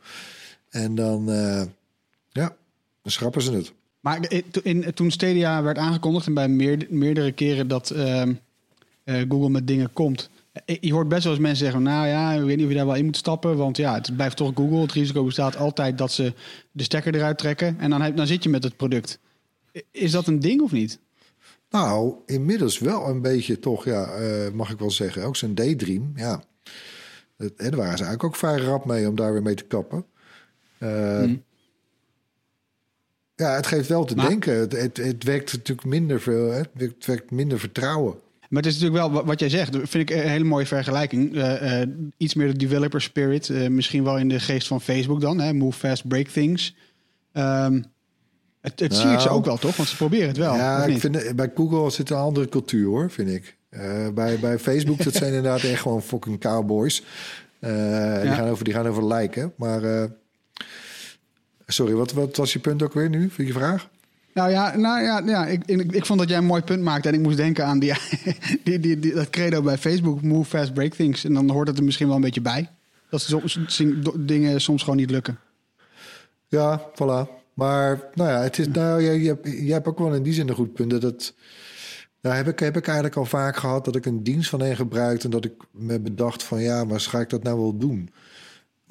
En 0.69 0.95
dan, 0.95 1.25
ja, 2.31 2.57
dan 3.03 3.13
schrappen 3.13 3.43
ze 3.43 3.53
het. 3.53 3.73
Maar 4.01 4.33
in, 4.63 4.95
toen 4.95 5.11
Stadia 5.11 5.63
werd 5.63 5.79
aangekondigd 5.79 6.27
en 6.27 6.35
bij 6.35 6.49
meer, 6.49 6.87
meerdere 6.89 7.33
keren 7.33 7.69
dat 7.69 7.91
ehm, 7.91 8.35
Google 9.05 9.49
met 9.49 9.67
dingen 9.67 9.93
komt 9.93 10.31
je 10.81 10.93
hoort 10.93 11.09
best 11.09 11.25
wel 11.25 11.33
eens 11.33 11.43
mensen 11.43 11.65
zeggen: 11.65 11.83
Nou 11.83 12.07
ja, 12.07 12.33
ik 12.33 12.43
weet 12.43 12.57
niet 12.57 12.65
of 12.65 12.71
je 12.71 12.77
daar 12.77 12.87
wel 12.87 12.95
in 12.95 13.05
moet 13.05 13.17
stappen. 13.17 13.57
Want 13.57 13.77
ja, 13.77 13.95
het 13.95 14.17
blijft 14.17 14.37
toch 14.37 14.53
Google. 14.55 14.81
Het 14.81 14.93
risico 14.93 15.25
bestaat 15.25 15.57
altijd 15.57 15.99
dat 15.99 16.13
ze 16.13 16.35
de 16.73 16.83
stekker 16.83 17.15
eruit 17.15 17.39
trekken. 17.39 17.81
En 17.81 17.91
dan, 17.91 18.03
heb, 18.03 18.17
dan 18.17 18.27
zit 18.27 18.43
je 18.43 18.49
met 18.49 18.65
het 18.65 18.77
product. 18.77 19.19
Is 19.91 20.11
dat 20.11 20.27
een 20.27 20.41
ding 20.41 20.61
of 20.61 20.73
niet? 20.73 20.99
Nou, 21.71 22.15
inmiddels 22.27 22.79
wel 22.79 23.09
een 23.09 23.21
beetje 23.21 23.59
toch, 23.59 23.85
ja, 23.85 24.21
uh, 24.21 24.51
mag 24.53 24.71
ik 24.71 24.79
wel 24.79 24.91
zeggen. 24.91 25.25
Ook 25.25 25.37
zijn 25.37 25.55
daydream, 25.55 26.13
ja. 26.17 26.43
Het, 27.37 27.55
en 27.57 27.71
daar 27.71 27.81
waren 27.81 27.99
ze 27.99 28.05
eigenlijk 28.05 28.25
ook 28.25 28.37
vrij 28.37 28.59
rap 28.59 28.85
mee 28.85 29.09
om 29.09 29.17
daar 29.17 29.33
weer 29.33 29.43
mee 29.43 29.55
te 29.55 29.65
kappen. 29.65 30.05
Uh, 30.79 31.31
Ja, 33.37 33.55
het 33.55 33.67
geeft 33.67 33.89
wel 33.89 34.05
te 34.05 34.15
denken. 34.15 34.59
Het, 34.59 34.73
het, 34.73 34.97
het, 34.97 35.25
werkt 35.25 35.53
natuurlijk 35.53 35.87
minder 35.87 36.21
veel. 36.21 36.51
Hè? 36.51 36.63
Het 36.77 37.07
werkt 37.07 37.31
minder 37.31 37.59
vertrouwen. 37.59 38.15
Maar 38.55 38.63
het 38.63 38.73
is 38.73 38.81
natuurlijk 38.81 39.13
wel 39.13 39.25
wat 39.25 39.41
jij 39.41 39.49
zegt, 39.49 39.71
vind 39.71 40.11
ik 40.11 40.11
een 40.11 40.29
hele 40.29 40.45
mooie 40.45 40.67
vergelijking. 40.67 41.35
Uh, 41.35 41.81
uh, 41.81 41.89
iets 42.17 42.35
meer 42.35 42.47
de 42.47 42.59
developer 42.59 43.01
spirit, 43.01 43.49
uh, 43.49 43.69
misschien 43.69 44.05
wel 44.05 44.19
in 44.19 44.29
de 44.29 44.41
geest 44.41 44.67
van 44.67 44.81
Facebook 44.81 45.21
dan, 45.21 45.41
hè? 45.41 45.53
move 45.53 45.79
fast, 45.79 46.09
break 46.09 46.29
things. 46.29 46.75
Um, 47.33 47.85
het 48.61 48.81
het 48.81 48.91
nou, 48.91 49.03
zie 49.03 49.13
ik 49.13 49.21
ze 49.21 49.29
ook 49.29 49.45
wel, 49.45 49.57
toch? 49.57 49.77
Want 49.77 49.89
ze 49.89 49.97
proberen 49.97 50.29
het 50.29 50.37
wel. 50.37 50.55
Ja, 50.55 50.85
ik 50.85 50.99
vind, 50.99 51.37
bij 51.37 51.53
Google 51.55 51.91
zit 51.91 52.11
een 52.11 52.17
andere 52.17 52.49
cultuur, 52.49 52.87
hoor, 52.87 53.11
vind 53.11 53.29
ik. 53.29 53.57
bij, 54.15 54.39
bij 54.39 54.59
Facebook, 54.59 55.05
dat 55.05 55.15
zijn 55.15 55.35
inderdaad 55.35 55.63
echt 55.63 55.81
gewoon 55.81 56.03
fucking 56.03 56.41
cowboys. 56.41 57.03
Ja. 57.59 58.21
die, 58.21 58.31
gaan 58.31 58.49
over, 58.49 58.65
die 58.65 58.75
gaan 58.75 58.87
over 58.87 59.07
lijken. 59.07 59.53
Maar 59.57 60.09
sorry, 61.67 61.95
wat, 61.95 62.13
wat 62.13 62.37
was 62.37 62.53
je 62.53 62.59
punt 62.59 62.83
ook 62.83 62.95
weer 62.95 63.09
nu? 63.09 63.31
Vind 63.31 63.49
je 63.49 63.55
vraag? 63.55 63.89
Nou 64.35 64.51
ja, 64.51 64.77
nou 64.77 65.03
ja, 65.03 65.23
ja 65.27 65.47
ik, 65.47 65.65
ik, 65.65 65.93
ik, 65.93 66.07
vond 66.07 66.19
dat 66.19 66.29
jij 66.29 66.39
een 66.39 66.45
mooi 66.45 66.63
punt 66.63 66.83
maakte. 66.83 67.09
En 67.09 67.15
ik 67.15 67.21
moest 67.21 67.37
denken 67.37 67.67
aan 67.67 67.79
die, 67.79 67.93
die, 68.65 68.79
die, 68.79 68.99
die, 68.99 69.15
dat 69.15 69.31
credo 69.31 69.63
bij 69.63 69.79
Facebook. 69.79 70.23
Move 70.23 70.49
fast, 70.49 70.75
break 70.75 70.95
things. 70.95 71.25
En 71.25 71.35
dan 71.35 71.51
hoort 71.51 71.69
het 71.69 71.79
er 71.79 71.85
misschien 71.85 72.07
wel 72.07 72.17
een 72.17 72.23
beetje 72.23 72.41
bij. 72.41 72.71
Dat 73.11 73.21
soms, 73.21 73.59
dingen 74.19 74.61
soms 74.61 74.83
gewoon 74.83 74.99
niet 74.99 75.11
lukken. 75.11 75.39
Ja, 76.49 76.91
voilà. 76.93 77.43
Maar 77.55 78.11
nou 78.15 78.31
ja, 78.31 78.41
het 78.43 78.59
is, 78.59 78.69
nou, 78.69 79.03
je, 79.03 79.23
je, 79.65 79.73
hebt, 79.73 79.87
ook 79.87 79.99
wel 79.99 80.15
in 80.15 80.23
die 80.23 80.33
zin 80.33 80.49
een 80.49 80.55
goed 80.55 80.73
punt. 80.73 80.91
Dat 80.91 81.03
het, 81.03 81.35
nou, 82.21 82.37
heb, 82.37 82.49
ik, 82.49 82.59
heb 82.59 82.77
ik 82.77 82.87
eigenlijk 82.87 83.17
al 83.17 83.25
vaak 83.25 83.57
gehad 83.57 83.85
dat 83.85 83.97
ik 83.97 84.07
een 84.07 84.23
dienst 84.23 84.51
van 84.51 84.61
hen 84.61 84.77
gebruikte... 84.77 85.25
en 85.25 85.31
dat 85.31 85.45
ik 85.45 85.55
me 85.71 86.01
bedacht 86.01 86.43
van 86.43 86.63
ja, 86.63 86.85
maar 86.85 87.01
ga 87.01 87.21
ik 87.21 87.31
dat 87.31 87.43
nou 87.43 87.59
wel 87.59 87.77
doen? 87.77 88.11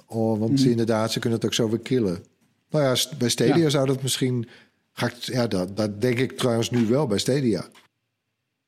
Oh, 0.05 0.39
want 0.39 0.63
mm. 0.63 0.69
inderdaad, 0.69 1.11
ze 1.11 1.19
kunnen 1.19 1.39
het 1.39 1.47
ook 1.47 1.53
zo 1.53 1.69
weer 1.69 1.79
killen. 1.79 2.23
Nou 2.69 2.85
ja, 2.85 2.95
bij 3.17 3.29
Stadia 3.29 3.69
zou 3.69 3.87
dat 3.87 4.01
misschien 4.01 4.47
Ga 4.93 5.05
ik, 5.07 5.13
ja, 5.13 5.47
dat, 5.47 5.77
dat 5.77 6.01
denk 6.01 6.19
ik 6.19 6.37
trouwens 6.37 6.69
nu 6.69 6.85
wel 6.85 7.07
bij 7.07 7.17
Stadia. 7.17 7.65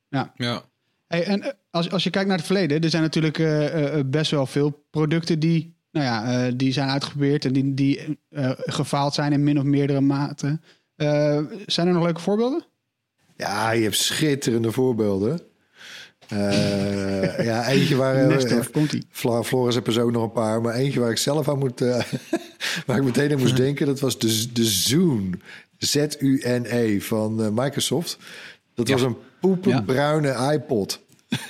Ja. 0.07 0.33
ja. 0.35 0.63
Hey, 1.07 1.23
en 1.23 1.41
eh, 1.41 1.49
als, 1.69 1.91
als 1.91 2.03
je 2.03 2.09
kijkt 2.09 2.27
naar 2.27 2.38
het 2.38 2.45
verleden, 2.45 2.81
er 2.81 2.89
zijn 2.89 3.01
natuurlijk 3.03 3.38
uh, 3.38 3.95
uh, 3.95 3.99
best 4.05 4.31
wel 4.31 4.45
veel 4.45 4.85
producten 4.89 5.39
die 5.39 5.73
nou 5.91 6.05
ja, 6.07 6.45
eh, 6.47 6.53
die 6.55 6.71
zijn 6.73 6.89
uitgeprobeerd 6.89 7.45
en 7.45 7.53
die, 7.53 7.73
die 7.73 8.19
eh, 8.29 8.51
gefaald 8.55 9.13
zijn 9.13 9.33
in 9.33 9.43
min 9.43 9.57
of 9.57 9.63
meerdere 9.63 10.01
mate. 10.01 10.59
Eh, 10.95 11.41
zijn 11.65 11.88
er 11.88 11.93
nog 11.93 12.03
leuke 12.03 12.21
voorbeelden? 12.21 12.65
Ja, 13.38 13.71
je 13.71 13.83
hebt 13.83 13.95
schitterende 13.97 14.71
voorbeelden. 14.71 15.39
Eh, 16.27 17.45
ja, 17.45 17.67
eentje 17.67 17.95
waar... 17.95 18.15
eh, 18.15 18.27
Nestor, 18.35 18.69
komt-ie. 18.71 19.05
Fla- 19.09 19.43
Floris 19.43 19.73
heeft 19.75 19.88
er 19.88 19.93
zo 19.93 20.09
nog 20.09 20.23
een 20.23 20.31
paar, 20.31 20.61
maar 20.61 20.73
eentje 20.73 20.99
waar 20.99 21.11
ik 21.11 21.17
zelf 21.17 21.49
aan 21.49 21.59
moet... 21.59 21.81
eh, 21.81 22.03
waar 22.85 22.97
ik 22.97 23.03
meteen 23.03 23.31
aan 23.31 23.39
moest 23.39 23.57
denken, 23.65 23.85
dat 23.85 23.99
was 23.99 24.19
de, 24.19 24.51
de 24.53 24.63
Zune. 24.65 25.38
Z-U-N-E 25.86 27.00
van 27.00 27.43
eh, 27.43 27.50
Microsoft. 27.52 28.17
Dat 28.74 28.89
was 28.89 29.02
een 29.02 29.17
poepenbruine 29.39 30.54
iPod. 30.54 31.00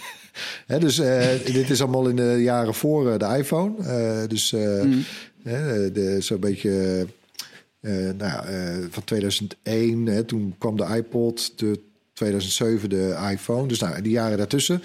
Dus 0.80 1.00
eh, 1.00 1.28
dit 1.46 1.70
is 1.70 1.82
allemaal 1.82 2.08
in 2.08 2.16
de 2.16 2.38
jaren 2.42 2.74
voor 2.74 3.12
eh, 3.12 3.20
de 3.20 3.38
iPhone. 3.38 3.74
Dus 4.28 4.50
de, 4.50 6.18
zo'n 6.20 6.40
beetje 6.40 7.08
nou, 8.18 8.46
van 8.90 9.04
2001. 9.04 10.06
Hè, 10.06 10.24
toen 10.24 10.56
kwam 10.58 10.78
de 10.78 10.86
iPod, 10.96 11.60
de 11.60 11.80
2007 12.14 12.90
de 12.90 13.28
iPhone. 13.32 13.68
Dus 13.68 13.80
nou, 13.80 14.02
die 14.02 14.12
jaren 14.12 14.38
daartussen. 14.38 14.82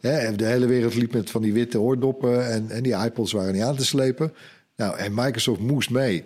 Hè, 0.00 0.36
de 0.36 0.44
hele 0.44 0.66
wereld 0.66 0.94
liep 0.94 1.12
met 1.12 1.30
van 1.30 1.42
die 1.42 1.52
witte 1.52 1.80
oordoppen. 1.80 2.50
En, 2.50 2.70
en 2.70 2.82
die 2.82 2.96
iPods 2.96 3.32
waren 3.32 3.52
niet 3.52 3.62
aan 3.62 3.76
te 3.76 3.84
slepen. 3.84 4.32
Nou, 4.76 4.96
en 4.96 5.14
Microsoft 5.14 5.60
moest 5.60 5.90
mee. 5.90 6.24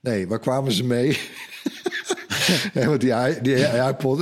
Nee, 0.00 0.28
waar 0.28 0.40
kwamen 0.40 0.72
ze 0.72 0.84
mee? 0.84 1.18
Ja, 2.74 2.86
want 2.86 3.00
die, 3.00 3.14
die, 3.42 3.56
iPod, 3.88 4.18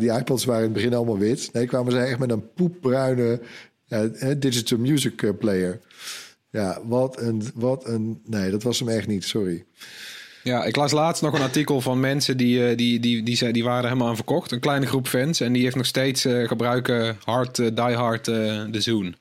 die 0.00 0.10
iPods 0.12 0.44
waren 0.44 0.60
in 0.60 0.64
het 0.68 0.72
begin 0.72 0.94
allemaal 0.94 1.18
wit. 1.18 1.48
Nee, 1.52 1.66
kwamen 1.66 1.92
ze 1.92 1.98
echt 1.98 2.18
met 2.18 2.30
een 2.30 2.52
poepbruine 2.54 3.40
eh, 3.88 4.30
eh, 4.30 4.36
digital 4.40 4.78
music 4.78 5.22
eh, 5.22 5.30
player. 5.38 5.80
Ja, 6.50 6.78
wat 6.84 7.20
een, 7.20 7.42
wat 7.54 7.86
een... 7.86 8.20
Nee, 8.24 8.50
dat 8.50 8.62
was 8.62 8.78
hem 8.78 8.88
echt 8.88 9.06
niet, 9.06 9.24
sorry. 9.24 9.64
Ja, 10.42 10.64
ik 10.64 10.76
las 10.76 10.92
laatst 10.92 11.22
nog 11.22 11.34
een 11.34 11.42
artikel 11.42 11.80
van 11.80 12.00
mensen 12.00 12.36
die, 12.36 12.74
die, 12.74 13.00
die, 13.00 13.22
die, 13.22 13.36
zei- 13.36 13.52
die 13.52 13.64
waren 13.64 13.84
helemaal 13.88 14.08
aan 14.08 14.14
verkocht. 14.14 14.52
Een 14.52 14.60
kleine 14.60 14.86
groep 14.86 15.08
fans. 15.08 15.40
En 15.40 15.52
die 15.52 15.62
heeft 15.62 15.76
nog 15.76 15.86
steeds 15.86 16.24
eh, 16.24 16.48
gebruiken 16.48 17.16
hard, 17.24 17.56
die 17.56 17.94
hard 17.94 18.24
de 18.24 18.68
Zoom. 18.80 19.14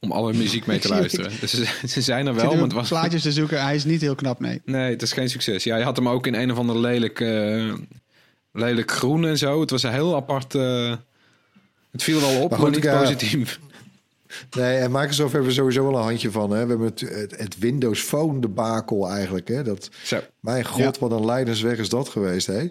Om 0.00 0.12
alle 0.12 0.32
muziek 0.32 0.66
mee 0.66 0.78
te 0.78 0.88
luisteren. 0.98 1.32
Dus 1.40 1.50
ze, 1.50 1.66
ze 1.88 2.00
zijn 2.00 2.26
er 2.26 2.34
wel, 2.34 2.52
maar 2.54 2.62
het 2.62 2.72
was... 2.72 2.88
plaatjes 2.88 3.22
te 3.22 3.32
zoeken. 3.32 3.62
Hij 3.62 3.74
is 3.74 3.84
niet 3.84 4.00
heel 4.00 4.14
knap, 4.14 4.40
nee. 4.40 4.60
Nee, 4.64 4.90
het 4.90 5.02
is 5.02 5.12
geen 5.12 5.28
succes. 5.30 5.64
Ja, 5.64 5.76
je 5.76 5.84
had 5.84 5.96
hem 5.96 6.08
ook 6.08 6.26
in 6.26 6.34
een 6.34 6.52
of 6.52 6.58
ander 6.58 6.78
lelijk, 6.78 7.20
eh, 7.20 7.72
lelijk 8.52 8.90
groen 8.90 9.26
en 9.26 9.38
zo. 9.38 9.60
Het 9.60 9.70
was 9.70 9.82
een 9.82 9.92
heel 9.92 10.16
apart... 10.16 10.54
eh, 10.54 10.94
het 11.92 12.02
viel 12.02 12.20
wel 12.20 12.40
op, 12.42 12.50
Maar 12.50 12.58
maar, 12.58 12.68
goed, 12.68 12.74
niet 12.74 12.84
ja. 12.84 13.00
positief. 13.00 13.60
Nee, 14.56 14.76
en 14.78 14.90
Microsoft 14.90 15.32
hebben 15.32 15.48
we 15.50 15.56
sowieso 15.56 15.84
wel 15.90 15.96
een 15.98 16.04
handje 16.04 16.30
van. 16.30 16.50
Hè. 16.50 16.62
We 16.62 16.68
hebben 16.68 16.86
het, 16.86 17.00
het, 17.00 17.36
het 17.36 17.58
Windows 17.58 18.00
Phone 18.00 18.40
debakel 18.40 19.10
eigenlijk. 19.10 19.48
Hè. 19.48 19.62
Dat, 19.62 19.90
Zo. 20.02 20.20
mijn 20.40 20.64
god, 20.64 20.98
wat 20.98 21.10
een 21.10 21.24
leidensweg 21.24 21.78
is 21.78 21.88
dat 21.88 22.08
geweest, 22.08 22.46
hè? 22.46 22.70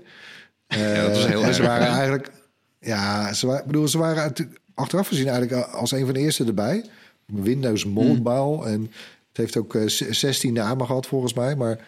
Ja, 0.67 1.01
dat 1.01 1.15
was 1.15 1.25
heel 1.25 1.41
Eh, 1.41 1.47
en 1.47 1.53
ze 1.53 1.61
erg, 1.61 1.69
waren 1.69 1.87
eigenlijk... 1.87 2.31
Ja, 2.79 3.33
ze 3.33 3.45
waren, 3.47 3.61
ik 3.61 3.67
bedoel, 3.67 3.87
ze 3.87 3.97
waren 3.97 4.33
achteraf 4.73 5.07
gezien 5.07 5.27
eigenlijk 5.27 5.67
als 5.67 5.91
een 5.91 6.05
van 6.05 6.13
de 6.13 6.19
eerste 6.19 6.43
erbij. 6.45 6.85
Windows 7.25 7.85
Mobile. 7.85 8.65
En 8.65 8.81
het 9.27 9.37
heeft 9.37 9.57
ook 9.57 9.75
eh, 9.75 9.81
16 9.87 10.53
namen 10.53 10.85
gehad 10.85 11.07
volgens 11.07 11.33
mij. 11.33 11.55
Maar 11.55 11.79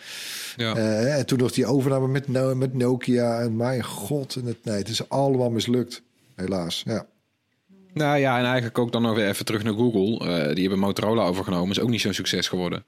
Ja. 0.55 0.75
eh, 0.75 1.17
en 1.17 1.25
toen 1.25 1.37
nog 1.37 1.51
die 1.51 1.65
overname 1.65 2.07
met, 2.07 2.27
met 2.55 2.73
Nokia. 2.73 3.39
En 3.39 3.55
mijn 3.55 3.83
god, 3.83 4.35
en 4.35 4.45
het, 4.45 4.57
nee, 4.65 4.77
het 4.77 4.89
is 4.89 5.09
allemaal 5.09 5.49
mislukt. 5.49 6.01
Helaas, 6.35 6.83
ja. 6.85 7.05
Nou 7.93 8.17
ja, 8.19 8.37
en 8.37 8.43
eigenlijk 8.45 8.77
ook 8.77 8.91
dan 8.91 9.01
nog 9.01 9.15
weer 9.15 9.27
even 9.27 9.45
terug 9.45 9.63
naar 9.63 9.73
Google. 9.73 10.27
Eh, 10.29 10.53
die 10.53 10.61
hebben 10.61 10.79
Motorola 10.79 11.23
overgenomen. 11.23 11.69
Is 11.71 11.79
ook 11.79 11.89
niet 11.89 12.01
zo'n 12.01 12.13
succes 12.13 12.47
geworden. 12.47 12.85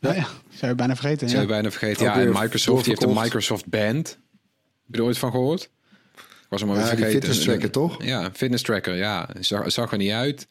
Nou 0.00 0.14
ja, 0.14 0.26
zou 0.54 0.70
je 0.70 0.76
bijna 0.76 0.96
vergeten. 0.96 1.28
Zou 1.28 1.40
Ja. 1.40 1.46
je 1.46 1.52
bijna 1.52 1.70
vergeten. 1.70 2.04
Ja, 2.04 2.20
en 2.20 2.28
Microsoft 2.28 2.84
die 2.84 2.94
heeft 2.98 3.02
een. 3.16 3.22
Microsoft 3.22 3.66
Band. 3.66 4.08
Heb 4.08 4.94
je 4.94 4.98
er 4.98 5.02
ooit 5.04 5.18
van 5.18 5.30
gehoord? 5.30 5.62
Ik 6.16 6.46
was 6.48 6.60
hem 6.60 6.70
alweer 6.70 6.84
Ja, 6.84 6.90
vergeten. 6.90 7.20
fitness 7.20 7.44
tracker, 7.44 7.70
toch? 7.70 8.02
Ja, 8.04 8.24
een 8.24 8.34
fitness 8.34 8.62
tracker. 8.62 8.94
Ja, 8.96 9.28
zag, 9.40 9.72
zag 9.72 9.92
er 9.92 9.98
niet 9.98 10.10
uit. 10.10 10.46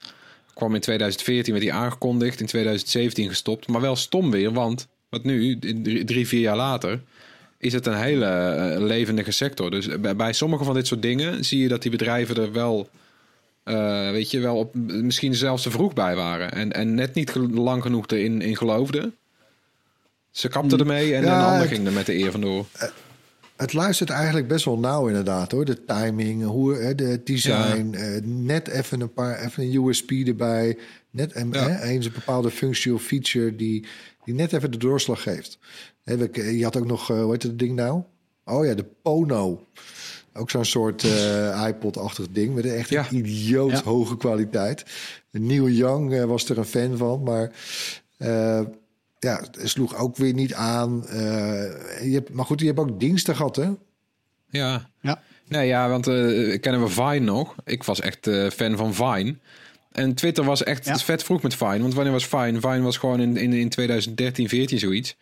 Kwam 0.60 0.76
in 0.76 0.82
2014 0.82 1.54
werd 1.54 1.66
die 1.66 1.74
aangekondigd. 1.74 2.40
In 2.40 2.46
2017 2.46 3.28
gestopt. 3.28 3.68
Maar 3.68 3.82
wel 3.82 3.96
stom 3.96 4.32
weer, 4.32 4.54
want 4.54 4.88
wat 5.10 5.24
nu, 5.24 5.60
drie, 6.06 6.28
vier 6.28 6.40
jaar 6.40 6.56
later, 6.56 7.02
is 7.58 7.74
het 7.74 7.86
een 7.86 7.98
hele 7.98 8.26
eh, 8.26 8.82
levendige 8.82 9.32
sector. 9.32 9.72
Dus 9.72 10.00
bij, 10.00 10.16
bij 10.16 10.34
sommige 10.34 10.64
van 10.64 10.74
dit 10.74 10.88
soort 10.88 11.02
dingen 11.02 11.46
zie 11.46 11.60
je 11.60 11.68
dat 11.68 11.82
die 11.82 11.92
bedrijven 11.92 12.36
er 12.36 12.52
wel, 12.52 12.90
eh, 13.64 14.12
weet 14.12 14.32
je, 14.32 14.40
wel 14.40 14.56
op, 14.56 14.76
misschien 14.76 15.36
zelfs 15.36 15.64
te 15.64 15.72
vroeg 15.72 15.94
bij 15.94 16.16
waren. 16.16 16.52
En, 16.52 16.72
en 16.72 16.94
net 16.94 17.14
niet 17.14 17.36
lang 17.36 17.82
genoeg 17.82 18.08
erin 18.08 18.42
in 18.42 18.58
geloofden. 18.58 19.16
Ze 20.32 20.48
kapten 20.48 20.80
ermee 20.80 21.16
en 21.16 21.24
Ja, 21.24 21.40
een 21.40 21.52
ander 21.52 21.68
ging 21.68 21.86
er 21.86 21.94
met 21.94 22.06
de 22.06 22.18
eer 22.18 22.32
vandoor. 22.32 22.66
Het 23.60 23.74
luistert 23.74 24.10
eigenlijk 24.10 24.48
best 24.48 24.66
wel 24.66 24.80
nauw 24.80 25.08
inderdaad 25.08 25.52
hoor. 25.52 25.66
De 25.66 25.86
timing, 25.86 26.44
hoe, 26.44 26.76
hè, 26.76 26.96
de 26.96 27.04
het 27.04 27.26
design, 27.26 27.94
eh, 27.94 28.22
net 28.24 28.68
even 28.68 29.02
een 29.02 29.14
paar, 29.14 29.40
even 29.46 29.64
een 29.64 29.74
USB 29.86 30.12
erbij. 30.28 30.78
Net 31.12 31.36
een, 31.36 31.50
Ja. 31.52 31.68
hè, 31.70 31.82
eens 31.88 32.06
een 32.06 32.12
bepaalde 32.12 32.52
functie 32.52 32.94
of 32.94 33.02
feature 33.04 33.56
die, 33.56 33.86
die 34.26 34.34
net 34.34 34.54
even 34.54 34.72
de 34.72 34.78
doorslag 34.78 35.22
geeft. 35.24 35.58
Hè, 36.04 36.14
je 36.42 36.64
had 36.64 36.78
ook 36.78 36.86
nog, 36.86 37.10
eh, 37.12 37.22
hoe 37.22 37.32
heet 37.32 37.44
het 37.44 37.60
ding 37.60 37.76
nou? 37.76 38.02
Oh 38.46 38.66
ja, 38.66 38.74
de 38.74 38.86
Pono. 39.02 39.68
Ook 40.34 40.50
zo'n 40.50 40.66
soort 40.66 41.04
eh, 41.04 41.66
iPod-achtig 41.68 42.28
ding 42.32 42.56
met 42.56 42.66
echt 42.66 42.90
Ja. 42.90 43.06
een 43.10 43.18
idioot 43.18 43.80
hoge 43.82 44.18
kwaliteit. 44.18 44.84
Neil 45.32 45.70
Young 45.70 46.26
was 46.26 46.50
er 46.50 46.58
een 46.58 46.66
fan 46.66 46.98
van, 46.98 47.24
maar 47.24 47.52
ja, 49.20 49.40
het 49.40 49.70
sloeg 49.70 49.96
ook 49.96 50.18
weer 50.18 50.34
niet 50.34 50.54
aan. 50.54 51.08
Eh, 51.08 51.20
je 52.04 52.14
hebt, 52.14 52.30
maar 52.30 52.46
goed, 52.46 52.60
je 52.60 52.66
hebt 52.66 52.80
ook 52.80 53.00
diensten 53.00 53.36
gehad, 53.36 53.56
hè? 53.56 53.70
Ja. 54.50 54.90
Ja. 55.02 55.22
Nee, 55.48 55.68
ja, 55.68 55.90
want 55.90 56.08
eh, 56.08 56.60
kennen 56.60 56.82
we 56.82 56.88
Vine 56.88 57.20
nog? 57.20 57.56
Ik 57.66 57.84
was 57.84 58.00
echt 58.00 58.28
eh, 58.28 58.50
fan 58.50 58.78
van 58.78 58.94
Vine. 58.94 59.36
En 59.92 60.14
Twitter 60.14 60.44
was 60.44 60.64
echt 60.64 60.86
Ja. 60.86 60.98
vet 60.98 61.24
vroeg 61.24 61.42
met 61.42 61.56
Vine. 61.56 61.80
Want 61.80 61.94
wanneer 61.94 62.14
was 62.14 62.26
Vine? 62.28 62.60
Vine 62.60 62.82
was 62.82 62.98
gewoon 62.98 63.20
in, 63.20 63.38
in, 63.38 63.54
in 63.54 63.70
2013, 63.70 64.50
14 64.50 64.80
zoiets. 64.80 65.16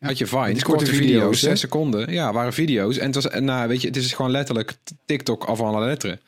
Had 0.00 0.18
je 0.18 0.26
Vine, 0.26 0.52
Die 0.52 0.62
korte 0.62 0.84
korte 0.84 0.94
video's, 1.02 1.40
zes 1.40 1.60
seconden. 1.60 2.12
Ja, 2.12 2.32
waren 2.32 2.52
video's. 2.52 2.98
En 2.98 3.06
het 3.06 3.14
was, 3.14 3.40
nou, 3.40 3.68
weet 3.68 3.80
je, 3.80 3.86
het 3.86 3.96
is 3.96 4.12
gewoon 4.12 4.30
letterlijk 4.30 4.74
TikTok 5.04 5.44
af 5.44 5.60
alle 5.60 5.84
letteren. 5.84 6.20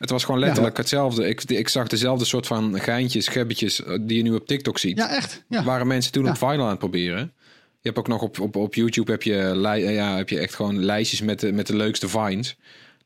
Het 0.00 0.10
was 0.10 0.24
gewoon 0.24 0.40
letterlijk 0.40 0.76
hetzelfde. 0.76 1.28
Ik, 1.28 1.42
ik 1.42 1.68
zag 1.68 1.86
dezelfde 1.86 2.24
soort 2.24 2.46
van 2.46 2.80
geintjes, 2.80 3.28
gebbetjes 3.28 3.84
eh, 3.84 3.98
die 4.00 4.16
je 4.16 4.22
nu 4.22 4.34
op 4.34 4.46
TikTok 4.46 4.78
ziet. 4.78 4.96
Ja, 4.96 5.10
echt. 5.10 5.44
Ja. 5.48 5.64
Waren 5.64 5.86
mensen 5.86 6.12
toen 6.12 6.28
op 6.28 6.38
Vine 6.38 6.62
aan 6.62 6.68
het 6.68 6.78
proberen. 6.78 7.32
Je 7.80 7.88
hebt 7.88 7.98
ook 7.98 8.08
nog 8.08 8.22
op, 8.22 8.40
op, 8.40 8.56
op 8.56 8.74
YouTube 8.74 9.10
heb 9.10 9.22
je, 9.22 9.36
eh, 9.36 9.94
ja, 9.94 10.16
heb 10.16 10.28
je 10.28 10.38
echt 10.38 10.54
gewoon 10.54 10.84
lijstjes 10.84 11.20
met 11.20 11.40
de, 11.40 11.52
met 11.52 11.66
de 11.66 11.76
leukste 11.76 12.08
vines. 12.08 12.56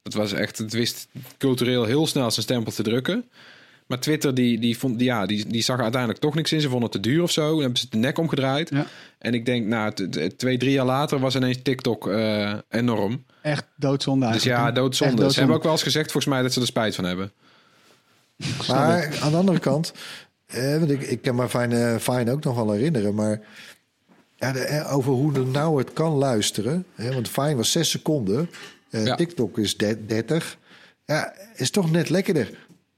Dat 0.03 0.15
was 0.15 0.33
echt, 0.33 0.59
het 0.59 0.73
wist 0.73 1.09
cultureel 1.39 1.85
heel 1.85 2.07
snel 2.07 2.31
zijn 2.31 2.45
stempel 2.45 2.73
te 2.73 2.83
drukken. 2.83 3.25
Maar 3.87 4.01
Twitter 4.01 4.35
die, 4.35 4.59
die, 4.59 4.79
vond, 4.79 4.99
die, 4.99 5.07
ja, 5.07 5.27
die, 5.27 5.47
die 5.47 5.63
zag 5.63 5.77
er 5.77 5.83
uiteindelijk 5.83 6.21
toch 6.21 6.35
niks 6.35 6.53
in. 6.53 6.61
Ze 6.61 6.69
vonden 6.69 6.91
het 6.91 7.03
te 7.03 7.09
duur 7.09 7.23
of 7.23 7.31
zo. 7.31 7.51
Dan 7.51 7.61
hebben 7.61 7.79
ze 7.79 7.87
de 7.91 7.97
nek 7.97 8.19
omgedraaid. 8.19 8.71
Ja. 8.71 8.87
En 9.19 9.35
ik 9.35 9.47
denk, 9.47 9.67
nou, 9.67 9.93
t- 9.93 10.13
t- 10.13 10.39
twee, 10.39 10.57
drie 10.59 10.73
jaar 10.73 10.85
later 10.85 11.19
was 11.19 11.35
ineens 11.35 11.59
TikTok 11.63 12.09
eh, 12.09 12.55
enorm. 12.69 13.25
Echt 13.43 13.65
doodzonde 13.77 14.31
Dus 14.33 14.43
ja, 14.43 14.73
doodzonde. 14.73 15.33
Ze 15.33 15.39
hebben 15.39 15.57
ook 15.57 15.63
wel 15.63 15.73
eens 15.73 15.83
gezegd, 15.83 16.13
volgens 16.13 16.33
mij, 16.35 16.43
dat 16.43 16.53
ze 16.53 16.61
er 16.61 16.67
spijt 16.67 16.95
van 16.95 17.05
hebben. 17.05 17.33
Maar 18.69 19.19
aan 19.23 19.31
de 19.31 19.37
andere 19.37 19.59
kant, 19.59 19.93
eh, 20.47 20.79
want 20.79 20.91
ik, 20.91 21.03
ik 21.03 21.23
kan 21.23 21.35
me 21.35 21.49
Fine, 21.49 21.97
Fine 22.01 22.33
ook 22.33 22.45
nog 22.45 22.55
wel 22.57 22.73
herinneren, 22.73 23.15
maar 23.15 23.41
ja, 24.37 24.53
de, 24.53 24.59
eh, 24.59 24.95
over 24.97 25.13
hoe 25.13 25.45
nou 25.45 25.79
het 25.79 25.93
kan 25.93 26.13
luisteren. 26.13 26.85
Hè, 26.95 27.13
want 27.13 27.29
Fine 27.29 27.55
was 27.57 27.73
6 27.73 27.91
seconden, 27.91 28.51
eh, 28.91 29.05
Ja. 29.05 29.15
TikTok 29.15 29.59
is 29.59 29.77
de- 29.77 30.07
30. 30.07 30.57
Ja, 31.07 31.35
is 31.55 31.71
toch 31.71 31.91
net 31.91 32.09
lekkerder. 32.11 32.51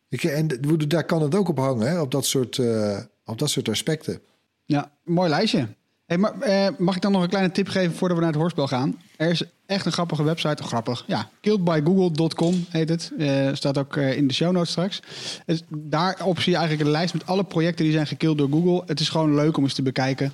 Je, 0.09 0.31
en 0.31 0.49
daar 0.89 1.05
kan 1.05 1.23
het 1.23 1.35
ook 1.35 1.49
op 1.49 1.59
hangen, 1.59 1.89
hè, 1.89 2.01
op, 2.01 2.11
dat 2.11 2.27
soort, 2.27 2.59
eh, 2.59 2.99
op 3.25 3.39
dat 3.39 3.51
soort 3.51 3.69
aspecten. 3.69 4.21
Ja, 4.65 4.91
mooi 5.05 5.29
lijstje. 5.29 5.69
Hey, 6.07 6.19
maar, 6.19 6.41
eh, 6.41 6.69
mag 6.79 6.97
ik 6.97 7.03
dan 7.03 7.13
nog 7.13 7.23
een 7.23 7.29
kleine 7.29 7.53
tip 7.53 7.69
geven 7.69 7.97
voordat 7.97 8.17
we 8.17 8.23
naar 8.23 8.33
het 8.33 8.41
hoorspel 8.41 8.67
gaan? 8.67 9.01
Er 9.17 9.31
is 9.31 9.43
echt 9.67 9.87
een 9.87 9.93
grappige 9.93 10.23
website. 10.23 10.63
Grappig, 10.63 11.05
ja. 11.07 11.29
Killedbygoogle.com 11.41 12.67
heet 12.69 12.89
het. 12.89 13.13
Eh, 13.19 13.49
staat 13.53 13.79
ook 13.79 13.97
in 13.97 14.27
de 14.27 14.35
show 14.35 14.53
notes 14.53 14.71
straks. 14.71 15.03
Dus 15.47 15.63
daarop 15.69 16.41
zie 16.41 16.53
je 16.53 16.59
eigenlijk 16.59 16.89
een 16.89 16.95
lijst 16.97 17.15
met 17.15 17.27
alle 17.27 17.45
projecten 17.45 17.85
die 17.85 17.95
zijn 17.95 18.07
gekilld 18.07 18.39
door 18.39 18.49
Google. 18.51 18.83
Het 18.87 19.01
is 19.01 19.09
gewoon 19.09 19.35
leuk 19.35 19.57
om 19.57 19.63
eens 19.63 19.75
te 19.75 19.83
bekijken. 19.83 20.33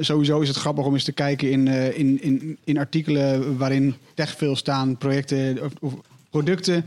Sowieso 0.00 0.40
is 0.40 0.48
het 0.48 0.56
grappig 0.56 0.84
om 0.84 0.92
eens 0.92 1.04
te 1.04 1.12
kijken 1.12 1.50
in, 1.50 1.66
in, 1.68 2.22
in, 2.22 2.58
in 2.64 2.78
artikelen 2.78 3.56
waarin 3.58 3.94
techveel 4.14 4.56
staan. 4.56 4.96
Projecten 4.96 5.58
of 5.80 5.94
producten 6.30 6.84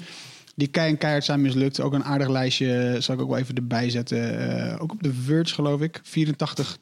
die 0.60 0.68
kei 0.68 0.90
en 0.90 0.98
keihard 0.98 1.26
zijn 1.26 1.42
mislukt. 1.42 1.80
Ook 1.80 1.94
een 1.94 2.04
aardig 2.04 2.28
lijstje 2.28 2.96
zal 3.00 3.16
ik 3.16 3.22
ook 3.22 3.30
wel 3.30 3.38
even 3.38 3.56
erbij 3.56 3.90
zetten. 3.90 4.40
Eh, 4.40 4.82
ook 4.82 4.92
op 4.92 5.04
de 5.04 5.14
Verge 5.14 5.54
geloof 5.54 5.82
ik. 5.82 6.00
84 6.04 6.78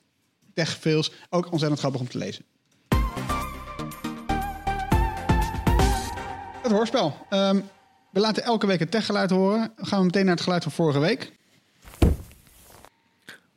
techfails. 0.53 1.11
Ook 1.30 1.51
ontzettend 1.51 1.80
grappig 1.80 2.01
om 2.01 2.07
te 2.07 2.17
lezen. 2.17 2.45
Het 6.63 6.71
hoorspel. 6.71 7.15
Ehm, 7.30 7.59
we 8.11 8.19
laten 8.19 8.43
elke 8.43 8.67
week 8.67 8.80
het 8.80 8.91
techgeluid 8.91 9.30
horen. 9.30 9.71
Gaan 9.75 9.99
we 9.99 10.05
meteen 10.05 10.25
naar 10.25 10.34
het 10.36 10.43
geluid 10.43 10.63
van 10.63 10.71
vorige 10.71 10.99
week. 10.99 11.32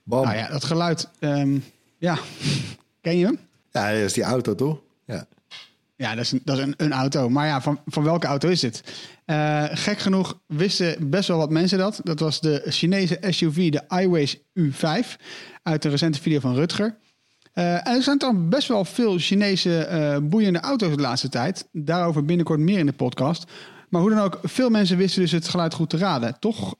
Bam. 0.03 0.25
Nou 0.25 0.37
ja, 0.37 0.49
dat 0.49 0.65
geluid, 0.65 1.09
ehm, 1.19 1.59
ja, 1.99 2.19
ken 3.03 3.19
je 3.19 3.25
hem? 3.25 3.39
Ja, 3.71 3.93
dat 3.93 4.01
is 4.01 4.13
die 4.13 4.23
auto 4.23 4.55
toch? 4.55 4.81
Ja. 5.05 5.27
Ja, 6.01 6.15
dat 6.15 6.25
is, 6.25 6.33
een, 6.33 6.41
dat 6.45 6.59
is 6.59 6.65
een, 6.65 6.75
een 6.77 6.93
auto. 6.93 7.29
Maar 7.29 7.47
ja, 7.47 7.61
van, 7.61 7.81
van 7.87 8.03
welke 8.03 8.27
auto 8.27 8.49
is 8.49 8.61
dit? 8.61 8.83
Eh, 9.25 9.65
gek 9.71 9.99
genoeg 9.99 10.41
wisten 10.47 11.11
best 11.11 11.29
wel 11.29 11.39
wat 11.39 11.51
mensen 11.51 11.79
dat. 11.79 12.01
Dat 12.05 12.21
was 12.21 12.41
de 12.41 12.63
Chinese 12.67 13.19
SUV, 13.29 13.71
de 13.71 13.83
iWays 13.89 14.39
U5, 14.61 15.21
uit 15.63 15.83
de 15.83 15.89
recente 15.89 16.21
video 16.21 16.41
van 16.41 16.55
Rutger. 16.55 16.97
Eh, 17.53 17.75
en 17.75 17.95
er 17.95 18.03
zijn 18.03 18.19
dan 18.19 18.49
best 18.49 18.69
wel 18.69 18.85
veel 18.85 19.19
Chinese 19.19 19.85
eh, 19.85 20.17
boeiende 20.23 20.61
auto's 20.61 20.97
de 20.97 21.03
laatste 21.03 21.29
tijd. 21.29 21.69
Daarover 21.73 22.25
binnenkort 22.25 22.61
meer 22.61 22.79
in 22.79 22.87
de 22.87 22.93
podcast. 22.93 23.45
Maar 23.89 24.01
hoe 24.01 24.11
dan 24.11 24.19
ook, 24.19 24.39
veel 24.43 24.71
mensen 24.71 24.97
wisten 24.97 25.23
dus 25.23 25.33
het 25.33 25.49
geluid 25.49 25.75
goed 25.75 25.91
te 25.91 25.97
raden. 25.97 26.37
Toch, 26.39 26.75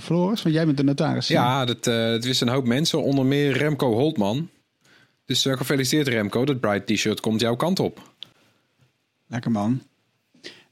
Floris? 0.00 0.42
Want 0.42 0.54
jij 0.54 0.64
bent 0.64 0.76
de 0.76 0.84
notaris. 0.84 1.28
Ja, 1.28 1.64
dat, 1.64 1.86
eh, 1.86 1.94
dat 1.94 2.24
wisten 2.24 2.46
een 2.46 2.54
hoop 2.54 2.66
mensen, 2.66 3.02
onder 3.02 3.24
meer 3.24 3.56
Remco 3.56 3.92
Holtman. 3.92 4.48
Dus 5.24 5.46
eh, 5.46 5.56
gefeliciteerd 5.56 6.08
Remco, 6.08 6.44
dat 6.44 6.60
Bright 6.60 6.86
T-shirt 6.86 7.20
komt 7.20 7.40
jouw 7.40 7.56
kant 7.56 7.78
op. 7.78 8.09
Lekker 9.30 9.50
man. 9.50 9.82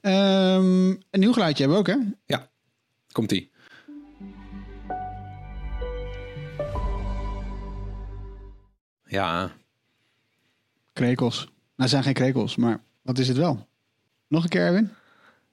Ehm, 0.01 0.89
een 0.89 1.19
nieuw 1.19 1.33
geluidje 1.33 1.63
hebben 1.63 1.83
we 1.83 1.91
ook, 1.91 1.99
hè? 1.99 2.11
Ja, 2.25 2.49
komt-ie. 3.11 3.51
Ja, 9.05 9.51
Krekels. 10.93 11.37
Nou, 11.45 11.51
het 11.75 11.89
zijn 11.89 12.03
geen 12.03 12.13
krekels, 12.13 12.55
maar 12.55 12.81
wat 13.01 13.17
is 13.17 13.27
het 13.27 13.37
wel? 13.37 13.67
Nog 14.27 14.43
een 14.43 14.49
keer, 14.49 14.61
Erwin? 14.65 14.89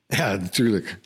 ja, 0.06 0.36
natuurlijk. 0.36 1.00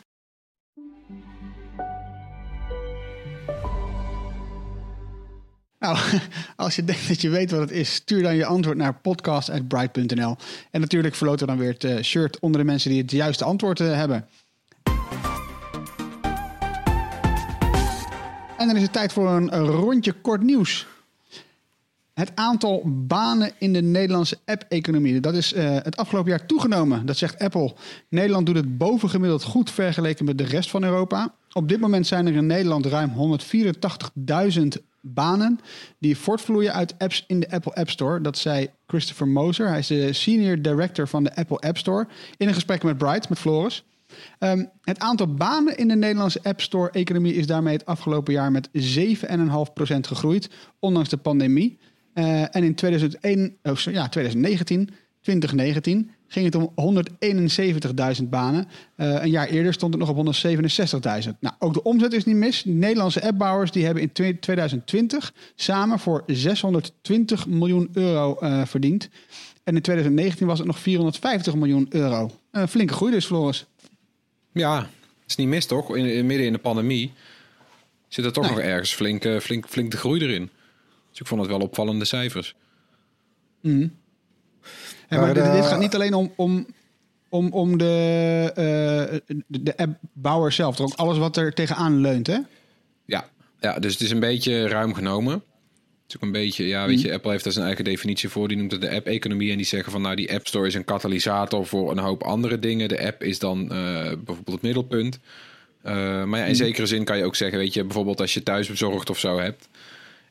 Nou, 5.81 5.97
als 6.55 6.75
je 6.75 6.83
denkt 6.83 7.07
dat 7.07 7.21
je 7.21 7.29
weet 7.29 7.51
wat 7.51 7.59
het 7.59 7.71
is, 7.71 7.93
stuur 7.93 8.23
dan 8.23 8.35
je 8.35 8.45
antwoord 8.45 8.77
naar 8.77 8.93
podcast.bright.nl. 8.93 10.35
En 10.71 10.81
natuurlijk 10.81 11.15
verloten 11.15 11.47
we 11.47 11.51
dan 11.51 11.61
weer 11.61 11.71
het 11.71 11.83
eh, 11.83 12.03
shirt 12.03 12.39
onder 12.39 12.61
de 12.61 12.65
mensen 12.65 12.89
die 12.89 13.01
het 13.01 13.11
juiste 13.11 13.43
antwoord 13.43 13.79
eh, 13.79 13.93
hebben. 13.93 14.27
En 18.57 18.67
dan 18.67 18.75
is 18.75 18.81
het 18.81 18.93
tijd 18.93 19.13
voor 19.13 19.29
een, 19.29 19.55
een 19.55 19.65
rondje 19.65 20.11
kort 20.11 20.41
nieuws. 20.41 20.87
Het 22.13 22.31
aantal 22.35 22.83
banen 22.85 23.51
in 23.57 23.73
de 23.73 23.81
Nederlandse 23.81 24.37
app-economie. 24.45 25.19
Dat 25.19 25.33
is 25.33 25.53
eh, 25.53 25.69
het 25.71 25.97
afgelopen 25.97 26.29
jaar 26.29 26.45
toegenomen. 26.45 27.05
Dat 27.05 27.17
zegt 27.17 27.39
Apple. 27.39 27.73
Nederland 28.09 28.45
doet 28.45 28.55
het 28.55 28.77
bovengemiddeld 28.77 29.43
goed 29.43 29.71
vergeleken 29.71 30.25
met 30.25 30.37
de 30.37 30.43
rest 30.43 30.69
van 30.69 30.83
Europa. 30.83 31.33
Op 31.53 31.69
dit 31.69 31.79
moment 31.79 32.07
zijn 32.07 32.27
er 32.27 32.33
in 32.33 32.45
Nederland 32.45 32.85
ruim 32.85 33.39
184.000 33.39 34.90
banen 35.01 35.59
die 35.99 36.17
voortvloeien 36.17 36.73
uit 36.73 36.99
apps 36.99 37.23
in 37.27 37.39
de 37.39 37.51
Apple 37.51 37.73
App 37.73 37.89
Store. 37.89 38.21
Dat 38.21 38.37
zei 38.37 38.69
Christopher 38.87 39.27
Moser. 39.27 39.67
Hij 39.67 39.79
is 39.79 39.87
de 39.87 40.13
senior 40.13 40.61
director 40.61 41.07
van 41.07 41.23
de 41.23 41.35
Apple 41.35 41.59
App 41.59 41.77
Store. 41.77 42.07
In 42.37 42.47
een 42.47 42.53
gesprek 42.53 42.83
met 42.83 42.97
Bright, 42.97 43.29
met 43.29 43.39
Floris. 43.39 43.83
Ehm, 44.39 44.65
het 44.81 44.99
aantal 44.99 45.33
banen 45.33 45.77
in 45.77 45.87
de 45.87 45.95
Nederlandse 45.95 46.39
App 46.43 46.61
Store-economie 46.61 47.33
is 47.33 47.47
daarmee 47.47 47.73
het 47.73 47.85
afgelopen 47.85 48.33
jaar 48.33 48.51
met 48.51 48.69
7,5% 48.71 50.07
gegroeid, 50.07 50.49
ondanks 50.79 51.09
de 51.09 51.17
pandemie. 51.17 51.79
Eh, 52.13 52.55
en 52.55 52.63
in 52.63 52.75
2001, 52.75 53.57
oh, 53.63 53.75
ja, 53.75 54.09
2019, 54.09 54.89
2019 55.21 56.11
ging 56.31 56.45
het 56.45 56.55
om 56.55 56.73
171.000 58.21 58.29
banen. 58.29 58.67
Eh, 58.95 59.07
een 59.23 59.29
jaar 59.29 59.47
eerder 59.47 59.73
stond 59.73 59.93
het 59.93 60.01
nog 60.01 60.09
op 60.11 60.15
167.000. 60.15 61.39
Nou, 61.39 61.55
ook 61.59 61.73
de 61.73 61.83
omzet 61.83 62.13
is 62.13 62.25
niet 62.25 62.35
mis. 62.35 62.63
De 62.63 62.69
Nederlandse 62.69 63.21
appbouwers 63.23 63.71
die 63.71 63.85
hebben 63.85 64.03
in 64.03 64.11
twe- 64.11 64.39
2020 64.39 65.33
samen 65.55 65.99
voor 65.99 66.23
620 66.27 67.47
miljoen 67.47 67.89
euro 67.93 68.35
eh, 68.39 68.65
verdiend. 68.65 69.09
En 69.63 69.75
in 69.75 69.81
2019 69.81 70.47
was 70.47 70.57
het 70.57 70.67
nog 70.67 70.79
450 70.79 71.55
miljoen 71.55 71.85
euro. 71.89 72.31
Een 72.51 72.67
flinke 72.67 72.93
groei 72.93 73.11
dus, 73.11 73.25
Floris. 73.25 73.65
ja, 74.51 74.89
is 75.27 75.35
niet 75.35 75.47
mis 75.47 75.65
toch? 75.65 75.95
In, 75.95 76.05
in- 76.05 76.25
midden 76.25 76.45
in 76.47 76.53
de 76.53 76.59
pandemie 76.59 77.11
zit 78.07 78.25
er 78.25 78.31
toch 78.33 78.43
Nee. 78.43 78.53
nog 78.53 78.61
ergens 78.61 78.93
flink, 78.93 79.25
eh, 79.25 79.37
flink, 79.39 79.67
flink 79.67 79.91
de 79.91 79.97
groei 79.97 80.21
erin. 80.21 80.49
Dus 81.09 81.19
ik 81.19 81.27
vond 81.27 81.41
het 81.41 81.49
wel 81.49 81.59
opvallende 81.59 82.05
cijfers. 82.05 82.55
Maar 85.09 85.19
Maar, 85.19 85.33
dit, 85.33 85.43
dit 85.43 85.53
eh, 85.53 85.67
gaat 85.67 85.79
niet 85.79 85.95
alleen 85.95 86.13
om, 86.13 86.33
om, 86.35 86.65
om, 87.29 87.51
om 87.51 87.77
de, 87.77 88.51
eh, 88.55 89.33
de, 89.47 89.63
de 89.63 89.77
appbouwer 89.77 90.51
zelf. 90.51 90.75
Toch 90.75 90.91
ook 90.91 90.97
alles 90.97 91.17
wat 91.17 91.37
er 91.37 91.53
tegenaan 91.53 92.01
leunt, 92.01 92.27
hè? 92.27 92.37
Ja, 93.05 93.29
ja, 93.59 93.79
dus 93.79 93.93
het 93.93 94.01
is 94.01 94.11
een 94.11 94.19
beetje 94.19 94.67
ruim 94.67 94.93
genomen. 94.93 95.33
Het 95.33 96.09
is 96.09 96.15
ook 96.15 96.21
een 96.21 96.31
beetje, 96.31 96.67
ja, 96.67 96.85
weet 96.87 96.97
Mhm. 96.97 97.07
je, 97.07 97.13
Apple 97.13 97.31
heeft 97.31 97.43
daar 97.43 97.53
zijn 97.53 97.65
eigen 97.65 97.83
definitie 97.83 98.29
voor. 98.29 98.47
Die 98.47 98.57
noemt 98.57 98.71
het 98.71 98.81
de 98.81 98.91
app-economie. 98.95 99.51
En 99.51 99.57
die 99.57 99.65
zeggen 99.65 99.91
van, 99.91 100.01
nou, 100.01 100.15
die 100.15 100.33
App 100.33 100.47
Store 100.47 100.67
is 100.67 100.73
een 100.73 100.85
katalysator 100.85 101.65
voor 101.65 101.91
een 101.91 101.97
hoop 101.97 102.23
andere 102.23 102.59
dingen. 102.59 102.89
De 102.89 103.05
app 103.05 103.23
is 103.23 103.39
dan 103.39 103.61
eh, 103.71 103.77
bijvoorbeeld 104.03 104.47
het 104.51 104.61
middelpunt. 104.61 105.19
Eh, 105.81 105.93
maar 105.93 106.25
Mhm. 106.27 106.35
ja, 106.35 106.43
in 106.45 106.55
zekere 106.55 106.85
zin 106.85 107.03
kan 107.03 107.17
je 107.17 107.23
ook 107.23 107.35
zeggen, 107.35 107.57
weet 107.59 107.73
je, 107.73 107.83
bijvoorbeeld 107.83 108.21
als 108.21 108.33
je 108.33 108.43
thuisbezorgd 108.43 109.09
of 109.09 109.19
zo 109.19 109.39
hebt, 109.39 109.67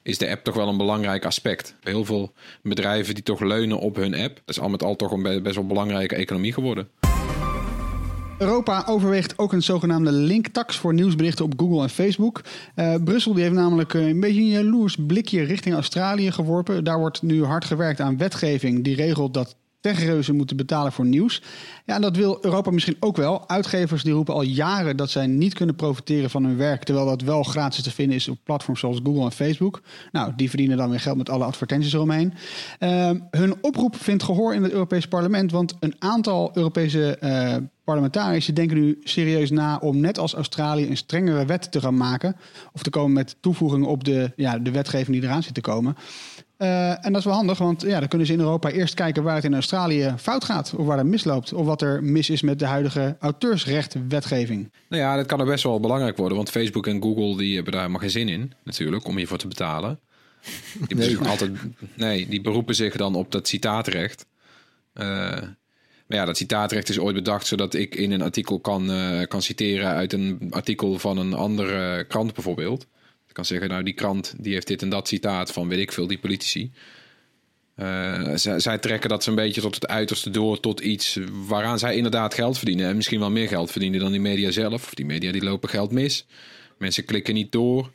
is 0.02 0.18
de 0.18 0.30
app 0.30 0.44
toch 0.44 0.54
wel 0.54 0.68
een 0.68 0.76
belangrijk 0.76 1.24
aspect. 1.24 1.74
Heel 1.80 2.04
veel 2.04 2.32
bedrijven 2.62 3.14
die 3.14 3.22
toch 3.22 3.40
leunen 3.40 3.78
op 3.78 3.96
hun 3.96 4.14
app. 4.14 4.34
Dat 4.34 4.56
is 4.56 4.60
al 4.60 4.68
met 4.68 4.82
al 4.82 4.96
toch 4.96 5.12
een 5.12 5.22
be- 5.22 5.40
best 5.40 5.54
wel 5.54 5.66
belangrijke 5.66 6.14
economie 6.14 6.52
geworden. 6.52 6.88
Europa 8.38 8.82
overweegt 8.86 9.38
ook 9.38 9.52
een 9.52 9.62
zogenaamde 9.62 10.12
linktax 10.12 10.76
voor 10.76 10.94
nieuwsberichten 10.94 11.44
op 11.44 11.52
Google 11.56 11.82
en 11.82 11.90
Facebook. 11.90 12.40
Eh, 12.74 12.94
Brussel 13.04 13.32
die 13.34 13.42
heeft 13.42 13.54
namelijk 13.54 13.94
eh, 13.94 14.06
een 14.08 14.20
beetje 14.20 14.40
een 14.40 14.48
jaloers 14.48 14.96
blikje 15.06 15.42
richting 15.42 15.74
Australië 15.74 16.30
geworpen. 16.32 16.84
Daar 16.84 16.98
wordt 16.98 17.22
nu 17.22 17.44
hard 17.44 17.64
gewerkt 17.64 18.00
aan 18.00 18.16
wetgeving 18.16 18.84
die 18.84 18.96
regelt 18.96 19.34
dat 19.34 19.56
techreuzen 19.80 20.36
moeten 20.36 20.56
betalen 20.56 20.92
voor 20.92 21.06
nieuws. 21.06 21.42
Ja, 21.84 21.94
en 21.94 22.00
dat 22.00 22.16
wil 22.16 22.38
Europa 22.40 22.70
misschien 22.70 22.96
ook 23.00 23.16
wel. 23.16 23.48
Uitgevers 23.48 24.02
die 24.02 24.12
roepen 24.12 24.34
al 24.34 24.42
jaren 24.42 24.96
dat 24.96 25.10
zij 25.10 25.26
niet 25.26 25.54
kunnen 25.54 25.74
profiteren 25.74 26.30
van 26.30 26.44
hun 26.44 26.56
werk, 26.56 26.84
terwijl 26.84 27.06
dat 27.06 27.22
wel 27.22 27.42
gratis 27.42 27.82
te 27.82 27.90
vinden 27.90 28.16
is 28.16 28.28
op 28.28 28.38
platforms 28.44 28.80
zoals 28.80 29.00
Google 29.02 29.24
en 29.24 29.32
Facebook. 29.32 29.80
Nou, 30.12 30.32
die 30.36 30.48
verdienen 30.48 30.76
dan 30.76 30.90
weer 30.90 31.00
geld 31.00 31.16
met 31.16 31.30
alle 31.30 31.44
advertenties 31.44 31.92
eromheen. 31.92 32.34
Ehm, 32.78 33.18
hun 33.30 33.54
oproep 33.60 33.96
vindt 33.96 34.22
gehoor 34.22 34.54
in 34.54 34.62
het 34.62 34.72
Europees 34.72 35.08
Parlement, 35.08 35.52
want 35.52 35.76
een 35.80 35.94
aantal 35.98 36.50
Europese 36.54 37.16
eh, 37.16 37.56
parlementariërs 37.84 38.46
denken 38.46 38.76
nu 38.76 38.98
serieus 39.02 39.50
na 39.50 39.76
om 39.76 40.00
net 40.00 40.18
als 40.18 40.34
Australië 40.34 40.86
een 40.86 40.96
strengere 40.96 41.44
wet 41.44 41.72
te 41.72 41.80
gaan 41.80 41.96
maken. 41.96 42.36
Of 42.72 42.82
te 42.82 42.90
komen 42.90 43.12
met 43.12 43.36
toevoegingen 43.40 43.88
op 43.88 44.04
de, 44.04 44.32
ja, 44.36 44.58
de 44.58 44.70
wetgeving 44.70 45.16
die 45.16 45.28
eraan 45.28 45.42
zit 45.42 45.54
te 45.54 45.60
komen. 45.60 45.96
Eh, 46.60 46.90
en 46.90 47.12
dat 47.12 47.16
is 47.16 47.24
wel 47.24 47.34
handig, 47.34 47.58
want 47.58 47.82
ja, 47.82 47.98
dan 47.98 48.08
kunnen 48.08 48.26
ze 48.26 48.32
in 48.32 48.40
Europa 48.40 48.70
eerst 48.70 48.94
kijken 48.94 49.22
waar 49.22 49.34
het 49.34 49.44
in 49.44 49.54
Australië 49.54 50.14
fout 50.18 50.44
gaat. 50.44 50.74
Of 50.76 50.86
waar 50.86 50.98
het 50.98 51.06
misloopt. 51.06 51.52
Of 51.52 51.66
wat 51.66 51.82
er 51.82 52.02
mis 52.02 52.30
is 52.30 52.42
met 52.42 52.58
de 52.58 52.64
huidige 52.64 53.16
auteursrechtwetgeving. 53.20 54.72
Nou 54.88 55.02
ja, 55.02 55.16
dat 55.16 55.26
kan 55.26 55.40
er 55.40 55.46
best 55.46 55.64
wel 55.64 55.80
belangrijk 55.80 56.16
worden. 56.16 56.36
Want 56.36 56.50
Facebook 56.50 56.86
en 56.86 57.02
Google 57.02 57.36
die 57.36 57.54
hebben 57.54 57.72
daar 57.72 57.80
helemaal 57.80 58.02
geen 58.02 58.10
zin 58.10 58.28
in, 58.28 58.52
natuurlijk, 58.64 59.06
om 59.06 59.16
hiervoor 59.16 59.38
te 59.38 59.48
betalen. 59.48 60.00
Die, 60.88 60.96
nee. 60.96 61.18
altijd, 61.18 61.50
nee, 61.94 62.28
die 62.28 62.40
beroepen 62.40 62.74
zich 62.74 62.96
dan 62.96 63.14
op 63.14 63.32
dat 63.32 63.48
citaatrecht. 63.48 64.26
Uh, 64.94 65.04
maar 66.06 66.18
ja, 66.18 66.24
dat 66.24 66.36
citaatrecht 66.36 66.88
is 66.88 66.98
ooit 66.98 67.14
bedacht 67.14 67.46
zodat 67.46 67.74
ik 67.74 67.94
in 67.94 68.10
een 68.10 68.22
artikel 68.22 68.60
kan, 68.60 68.90
uh, 68.90 69.22
kan 69.26 69.42
citeren 69.42 69.86
uit 69.88 70.12
een 70.12 70.46
artikel 70.50 70.98
van 70.98 71.18
een 71.18 71.34
andere 71.34 72.04
krant 72.04 72.34
bijvoorbeeld. 72.34 72.86
Ik 73.30 73.36
kan 73.36 73.44
zeggen, 73.44 73.68
nou 73.68 73.82
die 73.82 73.94
krant 73.94 74.34
die 74.38 74.52
heeft 74.52 74.66
dit 74.66 74.82
en 74.82 74.88
dat 74.88 75.08
citaat 75.08 75.52
van 75.52 75.68
weet 75.68 75.78
ik 75.78 75.92
veel, 75.92 76.06
die 76.06 76.18
politici. 76.18 76.72
Uh, 77.76 78.32
zij, 78.34 78.78
trekken 78.78 79.08
dat 79.08 79.24
zo'n 79.24 79.34
beetje 79.34 79.60
tot 79.60 79.74
het 79.74 79.86
uiterste 79.86 80.30
door 80.30 80.60
tot 80.60 80.80
iets 80.80 81.18
waaraan 81.46 81.78
zij 81.78 81.96
inderdaad 81.96 82.34
geld 82.34 82.56
verdienen. 82.56 82.88
En 82.88 82.96
misschien 82.96 83.20
wel 83.20 83.30
meer 83.30 83.48
geld 83.48 83.70
verdienen 83.70 84.00
dan 84.00 84.10
die 84.10 84.20
media 84.20 84.50
zelf. 84.50 84.84
Of 84.84 84.94
die 84.94 85.04
media 85.04 85.32
die 85.32 85.44
lopen 85.44 85.68
geld 85.68 85.90
mis. 85.90 86.26
Mensen 86.78 87.04
klikken 87.04 87.34
niet 87.34 87.52
door. 87.52 87.90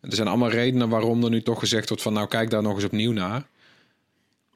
Er 0.00 0.14
zijn 0.14 0.28
allemaal 0.28 0.50
redenen 0.50 0.88
waarom 0.88 1.24
er 1.24 1.30
nu 1.30 1.42
toch 1.42 1.58
gezegd 1.58 1.88
wordt 1.88 2.02
van 2.02 2.12
nou 2.12 2.28
kijk 2.28 2.50
daar 2.50 2.62
nog 2.62 2.74
eens 2.74 2.84
opnieuw 2.84 3.12
naar. 3.12 3.46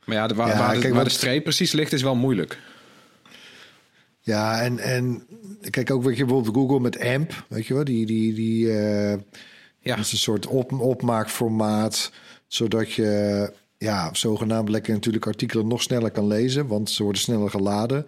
Maar 0.04 0.16
ja, 0.16 0.26
de, 0.26 0.34
waar, 0.34 0.48
ja, 0.48 0.58
waar, 0.58 0.74
de, 0.74 0.80
kijk, 0.80 0.94
waar 0.94 1.04
de 1.04 1.10
streep 1.10 1.42
precies 1.42 1.72
ligt 1.72 1.92
is 1.92 2.02
wel 2.02 2.16
moeilijk. 2.16 2.58
Ja, 4.20 4.60
en, 4.60 4.78
en 4.78 5.26
kijk 5.70 5.90
ook 5.90 6.02
wat 6.02 6.16
je 6.16 6.24
bijvoorbeeld 6.24 6.56
Google 6.56 6.80
met 6.80 7.00
AMP, 7.00 7.44
weet 7.48 7.66
je 7.66 7.74
wel, 7.74 7.84
die, 7.84 8.06
die, 8.06 8.34
die 8.34 8.66
uh, 8.66 9.14
ja. 9.84 9.98
is 9.98 10.12
een 10.12 10.18
soort 10.18 10.46
op, 10.46 10.72
opmaakformaat, 10.72 12.12
zodat 12.46 12.92
je 12.92 13.52
ja, 13.78 14.14
zogenaamd 14.14 14.68
lekker 14.68 14.92
natuurlijk 14.92 15.26
artikelen 15.26 15.66
nog 15.66 15.82
sneller 15.82 16.10
kan 16.10 16.26
lezen, 16.26 16.66
want 16.66 16.90
ze 16.90 17.02
worden 17.02 17.20
sneller 17.20 17.50
geladen. 17.50 18.06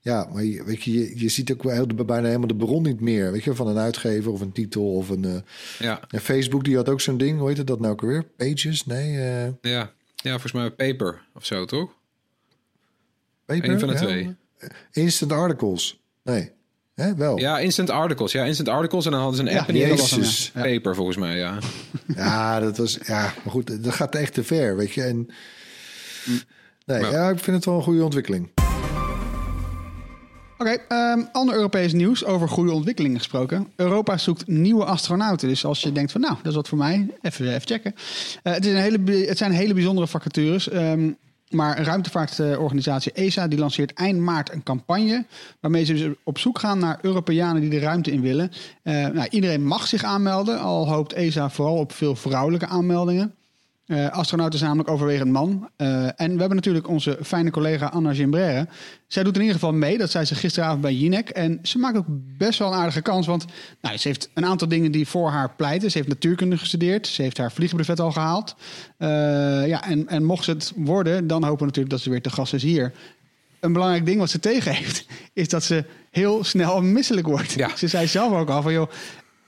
Ja, 0.00 0.28
maar 0.32 0.44
je, 0.44 0.64
weet 0.64 0.82
je, 0.82 0.92
je, 0.92 1.20
je 1.20 1.28
ziet 1.28 1.52
ook 1.52 1.62
wel 1.62 1.86
bijna 1.86 2.26
helemaal 2.26 2.46
de 2.46 2.56
bron 2.56 2.82
niet 2.82 3.00
meer, 3.00 3.32
weet 3.32 3.44
je, 3.44 3.54
van 3.54 3.66
een 3.66 3.78
uitgever 3.78 4.32
of 4.32 4.40
een 4.40 4.52
titel 4.52 4.94
of 4.94 5.08
een. 5.08 5.24
Uh, 5.24 5.36
ja. 5.78 6.00
En 6.08 6.20
Facebook 6.20 6.64
die 6.64 6.76
had 6.76 6.88
ook 6.88 7.00
zo'n 7.00 7.18
ding, 7.18 7.38
hoe 7.38 7.48
heet 7.48 7.56
het 7.56 7.66
dat 7.66 7.80
nou 7.80 7.92
ook 7.92 8.00
weer? 8.00 8.24
Pages? 8.36 8.86
Nee. 8.86 9.12
Uh, 9.12 9.52
ja. 9.60 9.92
ja, 10.16 10.30
volgens 10.30 10.52
mij 10.52 10.70
paper 10.70 11.22
of 11.34 11.46
zo, 11.46 11.64
toch? 11.64 11.92
Paper? 13.44 13.70
Eén 13.70 13.78
van 13.78 13.88
de 13.88 13.94
ja. 13.94 14.00
twee. 14.00 14.36
Instant 14.92 15.32
articles. 15.32 16.00
Nee. 16.22 16.50
Hè, 16.94 17.14
wel. 17.14 17.38
Ja, 17.38 17.58
instant 17.58 17.90
articles. 17.90 18.32
Ja, 18.32 18.44
instant 18.44 18.68
articles. 18.68 19.04
En 19.04 19.10
dan 19.10 19.20
hadden 19.20 19.38
ze 19.38 19.44
een 19.46 19.52
Ja, 19.52 19.58
app 19.58 19.68
en 19.68 19.74
die 19.74 19.86
was 19.88 20.10
Jezus. 20.10 20.50
ja. 20.54 20.62
Paper, 20.62 20.94
volgens 20.94 21.16
mij, 21.16 21.36
ja. 21.36 21.58
Ja, 22.16 22.60
dat 22.60 22.76
was. 22.76 22.98
Ja, 23.06 23.20
maar 23.20 23.52
goed, 23.52 23.84
dat 23.84 23.94
gaat 23.94 24.14
echt 24.14 24.34
te 24.34 24.44
ver, 24.44 24.76
weet 24.76 24.92
je. 24.92 25.02
En, 25.02 25.28
nee, 26.86 27.00
Ja. 27.00 27.10
ja, 27.10 27.28
ik 27.30 27.38
vind 27.38 27.56
het 27.56 27.64
wel 27.64 27.76
een 27.76 27.82
goede 27.82 28.04
ontwikkeling. 28.04 28.50
Oké, 30.58 30.76
ehm, 30.88 31.22
ander 31.32 31.54
Europees 31.54 31.92
nieuws 31.92 32.24
over 32.24 32.48
goede 32.48 32.72
ontwikkelingen 32.72 33.18
gesproken. 33.18 33.68
Europa 33.76 34.18
zoekt 34.18 34.46
nieuwe 34.46 34.84
astronauten. 34.84 35.48
Dus 35.48 35.64
als 35.64 35.80
je 35.80 35.92
denkt 35.92 36.12
van 36.12 36.20
nou, 36.20 36.34
dat 36.36 36.46
is 36.46 36.54
wat 36.54 36.68
voor 36.68 36.78
mij, 36.78 37.08
even, 37.22 37.48
even 37.48 37.66
checken. 37.66 37.94
Eh, 38.42 38.52
het, 38.52 38.64
is 38.66 38.72
een 38.72 38.78
hele, 38.78 39.26
het 39.26 39.38
zijn 39.38 39.52
hele 39.52 39.74
bijzondere 39.74 40.06
vacatures. 40.06 40.68
ehm, 40.68 41.10
maar 41.52 41.78
een 41.78 41.84
ruimtevaartorganisatie 41.84 43.12
ESA 43.12 43.48
die 43.48 43.58
lanceert 43.58 43.92
eind 43.92 44.20
maart 44.20 44.52
een 44.52 44.62
campagne... 44.62 45.24
waarmee 45.60 45.84
ze 45.84 45.92
dus 45.92 46.14
op 46.24 46.38
zoek 46.38 46.58
gaan 46.58 46.78
naar 46.78 46.98
Europeanen 47.02 47.60
die 47.60 47.70
de 47.70 47.78
ruimte 47.78 48.10
in 48.10 48.20
willen. 48.20 48.50
Eh, 48.82 48.94
nou, 48.94 49.26
iedereen 49.30 49.66
mag 49.66 49.86
zich 49.86 50.04
aanmelden, 50.04 50.60
al 50.60 50.88
hoopt 50.88 51.12
ESA 51.12 51.50
vooral 51.50 51.76
op 51.76 51.92
veel 51.92 52.16
vrouwelijke 52.16 52.66
aanmeldingen. 52.66 53.34
Eh 53.92 54.08
astronauten 54.08 54.58
zijn 54.58 54.70
namelijk 54.70 54.94
overwegend 54.94 55.30
man. 55.30 55.70
Eh, 55.76 56.04
en 56.04 56.32
we 56.32 56.38
hebben 56.38 56.54
natuurlijk 56.54 56.88
onze 56.88 57.18
fijne 57.22 57.50
collega 57.50 57.86
Anna 57.86 58.14
Gimbrère. 58.14 58.66
Zij 59.06 59.22
doet 59.22 59.34
in 59.34 59.40
ieder 59.40 59.54
geval 59.54 59.72
mee. 59.72 59.98
Dat 59.98 60.10
zei 60.10 60.24
ze 60.24 60.34
gisteravond 60.34 60.80
bij 60.80 60.94
Jinek. 60.94 61.28
En 61.28 61.58
ze 61.62 61.78
maakt 61.78 61.96
ook 61.96 62.06
best 62.38 62.58
wel 62.58 62.72
een 62.72 62.78
aardige 62.78 63.02
kans. 63.02 63.26
Want 63.26 63.44
nou, 63.80 63.96
ze 63.96 64.08
heeft 64.08 64.30
een 64.34 64.44
aantal 64.44 64.68
dingen 64.68 64.92
die 64.92 65.08
voor 65.08 65.30
haar 65.30 65.54
pleiten. 65.54 65.90
Ze 65.90 65.98
heeft 65.98 66.10
natuurkunde 66.10 66.58
gestudeerd. 66.58 67.06
Ze 67.06 67.22
heeft 67.22 67.38
haar 67.38 67.52
vliegbrevet 67.52 68.00
al 68.00 68.12
gehaald. 68.12 68.56
Eh, 68.96 69.08
ja, 69.66 69.84
en, 69.84 70.08
en 70.08 70.24
mocht 70.24 70.44
ze 70.44 70.50
het 70.50 70.72
worden, 70.76 71.26
dan 71.26 71.42
hopen 71.42 71.58
we 71.58 71.64
natuurlijk 71.64 71.94
dat 71.94 72.00
ze 72.00 72.10
weer 72.10 72.22
te 72.22 72.30
gast 72.30 72.54
is 72.54 72.62
hier. 72.62 72.92
Een 73.60 73.72
belangrijk 73.72 74.06
ding 74.06 74.18
wat 74.18 74.30
ze 74.30 74.40
tegen 74.40 74.74
heeft, 74.74 75.06
is 75.32 75.48
dat 75.48 75.64
ze 75.64 75.84
heel 76.10 76.44
snel 76.44 76.82
misselijk 76.82 77.26
wordt. 77.26 77.52
Ja. 77.52 77.76
Ze 77.76 77.88
zei 77.88 78.06
zelf 78.06 78.32
ook 78.32 78.48
al 78.48 78.62
van, 78.62 78.72
joh, 78.72 78.90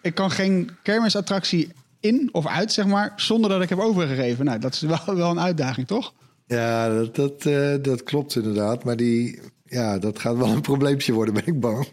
ik 0.00 0.14
kan 0.14 0.30
geen 0.30 0.70
kermisattractie 0.82 1.68
in 2.04 2.28
of 2.32 2.46
uit, 2.46 2.72
zeg 2.72 2.86
maar, 2.86 3.12
zonder 3.16 3.50
dat 3.50 3.62
ik 3.62 3.68
heb 3.68 3.78
overgegeven. 3.78 4.44
Nou, 4.44 4.58
dat 4.58 4.74
is 4.74 4.80
wel, 4.80 5.14
wel 5.16 5.30
een 5.30 5.40
uitdaging, 5.40 5.86
toch? 5.86 6.14
Ja, 6.46 6.88
dat, 6.94 7.14
dat, 7.14 7.46
eh, 7.46 7.74
dat 7.82 8.02
klopt 8.02 8.36
inderdaad. 8.36 8.84
Maar 8.84 8.96
die, 8.96 9.40
ja, 9.64 9.98
dat 9.98 10.18
gaat 10.18 10.36
wel 10.36 10.48
een 10.48 10.60
probleempje 10.60 11.12
worden, 11.12 11.34
ben 11.34 11.46
ik 11.46 11.60
bang. 11.60 11.88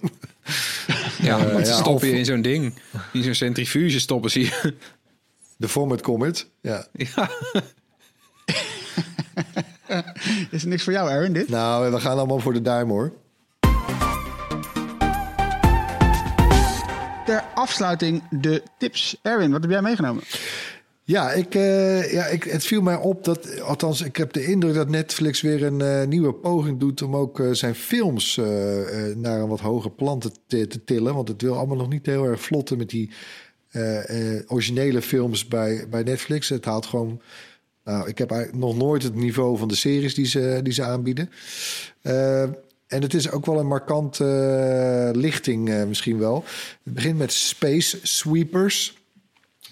Ja, 1.22 1.39
Eh, 1.45 1.53
ja, 1.53 1.64
stoppen 1.64 1.93
of- 1.93 2.01
je 2.03 2.12
in 2.12 2.26
zo'n 2.26 2.41
ding. 2.41 2.74
In 3.14 3.24
zo'n 3.24 3.34
centrifuge 3.34 3.99
stoppen 3.99 4.32
ze 4.32 4.39
je. 4.39 4.74
De 5.57 5.68
Format 5.70 6.01
Comet. 6.01 6.49
Ja. 6.62 6.88
Ja. 6.93 7.30
Is 10.51 10.62
er 10.64 10.68
niks 10.68 10.84
voor 10.84 10.93
jou, 10.93 11.09
Aaron, 11.09 11.34
dit? 11.34 11.49
Nou, 11.49 11.91
we 11.91 11.99
gaan 11.99 12.18
allemaal 12.18 12.39
voor 12.39 12.53
de 12.53 12.62
duim 12.62 12.89
hoor. 12.89 13.14
Afsluiting 17.39 18.23
de 18.29 18.63
tips. 18.77 19.17
Erwin, 19.21 19.51
wat 19.51 19.61
heb 19.61 19.71
jij 19.71 19.82
meegenomen? 19.82 20.23
Ja, 21.03 21.32
ik, 21.32 21.55
eh, 21.55 22.11
ja 22.11 22.25
ik, 22.25 22.43
het 22.43 22.63
viel 22.63 22.82
mij 22.82 22.95
op 22.95 23.23
dat, 23.23 23.61
althans, 23.61 24.01
ik 24.01 24.15
heb 24.15 24.34
de 24.34 24.45
indruk 24.45 24.73
dat 24.73 24.89
Netflix 24.89 25.41
weer 25.41 25.63
een 25.63 25.82
eh, 25.82 26.07
nieuwe 26.07 26.34
poging 26.34 26.79
doet 26.79 27.01
om 27.01 27.15
ook 27.15 27.39
eh, 27.39 27.51
zijn 27.51 27.75
films 27.75 28.36
naar 29.15 29.39
een 29.39 29.47
wat 29.47 29.59
hoger 29.59 29.91
plan 29.91 30.19
te, 30.19 30.32
te, 30.47 30.84
tillen. 30.84 31.13
Want 31.13 31.27
het 31.27 31.41
wil 31.41 31.57
allemaal 31.57 31.77
nog 31.77 31.89
niet 31.89 32.05
heel 32.05 32.25
erg 32.25 32.41
vlotten 32.41 32.77
met 32.77 32.89
die 32.89 33.09
originele 34.47 35.01
films 35.01 35.47
bij, 35.47 35.86
bij 35.89 36.03
Netflix. 36.03 36.49
Het 36.49 36.65
haalt 36.65 36.86
gewoon. 36.86 37.21
Nou, 37.84 38.07
ik 38.07 38.17
heb 38.17 38.32
eigenlijk 38.32 38.63
nog 38.63 38.75
nooit 38.75 39.03
het 39.03 39.15
niveau 39.15 39.57
van 39.57 39.67
de 39.67 39.75
series 39.75 40.15
die 40.15 40.25
ze, 40.25 40.59
die 40.63 40.73
ze 40.73 40.84
aanbieden. 40.84 41.29
En 42.92 43.02
het 43.02 43.14
is 43.14 43.32
ook 43.32 43.46
wel 43.46 43.60
een 43.60 43.68
markante 43.68 44.26
eh, 45.14 45.20
lichting 45.22 45.70
eh, 45.70 45.84
misschien 45.84 46.18
wel. 46.20 46.44
Het 46.84 46.94
begint 46.94 47.18
met 47.18 47.34
Space 47.34 48.00
Sweepers. 48.04 48.98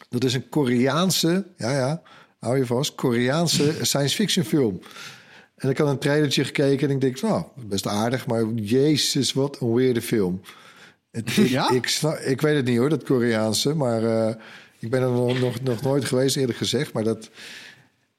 Dat 0.10 0.24
is 0.24 0.34
een 0.34 0.50
Koreaanse, 0.50 1.46
ja 1.58 1.72
ja, 1.72 2.02
hou 2.40 2.58
je 2.58 2.66
vast, 2.66 2.96
Koreaanse 2.96 3.74
science 3.86 4.16
fiction 4.16 4.46
film. 4.46 4.80
En 5.56 5.70
ik 5.70 5.78
had 5.78 5.88
een 5.88 5.98
trailertje 5.98 6.44
gekeken 6.44 6.88
en 6.90 6.94
ik 6.96 7.02
denk, 7.02 7.22
nou, 7.22 7.44
best 7.56 7.88
aardig, 7.88 8.28
maar 8.28 8.46
jezus, 8.54 9.34
wat 9.34 9.62
een 9.62 9.74
weirde 9.74 10.02
film. 10.02 10.42
Het, 11.12 11.38
ik, 11.38 11.48
Ja? 11.48 11.70
ik, 11.72 11.88
snap- 11.88 12.20
ik 12.20 12.42
weet 12.42 12.56
het 12.56 12.66
niet 12.66 12.78
hoor, 12.78 12.90
dat 12.90 13.04
Koreaanse, 13.04 13.74
maar 13.74 14.04
eh, 14.04 14.36
ik 14.80 14.90
ben 14.90 15.02
er 15.02 15.10
nog, 15.10 15.40
nog, 15.40 15.62
nog 15.62 15.82
nooit 15.82 16.06
geweest, 16.06 16.38
eerlijk 16.38 16.58
gezegd. 16.58 16.94
Maar 16.94 17.04
dat, 17.04 17.30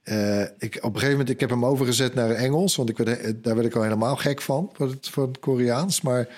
eh, 0.03 0.43
ik, 0.43 0.77
op 0.77 0.83
een 0.83 0.93
gegeven 0.93 1.11
moment, 1.11 1.31
ik 1.31 1.41
heb 1.41 1.51
hem 1.51 1.65
overgezet 1.65 2.15
naar 2.15 2.31
Engels, 2.31 2.77
want 2.77 2.89
ik 2.89 2.97
werd, 2.97 3.45
daar 3.45 3.55
werd 3.55 3.67
ik 3.67 3.75
al 3.75 3.83
helemaal 3.83 4.17
gek 4.17 4.43
van, 4.43 4.71
van 4.73 4.89
het, 4.89 5.09
van 5.09 5.29
het 5.29 5.39
Koreaans. 5.39 6.01
Maar 6.01 6.29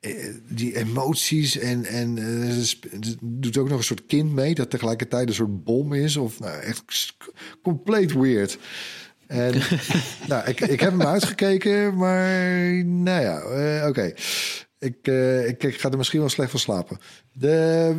eh, 0.00 0.34
die 0.48 0.76
emoties 0.76 1.58
en, 1.58 1.84
en 1.84 2.18
eh, 2.18 2.50
ze 2.50 3.16
doet 3.20 3.58
ook 3.58 3.68
nog 3.68 3.78
een 3.78 3.84
soort 3.84 4.06
kind 4.06 4.32
mee 4.32 4.54
dat 4.54 4.70
tegelijkertijd 4.70 5.28
een 5.28 5.34
soort 5.34 5.64
bom 5.64 5.92
is 5.92 6.16
of 6.16 6.40
nou, 6.40 6.60
echt 6.60 7.14
compleet 7.62 8.12
weird. 8.12 8.58
En 9.32 9.54
nou, 10.28 10.48
ik, 10.48 10.60
ik 10.60 10.80
heb 10.80 10.90
hem 10.90 11.02
uitgekeken, 11.02 11.96
maar 11.96 12.84
nou 12.84 13.22
ja, 13.22 13.40
eh, 13.40 13.88
oké. 13.88 14.12
Ik, 14.78 14.96
eh, 15.02 15.48
ik, 15.48 15.62
ik 15.62 15.80
ga 15.80 15.90
er 15.90 15.96
misschien 15.96 16.20
wel 16.20 16.28
slecht 16.28 16.50
van 16.50 16.60
slapen. 16.60 16.98
De, 17.32 17.94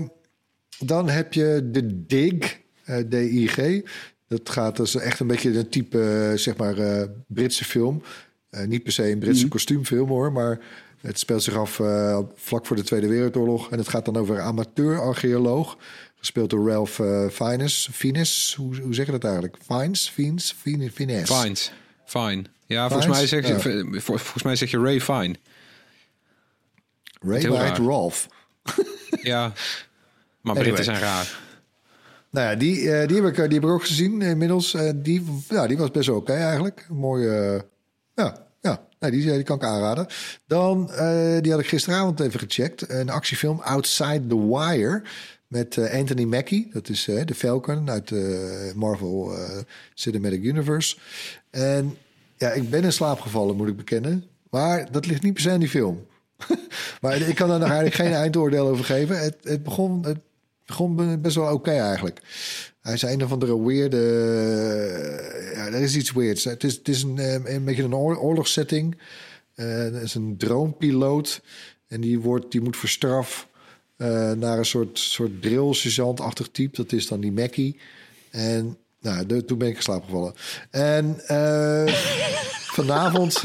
dan 0.79 1.09
heb 1.09 1.33
je 1.33 1.69
de 1.71 2.05
Dig, 2.05 2.59
eh, 2.83 2.97
D-I-G. 2.97 3.81
Dat 4.27 4.49
gaat 4.49 4.77
dus 4.77 4.95
echt 4.95 5.19
een 5.19 5.27
beetje 5.27 5.57
een 5.57 5.69
type, 5.69 6.29
eh, 6.31 6.37
zeg 6.37 6.55
maar, 6.57 6.77
eh, 6.77 7.07
Britse 7.27 7.65
film. 7.65 8.03
Eh, 8.49 8.65
niet 8.65 8.83
per 8.83 8.91
se 8.91 9.11
een 9.11 9.19
Britse 9.19 9.47
kostuumfilm 9.47 10.09
hoor, 10.09 10.31
maar 10.31 10.59
het 11.01 11.19
speelt 11.19 11.43
zich 11.43 11.55
af 11.57 11.81
vlak 12.35 12.65
voor 12.65 12.75
de 12.75 12.83
Tweede 12.83 13.07
Wereldoorlog. 13.07 13.71
En 13.71 13.77
het 13.77 13.87
gaat 13.87 14.05
dan 14.05 14.17
over 14.17 14.35
een 14.35 14.41
amateur-archeoloog, 14.41 15.77
gespeeld 16.15 16.49
door 16.49 16.69
Ralph 16.69 16.99
Fiennes. 17.33 17.89
Fiennes, 17.91 18.55
hoe, 18.57 18.75
hoe 18.81 18.93
zeg 18.93 19.05
je 19.05 19.11
dat 19.11 19.23
eigenlijk? 19.23 19.57
Fiennes? 19.67 20.09
Fiennes? 20.09 20.51
Fiennes? 20.61 20.91
Fiennes. 20.93 21.71
Fine. 22.05 22.43
Ja, 22.65 22.87
volgens 22.89 23.07
mij, 23.17 23.27
zeg 23.27 23.47
je, 23.47 23.53
Ja. 23.53 23.59
vol- 23.99 24.17
volgens 24.17 24.43
mij 24.43 24.55
zeg 24.55 24.71
je 24.71 24.79
Ray 24.79 25.01
Fine. 25.01 25.35
Ray 27.21 27.49
White. 27.49 27.83
Ralph. 27.83 28.27
Ja. 29.21 29.53
Maar 30.41 30.55
Anyway. 30.55 30.63
Britten 30.63 30.83
zijn 30.83 30.99
raar. 30.99 31.39
Nou 32.33 32.49
ja, 32.49 32.55
die, 32.55 32.91
eh, 32.91 33.07
die, 33.07 33.21
heb 33.21 33.37
ik, 33.37 33.49
die 33.49 33.59
heb 33.59 33.69
ook 33.69 33.85
gezien 33.85 34.21
inmiddels. 34.21 34.73
Eh, 34.73 34.89
die, 34.95 35.25
ja, 35.49 35.67
die 35.67 35.77
was 35.77 35.91
best 35.91 36.09
oké 36.09 36.33
eigenlijk. 36.33 36.87
Mooie, 36.89 37.29
eh, 37.29 37.61
ja, 38.13 38.47
ja 38.61 38.87
nee, 38.99 39.11
die, 39.11 39.33
die 39.33 39.43
kan 39.43 39.55
ik 39.55 39.63
aanraden. 39.63 40.07
Dan, 40.47 40.91
eh, 40.91 41.41
die 41.41 41.51
had 41.51 41.61
ik 41.61 41.67
gisteravond 41.67 42.19
even 42.19 42.39
gecheckt. 42.39 42.89
Een 42.89 43.09
actiefilm 43.09 43.59
Outside 43.59 44.27
the 44.27 44.47
Wire 44.47 45.01
met 45.53 45.77
eh, 45.77 45.99
Anthony 45.99 46.23
Mackie. 46.23 46.69
Dat 46.71 46.89
is 46.89 47.07
eh, 47.07 47.25
de 47.25 47.35
Falcon 47.35 47.89
uit 47.89 48.07
de 48.07 48.71
Marvel 48.75 49.37
eh, 49.37 49.57
Cinematic 49.93 50.43
Universe. 50.43 50.97
En 51.49 51.97
ja, 52.37 52.51
ik 52.51 52.69
ben 52.69 52.83
in 52.83 52.93
slaap 52.93 53.19
gevallen, 53.19 53.55
moet 53.55 53.67
ik 53.67 53.77
bekennen. 53.77 54.23
Maar 54.49 54.91
dat 54.91 55.05
ligt 55.05 55.23
niet 55.23 55.33
per 55.33 55.41
se 55.41 55.51
aan 55.51 55.59
die 55.59 55.69
film. 55.69 56.05
maar 57.01 57.17
ik 57.17 57.35
kan 57.35 57.51
er 57.51 57.59
nog 57.59 57.69
eigenlijk 57.69 57.95
geen 57.95 58.13
eindoordeel 58.13 58.67
over 58.67 58.85
geven. 58.85 59.19
Het, 59.19 59.37
het 59.43 59.63
begon... 59.63 60.05
Het, 60.05 60.17
begon 60.65 61.21
best 61.21 61.35
wel 61.35 61.53
oké 61.53 61.71
eigenlijk. 61.71 62.21
Hij 62.81 62.93
is 62.93 63.01
een 63.01 63.23
of 63.23 63.31
andere 63.31 63.65
weirde... 63.65 63.97
Ja, 65.53 65.65
er 65.65 65.81
is 65.81 65.95
iets 65.95 66.11
weirds. 66.11 66.43
Het 66.43 66.63
is, 66.63 66.81
is 66.81 67.03
een, 67.03 67.17
eh, 67.19 67.53
een 67.55 67.63
beetje 67.63 67.83
een 67.83 67.95
oor- 67.95 68.17
oorlogssetting. 68.19 68.97
Eh, 69.55 69.95
er 69.95 70.01
is 70.01 70.15
een 70.15 70.37
dronepiloot. 70.37 71.41
En 71.87 72.01
die, 72.01 72.19
wordt, 72.19 72.51
die 72.51 72.61
moet 72.61 72.77
voor 72.77 72.89
eh, 73.97 74.31
naar 74.31 74.57
een 74.57 74.65
soort, 74.65 74.99
soort 74.99 75.41
drill-sergeant-achtig 75.41 76.49
type. 76.51 76.75
Dat 76.75 76.91
is 76.91 77.07
dan 77.07 77.19
die 77.19 77.31
Mackie. 77.31 77.79
En 78.31 78.77
nou, 79.01 79.45
toen 79.45 79.57
ben 79.57 79.67
ik 79.67 79.81
slaap 79.81 80.03
gevallen. 80.03 80.33
En 80.69 81.27
eh, 81.27 81.93
vanavond... 82.77 83.41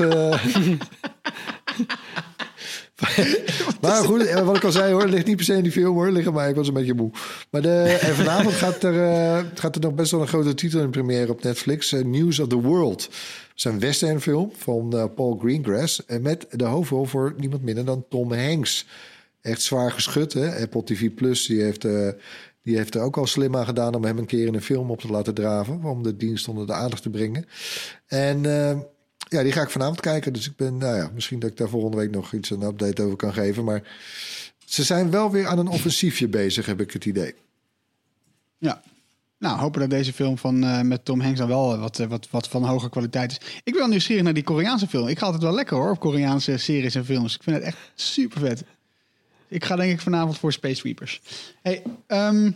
eh, 2.98 3.18
maar 3.80 4.04
goed, 4.04 4.26
eh, 4.26 4.44
wat 4.44 4.56
ik 4.56 4.64
al 4.64 4.72
zei 4.72 4.92
hoor, 4.92 5.08
ligt 5.08 5.26
niet 5.26 5.36
per 5.36 5.44
se 5.44 5.54
in 5.54 5.62
die 5.62 5.72
film 5.72 5.94
hoor, 5.94 6.26
aan 6.26 6.34
mij, 6.34 6.48
ik 6.48 6.56
was 6.56 6.68
een 6.68 6.74
beetje 6.74 6.94
moe. 6.94 7.10
Maar 7.50 7.62
de, 7.62 7.98
en 8.00 8.14
vanavond 8.14 8.54
gaat 8.54 8.82
er, 8.82 9.02
eh, 9.02 9.44
gaat 9.54 9.74
er 9.74 9.80
nog 9.80 9.94
best 9.94 10.10
wel 10.10 10.20
een 10.20 10.28
grote 10.28 10.54
titel 10.54 10.80
in 10.80 10.90
première 10.90 11.30
op 11.30 11.42
Netflix, 11.42 11.92
eh, 11.92 12.04
News 12.04 12.38
of 12.38 12.48
the 12.48 12.60
World. 12.60 13.02
Het 13.58 13.66
is 13.66 13.72
een 13.72 13.80
westernfilm 13.80 14.52
van 14.56 14.96
eh, 14.96 15.04
Paul 15.14 15.38
Greengrass 15.40 16.04
en 16.06 16.22
met 16.22 16.46
de 16.50 16.64
hoofdrol 16.64 17.04
voor 17.04 17.34
niemand 17.36 17.62
minder 17.62 17.84
dan 17.84 18.04
Tom 18.08 18.32
Hanks. 18.32 18.86
Echt 19.40 19.62
zwaar 19.62 19.92
geschud, 19.92 20.32
hè? 20.32 20.60
Apple 20.60 20.84
TV 20.84 21.14
Plus, 21.14 21.46
die 21.46 21.62
heeft, 21.62 21.84
eh, 21.84 22.08
die 22.62 22.76
heeft 22.76 22.94
er 22.94 23.00
ook 23.00 23.16
al 23.16 23.26
slim 23.26 23.56
aan 23.56 23.64
gedaan 23.64 23.94
om 23.94 24.04
hem 24.04 24.18
een 24.18 24.26
keer 24.26 24.46
in 24.46 24.54
een 24.54 24.62
film 24.62 24.90
op 24.90 25.00
te 25.00 25.08
laten 25.08 25.34
draven, 25.34 25.84
om 25.84 26.02
de 26.02 26.16
dienst 26.16 26.48
onder 26.48 26.66
de 26.66 26.72
aandacht 26.72 27.02
te 27.02 27.10
brengen. 27.10 27.46
En 28.06 28.68
eh, 28.68 28.78
ja, 29.28 29.42
die 29.42 29.52
ga 29.52 29.62
ik 29.62 29.70
vanavond 29.70 30.00
kijken. 30.00 30.32
Dus 30.32 30.46
ik 30.46 30.56
ben, 30.56 30.76
nou 30.78 30.96
ja, 30.96 31.10
misschien 31.14 31.38
dat 31.38 31.50
ik 31.50 31.56
daar 31.56 31.68
volgende 31.68 31.96
week 31.96 32.10
nog 32.10 32.32
iets 32.32 32.50
een 32.50 32.62
update 32.62 33.02
over 33.02 33.16
kan 33.16 33.32
geven. 33.32 33.64
Maar 33.64 33.82
ze 34.64 34.82
zijn 34.84 35.10
wel 35.10 35.30
weer 35.30 35.46
aan 35.46 35.58
een 35.58 35.68
offensiefje 35.68 36.28
bezig, 36.28 36.66
heb 36.66 36.80
ik 36.80 36.90
het 36.92 37.04
idee. 37.04 37.34
Ja. 38.58 38.82
Nou, 39.38 39.58
hopen 39.58 39.80
dat 39.80 39.90
deze 39.90 40.12
film 40.12 40.38
van, 40.38 40.64
eh, 40.64 40.80
met 40.80 41.04
Tom 41.04 41.20
Hanks 41.20 41.38
dan 41.38 41.48
wel 41.48 41.78
wat, 41.78 41.98
eh, 41.98 42.06
wat, 42.06 42.28
wat 42.30 42.48
van 42.48 42.64
hoge 42.64 42.90
kwaliteit 42.90 43.30
is. 43.30 43.36
Ik 43.56 43.72
ben 43.72 43.78
wel 43.78 43.88
nieuwsgierig 43.88 44.24
naar 44.24 44.34
die 44.34 44.42
Koreaanse 44.42 44.86
film. 44.86 45.08
Ik 45.08 45.18
ga 45.18 45.24
altijd 45.24 45.42
wel 45.42 45.54
lekker 45.54 45.76
hoor, 45.76 45.90
op 45.90 46.00
Koreaanse 46.00 46.56
series 46.56 46.94
en 46.94 47.04
films. 47.04 47.34
Ik 47.34 47.42
vind 47.42 47.56
het 47.56 47.64
echt 47.64 47.76
super 47.94 48.40
vet. 48.40 48.64
Ik 49.48 49.64
ga 49.64 49.76
denk 49.76 49.92
ik 49.92 50.00
vanavond 50.00 50.38
voor 50.38 50.52
Space 50.52 50.74
Sweepers. 50.74 51.20
Hey, 51.62 51.82
ehm, 52.06 52.50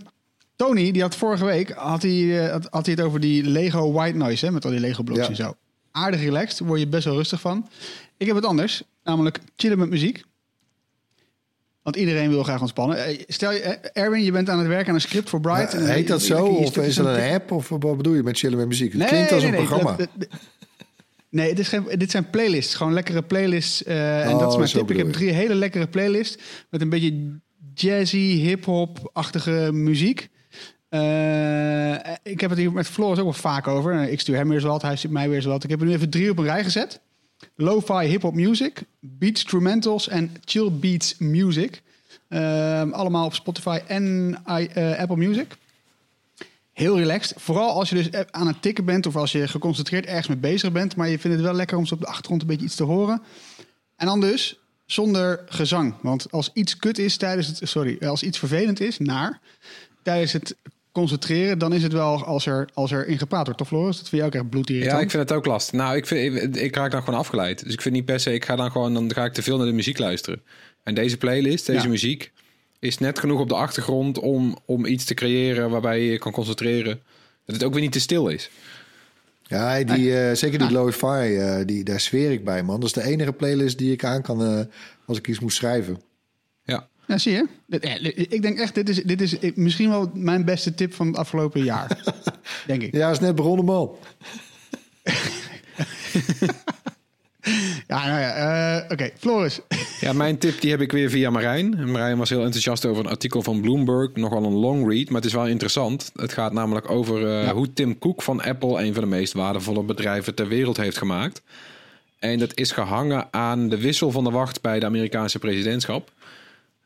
Tony, 0.56 0.90
die 0.92 1.02
had 1.02 1.16
vorige 1.16 1.44
week 1.44 1.70
had 1.70 2.02
hij, 2.02 2.44
eh, 2.44 2.52
had, 2.52 2.66
had 2.70 2.86
hij 2.86 2.94
het 2.94 3.04
over 3.04 3.20
die 3.20 3.44
Lego 3.44 3.92
White 3.92 4.16
Noise, 4.16 4.46
hè, 4.46 4.52
met 4.52 4.64
al 4.64 4.70
die 4.70 4.80
Lego 4.80 5.02
blokjes 5.02 5.26
Ja. 5.26 5.44
en 5.44 5.50
zo. 5.50 5.56
Aardig 5.93 6.20
relaxed, 6.20 6.59
word 6.59 6.80
je 6.80 6.86
best 6.86 7.05
wel 7.05 7.14
rustig 7.14 7.40
van. 7.40 7.68
Ik 8.16 8.26
heb 8.26 8.36
het 8.36 8.45
anders, 8.45 8.82
namelijk 9.05 9.38
chillen 9.57 9.78
met 9.78 9.88
muziek. 9.90 10.24
Want 11.82 11.97
iedereen 11.97 12.28
wil 12.30 12.43
graag 12.43 12.61
ontspannen. 12.61 13.05
Eh, 13.05 13.22
Stel 13.28 13.53
je, 13.53 13.59
eh, 13.59 14.03
Erwin, 14.05 14.24
je 14.24 14.32
bent 14.32 14.49
aan 14.49 14.59
het 14.59 14.68
werken 14.68 14.88
aan 14.88 14.95
een 14.95 15.01
script 15.01 15.28
voor 15.30 15.40
Bright. 15.40 15.74
en- 15.74 15.90
Heet 15.93 16.09
dat 16.09 16.22
zo? 16.22 16.45
Of 16.45 16.76
is 16.76 16.95
dat 16.95 17.07
een 17.07 17.32
app? 17.32 17.51
Of 17.51 17.68
wat 17.68 17.97
bedoel 17.97 18.14
je 18.14 18.22
met 18.22 18.38
chillen 18.38 18.59
met 18.59 18.68
muziek? 18.68 18.88
Het 18.93 18.99
Nee, 19.01 19.09
klinkt 19.09 19.32
als 19.32 19.43
nee, 19.43 19.51
een 19.53 19.57
nee, 19.59 19.66
programma. 19.66 19.97
dat- 19.97 20.09
dat- 20.14 20.28
Nee, 21.30 21.49
het 21.49 21.59
is 21.59 21.68
geen, 21.68 21.84
dit 21.97 22.11
zijn 22.11 22.30
playlists. 22.30 22.74
Gewoon 22.74 22.93
lekkere 22.93 23.22
playlists. 23.22 23.84
eh, 23.84 24.24
en 24.26 24.32
Oh, 24.32 24.38
dat 24.38 24.51
is 24.51 24.57
mijn 24.57 24.70
tip. 24.86 24.90
Ik 24.90 24.97
heb 25.05 25.12
drie 25.12 25.30
hele 25.30 25.55
lekkere 25.55 25.86
playlists. 25.88 26.36
Met 26.70 26.80
een 26.80 26.88
beetje 26.88 27.38
jazzy, 27.74 28.16
hip-hop-achtige 28.18 29.70
muziek. 29.72 30.28
Eh, 30.93 32.14
ik 32.22 32.40
heb 32.40 32.51
het 32.51 32.59
hier 32.59 32.72
met 32.72 32.86
Floris 32.86 33.18
ook 33.18 33.24
wel 33.24 33.32
vaak 33.32 33.66
over. 33.66 33.93
Eh, 34.03 34.12
Ik 34.12 34.20
stuur 34.20 34.36
hem 34.36 34.47
weer 34.49 34.57
eens 34.57 34.66
wat, 34.66 34.82
hij 34.82 34.97
stuurt 34.97 35.12
mij 35.12 35.26
weer 35.26 35.36
eens 35.36 35.45
wat. 35.45 35.64
Ik 35.64 35.70
heb 35.70 35.80
er 35.80 35.86
nu 35.86 35.93
even 35.93 36.11
drie 36.11 36.30
op 36.30 36.38
een 36.38 36.45
rij 36.45 36.64
gezet. 36.64 37.01
Lo-fi 37.55 38.07
hip-hop 38.07 38.34
music, 38.34 38.82
beat 39.01 39.30
instrumentals 39.32 40.09
en 40.09 40.36
chill 40.45 40.70
beats 40.72 41.14
music. 41.18 41.82
Ehm, 42.28 42.90
allemaal 42.90 43.24
op 43.24 43.34
Spotify 43.34 43.80
en 43.86 44.36
i- 44.51 44.66
eh, 44.66 44.99
Apple 44.99 45.16
Music. 45.16 45.57
Heel 46.72 46.99
relaxed. 46.99 47.34
Vooral 47.40 47.70
als 47.70 47.88
je 47.88 47.95
dus 47.95 48.26
aan 48.30 48.47
het 48.47 48.62
tikken 48.62 48.84
bent 48.84 49.07
of 49.07 49.16
als 49.16 49.32
je 49.32 49.49
geconcentreerd 49.49 50.07
ergens 50.07 50.26
mee 50.28 50.36
bezig 50.36 50.72
bent. 50.72 50.97
Maar 50.97 51.09
je 51.09 51.18
vindt 51.18 51.36
het 51.36 51.47
wel 51.47 51.55
lekker 51.57 51.76
om 51.76 51.86
zo 51.86 51.95
op 51.95 52.01
de 52.01 52.07
achtergrond 52.07 52.40
een 52.43 52.47
beetje 52.47 52.64
iets 52.64 52.74
te 52.74 52.84
horen. 52.84 53.22
En 53.97 54.07
dan 54.07 54.20
dus 54.20 54.59
zonder 54.86 55.40
gezang. 55.47 55.95
Want 56.01 56.32
als 56.32 56.51
iets 56.55 56.76
kut 56.76 56.99
is 56.99 57.16
tijdens 57.16 57.47
het. 57.47 57.68
Sorry, 57.68 57.99
als 58.07 58.22
iets 58.22 58.38
vervelend 58.38 58.80
is, 58.80 58.99
naar. 58.99 59.40
Tijdens 60.03 60.32
het 60.32 60.57
concentreren, 60.93 61.59
dan 61.59 61.72
is 61.72 61.82
het 61.82 61.93
wel 61.93 62.24
als 62.24 62.47
er, 62.47 62.68
als 62.74 62.90
er 62.93 63.07
in 63.07 63.18
gepraat 63.18 63.45
wordt. 63.45 63.59
Toch, 63.59 63.68
Floris? 63.68 63.97
Dat 63.99 64.09
vind 64.09 64.20
je 64.22 64.26
ook 64.28 64.34
echt 64.34 64.51
bloedirritant. 64.51 64.93
Ja, 64.97 65.01
ik 65.01 65.11
vind 65.11 65.28
het 65.28 65.38
ook 65.38 65.47
lastig. 65.47 65.74
Nou, 65.74 65.97
ik, 65.97 66.07
vind, 66.07 66.36
ik, 66.43 66.57
ik 66.57 66.76
raak 66.76 66.90
dan 66.90 67.03
gewoon 67.03 67.18
afgeleid. 67.18 67.64
Dus 67.64 67.72
ik 67.72 67.82
vind 67.82 67.95
niet 67.95 68.05
per 68.05 68.20
se, 68.20 68.32
ik 68.34 68.45
ga 68.45 68.57
dan 68.57 68.70
gewoon, 68.70 68.95
dan 68.95 69.12
ga 69.14 69.24
ik 69.24 69.32
te 69.32 69.43
veel 69.43 69.57
naar 69.57 69.66
de 69.66 69.72
muziek 69.72 69.99
luisteren. 69.99 70.43
En 70.82 70.95
deze 70.95 71.16
playlist, 71.16 71.66
deze 71.66 71.82
Ja. 71.82 71.88
muziek, 71.88 72.32
is 72.78 72.99
net 72.99 73.18
genoeg 73.18 73.40
op 73.40 73.49
de 73.49 73.55
achtergrond 73.55 74.18
om, 74.18 74.57
om 74.66 74.86
iets 74.86 75.05
te 75.05 75.14
creëren 75.14 75.70
waarbij 75.70 76.01
je 76.05 76.11
je 76.11 76.18
kan 76.18 76.32
concentreren. 76.32 77.01
Dat 77.47 77.55
het 77.55 77.64
ook 77.64 77.72
weer 77.72 77.82
niet 77.82 77.93
te 77.93 78.01
stil 78.01 78.28
is. 78.28 78.51
Ja, 79.43 79.82
die, 79.84 80.18
eh, 80.18 80.34
zeker 80.36 80.59
die 80.59 80.70
lo-fi, 80.70 81.36
eh, 81.36 81.57
die, 81.66 81.84
daar 81.84 82.01
zweer 82.01 82.30
ik 82.30 82.45
bij, 82.45 82.62
man. 82.62 82.80
Dat 82.80 82.88
is 82.97 83.03
de 83.03 83.11
enige 83.11 83.32
playlist 83.32 83.78
die 83.78 83.93
ik 83.93 84.05
aan 84.05 84.22
kan 84.22 84.45
eh, 84.45 84.61
als 85.07 85.18
ik 85.18 85.28
iets 85.28 85.40
moet 85.40 85.53
schrijven. 85.53 86.01
Ja. 87.12 87.16
Ja, 87.16 87.18
zie 87.18 87.32
je? 87.32 87.78
Eh, 87.80 88.26
Ik 88.28 88.42
denk 88.42 88.58
echt, 88.58 88.74
dit 88.74 88.88
is, 88.88 89.02
dit 89.02 89.20
is 89.20 89.36
misschien 89.54 89.88
wel 89.88 90.10
mijn 90.14 90.44
beste 90.44 90.74
tip 90.74 90.94
van 90.94 91.06
het 91.06 91.16
afgelopen 91.16 91.64
jaar. 91.64 91.98
denk 92.66 92.82
ik. 92.82 92.94
Ja, 92.94 93.10
is 93.10 93.20
net 93.20 93.34
begonnen, 93.34 93.64
man. 93.64 93.90
Ja, 97.86 98.06
nou 98.06 98.20
ja. 98.20 98.80
eh, 98.80 98.90
Oké, 98.92 99.10
Floris. 99.18 99.60
Ja, 100.00 100.12
mijn 100.12 100.38
tip 100.38 100.60
die 100.60 100.70
heb 100.70 100.80
ik 100.80 100.92
weer 100.92 101.10
via 101.10 101.30
Marijn. 101.30 101.90
Marijn 101.90 102.18
was 102.18 102.28
heel 102.28 102.44
enthousiast 102.44 102.84
over 102.86 103.04
een 103.04 103.10
artikel 103.10 103.42
van 103.42 103.60
Bloomberg. 103.60 104.10
Nogal 104.14 104.44
een 104.44 104.52
long 104.52 104.88
read, 104.92 105.06
maar 105.06 105.16
het 105.16 105.24
is 105.24 105.32
wel 105.32 105.46
interessant. 105.46 106.10
Het 106.16 106.32
gaat 106.32 106.52
namelijk 106.52 106.90
over 106.90 107.40
eh, 107.40 107.50
hoe 107.50 107.72
Tim 107.72 107.98
Cook 107.98 108.22
van 108.22 108.42
Apple... 108.42 108.82
een 108.82 108.92
van 108.94 109.02
de 109.02 109.08
meest 109.08 109.32
waardevolle 109.32 109.82
bedrijven 109.82 110.34
ter 110.34 110.48
wereld 110.48 110.76
heeft 110.76 110.98
gemaakt. 110.98 111.42
En 112.18 112.38
dat 112.38 112.56
is 112.56 112.70
gehangen 112.72 113.28
aan 113.30 113.68
de 113.68 113.78
wissel 113.80 114.10
van 114.10 114.24
de 114.24 114.30
wacht 114.30 114.60
bij 114.60 114.80
de 114.80 114.86
Amerikaanse 114.86 115.38
presidentschap. 115.38 116.10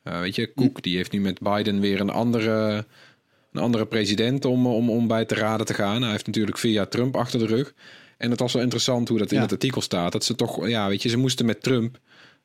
Eh, 0.07 0.21
weet 0.21 0.35
je, 0.35 0.53
Cook 0.55 0.83
die 0.83 0.97
heeft 0.97 1.13
nu 1.13 1.21
met 1.21 1.41
Biden 1.41 1.81
weer 1.81 2.01
een 2.01 2.11
andere, 2.11 2.85
een 3.53 3.61
andere 3.61 3.87
president 3.87 4.45
om, 4.45 4.67
om, 4.67 4.91
om 4.91 5.07
bij 5.07 5.25
te 5.25 5.35
raden 5.35 5.67
te 5.67 5.75
gaan. 5.75 6.03
Hij 6.03 6.11
heeft 6.11 6.27
natuurlijk 6.27 6.59
vier 6.59 6.73
jaar 6.73 6.89
Trump 6.89 7.17
achter 7.17 7.39
de 7.39 7.47
rug. 7.47 7.75
En 8.19 8.31
het 8.31 8.41
was 8.41 8.53
wel 8.53 8.63
interessant 8.63 9.09
hoe 9.09 9.19
dat 9.19 9.31
in 9.31 9.37
Ja. 9.37 9.43
het 9.43 9.53
artikel 9.53 9.81
staat. 9.81 10.13
Dat 10.13 10.25
ze 10.25 10.35
toch, 10.35 10.69
ja, 10.69 10.89
weet 10.89 11.03
je, 11.03 11.09
ze 11.09 11.17
moesten 11.17 11.47
met 11.47 11.63
Trump, 11.63 11.99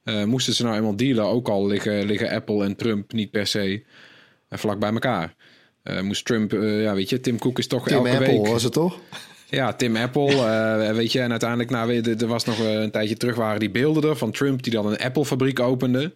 eh, 0.04 0.24
moesten 0.24 0.54
ze 0.54 0.64
nou 0.64 0.76
eenmaal 0.76 0.96
dealen. 0.96 1.26
Ook 1.26 1.48
al 1.50 1.68
liggen, 1.68 2.06
liggen 2.06 2.30
Apple 2.30 2.64
en 2.64 2.76
Trump 2.76 3.14
niet 3.14 3.32
per 3.32 3.48
se 3.48 3.84
eh, 4.50 4.60
vlak 4.60 4.80
bij 4.80 4.92
elkaar. 4.92 5.36
Moest 6.02 6.26
Trump, 6.26 6.52
ja, 6.52 6.94
weet 6.94 7.10
je, 7.10 7.20
Tim 7.20 7.40
Cook 7.40 7.60
is 7.60 7.68
toch 7.68 7.88
Tim 7.88 7.98
elke 7.98 8.10
Apple 8.10 8.26
week. 8.28 8.48
was 8.48 8.64
het 8.64 8.74
toch? 8.74 9.00
Ja, 9.50 9.74
Tim 9.74 9.96
Apple, 9.96 10.36
weet 10.96 11.12
je. 11.12 11.20
En 11.20 11.30
uiteindelijk, 11.32 11.70
nou, 11.70 12.02
er 12.02 12.28
was 12.28 12.46
nog 12.46 12.60
een 12.60 12.92
tijdje 12.92 13.18
terug 13.18 13.36
waren 13.36 13.60
die 13.60 13.70
beelden 13.70 14.10
er 14.10 14.16
van 14.18 14.32
Trump 14.32 14.64
die 14.64 14.74
dan 14.74 14.86
een 14.88 14.98
Apple-fabriek 14.98 15.60
opende. 15.60 16.14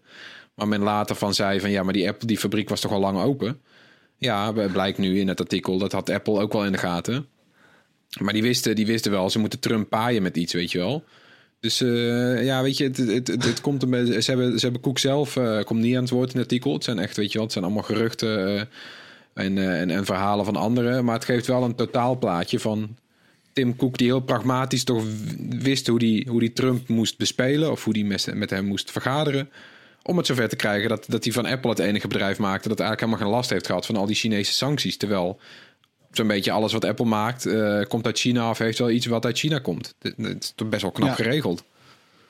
Maar 0.55 0.67
men 0.67 0.81
later 0.81 1.15
van 1.15 1.33
zei 1.33 1.59
van 1.59 1.71
ja, 1.71 1.83
maar 1.83 1.93
die 1.93 2.07
Apple, 2.07 2.27
die 2.27 2.37
fabriek 2.37 2.69
was 2.69 2.81
toch 2.81 2.91
al 2.91 2.99
lang 2.99 3.19
open. 3.19 3.61
Ja, 4.17 4.51
blijkt 4.51 4.97
nu 4.97 5.19
in 5.19 5.27
het 5.27 5.39
artikel, 5.39 5.77
dat 5.77 5.91
had 5.91 6.09
Apple 6.09 6.39
ook 6.39 6.53
wel 6.53 6.65
in 6.65 6.71
de 6.71 6.77
gaten. 6.77 7.27
Maar 8.19 8.33
die 8.33 8.41
wisten, 8.41 8.75
die 8.75 8.85
wisten 8.85 9.11
wel, 9.11 9.29
ze 9.29 9.39
moeten 9.39 9.59
Trump 9.59 9.89
paaien 9.89 10.21
met 10.21 10.37
iets, 10.37 10.53
weet 10.53 10.71
je 10.71 10.77
wel. 10.77 11.03
Dus 11.59 11.81
eh, 11.81 12.45
ja, 12.45 12.61
weet 12.61 12.77
je, 12.77 12.83
het, 12.83 12.97
het, 12.97 13.27
het, 13.27 13.61
komt. 13.61 13.81
Ze 13.81 14.23
hebben, 14.25 14.59
ze 14.59 14.63
hebben 14.63 14.81
Koek 14.81 14.99
zelf, 14.99 15.35
eh, 15.35 15.63
komt 15.63 15.81
niet 15.81 15.95
aan 15.95 16.01
het 16.01 16.11
woord 16.11 16.33
in 16.33 16.39
het 16.39 16.47
artikel. 16.47 16.73
Het 16.73 16.83
zijn 16.83 16.99
echt, 16.99 17.17
weet 17.17 17.27
je 17.27 17.33
wel, 17.33 17.43
het 17.43 17.51
zijn 17.51 17.65
allemaal 17.65 17.83
geruchten 17.83 18.47
eh, 18.47 18.61
en, 19.33 19.57
en, 19.57 19.89
en 19.89 20.05
verhalen 20.05 20.45
van 20.45 20.55
anderen. 20.55 21.05
Maar 21.05 21.15
het 21.15 21.25
geeft 21.25 21.47
wel 21.47 21.63
een 21.63 21.75
totaalplaatje 21.75 22.59
van 22.59 22.97
Tim 23.53 23.75
Cook, 23.75 23.97
die 23.97 24.07
heel 24.07 24.19
pragmatisch 24.19 24.83
toch 24.83 25.03
wist 25.49 25.87
hoe 25.87 25.99
die, 25.99 26.27
hoe 26.29 26.39
die 26.39 26.53
Trump 26.53 26.87
moest 26.87 27.17
bespelen. 27.17 27.71
Of 27.71 27.83
hoe 27.83 27.93
die 27.93 28.05
met 28.33 28.49
hem 28.49 28.65
moest 28.65 28.91
vergaderen. 28.91 29.49
Om 30.07 30.17
het 30.17 30.25
zover 30.25 30.49
te 30.49 30.55
krijgen 30.55 30.89
dat, 30.89 31.05
dat 31.07 31.23
hij 31.23 31.33
van 31.33 31.45
Apple 31.45 31.69
het 31.69 31.79
enige 31.79 32.07
bedrijf 32.07 32.39
maakte. 32.39 32.69
dat 32.69 32.79
eigenlijk 32.79 32.99
helemaal 32.99 33.27
geen 33.27 33.37
last 33.37 33.49
heeft 33.49 33.65
gehad 33.65 33.85
van 33.85 33.95
al 33.95 34.05
die 34.05 34.15
Chinese 34.15 34.53
sancties. 34.53 34.97
Terwijl 34.97 35.39
zo'n 36.11 36.27
beetje 36.27 36.51
alles 36.51 36.73
wat 36.73 36.85
Apple 36.85 37.05
maakt, 37.05 37.45
eh, 37.45 37.81
komt 37.87 38.05
uit 38.05 38.19
China 38.19 38.49
of 38.49 38.57
heeft 38.57 38.79
wel 38.79 38.89
iets 38.89 39.05
wat 39.05 39.25
uit 39.25 39.37
China 39.37 39.59
komt. 39.59 39.95
Het 40.01 40.17
is 40.39 40.53
toch 40.55 40.69
best 40.69 40.81
wel 40.81 40.91
knap 40.91 41.07
Ja. 41.07 41.15
geregeld. 41.15 41.63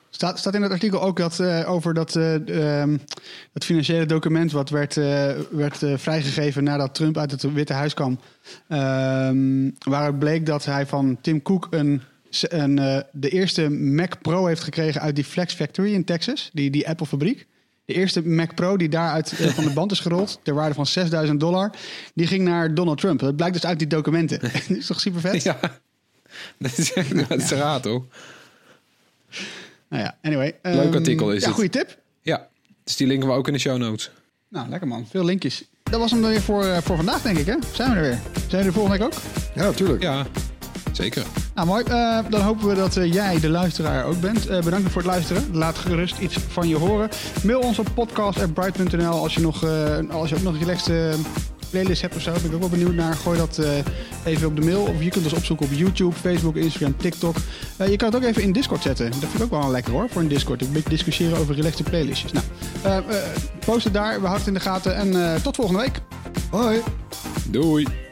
Staat, 0.10 0.40
staat 0.40 0.54
in 0.54 0.62
het 0.62 0.72
artikel 0.72 1.02
ook 1.02 1.18
dat, 1.18 1.40
eh, 1.40 1.70
over 1.72 1.94
dat, 1.94 2.16
eh, 2.16 2.82
ehm, 2.82 2.98
dat 3.54 3.66
financiële 3.66 4.06
document 4.06 4.52
wat 4.52 4.70
werd, 4.70 4.96
werd 5.52 5.78
vrijgegeven 5.96 6.64
nadat 6.64 6.96
Trump 6.96 7.18
uit 7.18 7.32
het 7.32 7.54
Witte 7.54 7.74
Huis 7.74 7.94
kwam. 7.94 8.20
Ehm, 8.68 9.70
waaruit 9.80 10.20
bleek 10.20 10.46
dat 10.46 10.66
hij 10.66 10.86
van 10.86 11.18
Tim 11.22 11.42
Cook 11.42 11.68
een, 11.70 12.02
een, 12.42 13.04
de 13.12 13.30
eerste 13.30 13.70
Mac 13.70 14.22
Pro 14.22 14.46
heeft 14.46 14.64
gekregen 14.64 15.02
uit 15.02 15.16
die 15.16 15.24
Flex 15.24 15.54
Factory 15.54 15.94
in 15.94 16.04
Texas, 16.04 16.50
die, 16.54 16.70
die 16.70 16.88
Apple 16.90 17.06
fabriek. 17.06 17.48
De 17.86 17.94
eerste 17.94 18.28
Mac 18.28 18.56
Pro 18.56 18.78
die 18.78 18.90
daaruit 18.90 19.32
eh, 19.40 19.48
van 19.48 19.64
de 19.64 19.70
band 19.70 19.92
is 19.92 20.00
gerold, 20.00 20.40
ter 20.44 20.54
waarde 20.54 20.74
van 20.76 20.86
6000 20.86 21.40
dollar, 21.40 21.72
die 22.14 22.28
ging 22.28 22.44
naar 22.44 22.74
Donald 22.74 22.98
Trump. 23.00 23.20
Dat 23.20 23.36
blijkt 23.36 23.54
dus 23.54 23.66
uit 23.66 23.80
die 23.80 23.88
documenten. 23.88 24.40
dat 24.68 24.70
is 24.78 24.86
toch 24.86 25.00
super 25.00 25.22
vet? 25.22 25.44
Ja, 25.44 25.60
dat 26.58 26.78
is, 26.78 26.94
dat 27.28 27.40
is 27.42 27.50
raar 27.52 27.82
toch? 27.82 28.04
Nou 29.90 30.04
ja, 30.04 30.18
anyway. 30.22 30.56
Leuk 30.62 30.84
Ehm, 30.86 30.94
artikel 30.94 31.32
is 31.32 31.40
ja, 31.42 31.46
het. 31.46 31.56
goede 31.56 31.70
tip. 31.70 31.98
Ja, 32.22 32.48
dus 32.84 32.96
die 32.96 33.08
linken 33.08 33.28
we 33.30 33.34
ook 33.36 33.48
in 33.48 33.54
de 33.54 33.60
show 33.60 33.78
notes. 33.78 34.12
Nou, 34.50 34.70
lekker 34.70 34.88
man. 34.88 35.08
Veel 35.10 35.26
linkjes. 35.26 35.64
Dat 35.84 36.00
was 36.00 36.12
hem 36.12 36.22
dan 36.22 36.30
weer 36.30 36.42
voor, 36.42 36.64
eh, 36.66 36.78
voor 36.82 36.96
vandaag, 36.96 37.22
denk 37.22 37.38
ik. 37.38 37.46
Hè? 37.46 37.56
Zijn 37.74 37.90
we 37.92 37.96
er 37.96 38.02
weer? 38.02 38.20
Zijn 38.48 38.62
we 38.62 38.68
er 38.68 38.74
volgende 38.74 38.98
week 38.98 39.08
ook? 39.08 39.22
Ja, 39.56 39.64
natuurlijk. 39.64 40.02
Ja, 40.02 40.26
zeker. 40.96 41.24
Nou, 41.56 41.68
mooi. 41.68 41.84
Eh, 41.84 42.20
dan 42.30 42.42
hopen 42.42 42.68
we 42.68 42.76
dat 42.76 42.98
eh, 42.98 43.14
jij, 43.14 43.40
de 43.40 43.50
luisteraar, 43.50 44.06
ook 44.06 44.20
bent. 44.20 44.48
Eh, 44.48 44.62
bedankt 44.62 44.92
voor 44.92 45.02
het 45.02 45.12
luisteren. 45.12 45.44
Laat 45.52 45.78
gerust 45.78 46.18
iets 46.20 46.38
van 46.48 46.68
je 46.68 46.76
horen. 46.76 47.10
Mail 47.44 47.60
ons 47.60 47.80
op 47.80 47.88
podcast.bright.nl 47.94 49.22
als 49.22 49.34
je, 49.34 49.42
nog, 49.42 49.64
eh, 49.64 49.98
als 50.10 50.30
je 50.30 50.36
ook 50.36 50.42
nog 50.42 50.54
een 50.54 50.60
relaxte 50.60 51.16
playlist 51.76 52.02
hebt 52.02 52.16
of 52.16 52.22
zo. 52.22 52.32
Ben 52.32 52.46
ik 52.46 52.54
ook 52.54 52.60
wel 52.60 52.70
benieuwd 52.70 52.94
naar. 52.94 53.16
Gooi 53.16 53.38
dat 53.38 53.58
eh, 53.58 53.70
even 54.26 54.48
op 54.48 54.56
de 54.56 54.62
mail. 54.62 54.82
Of 54.82 55.04
je 55.04 55.10
kunt 55.10 55.24
ons 55.24 55.34
opzoeken 55.34 55.66
op 55.66 55.72
YouTube, 55.72 56.16
Facebook, 56.16 56.56
Instagram, 56.56 56.98
TikTok. 56.98 57.36
Eh, 57.78 57.90
je 57.90 57.96
kan 57.96 58.08
het 58.08 58.18
ook 58.18 58.24
even 58.24 58.42
in 58.42 58.52
Discord 58.52 58.82
zetten. 58.82 59.12
Dat 59.12 59.20
vind 59.20 59.34
ik 59.34 59.42
ook 59.44 59.62
wel 59.62 59.72
lekker 59.72 59.94
hoor, 59.94 60.10
voor 60.10 60.22
een 60.22 60.28
Discord. 60.28 60.62
Een 60.62 60.72
beetje 60.72 60.90
discussiëren 60.90 61.38
over 61.38 61.56
relaxte 61.56 61.84
playlistjes. 61.84 62.32
Nou, 62.32 63.04
post 63.66 63.84
het 63.84 63.94
daar. 63.94 64.22
We 64.22 64.28
houden 64.28 64.38
het 64.38 64.48
in 64.48 64.54
de 64.54 64.60
gaten. 64.60 64.96
En 64.96 65.34
eh, 65.34 65.42
tot 65.42 65.56
volgende 65.56 65.82
week. 65.82 66.02
Hoi. 66.50 66.82
Doei. 67.50 68.05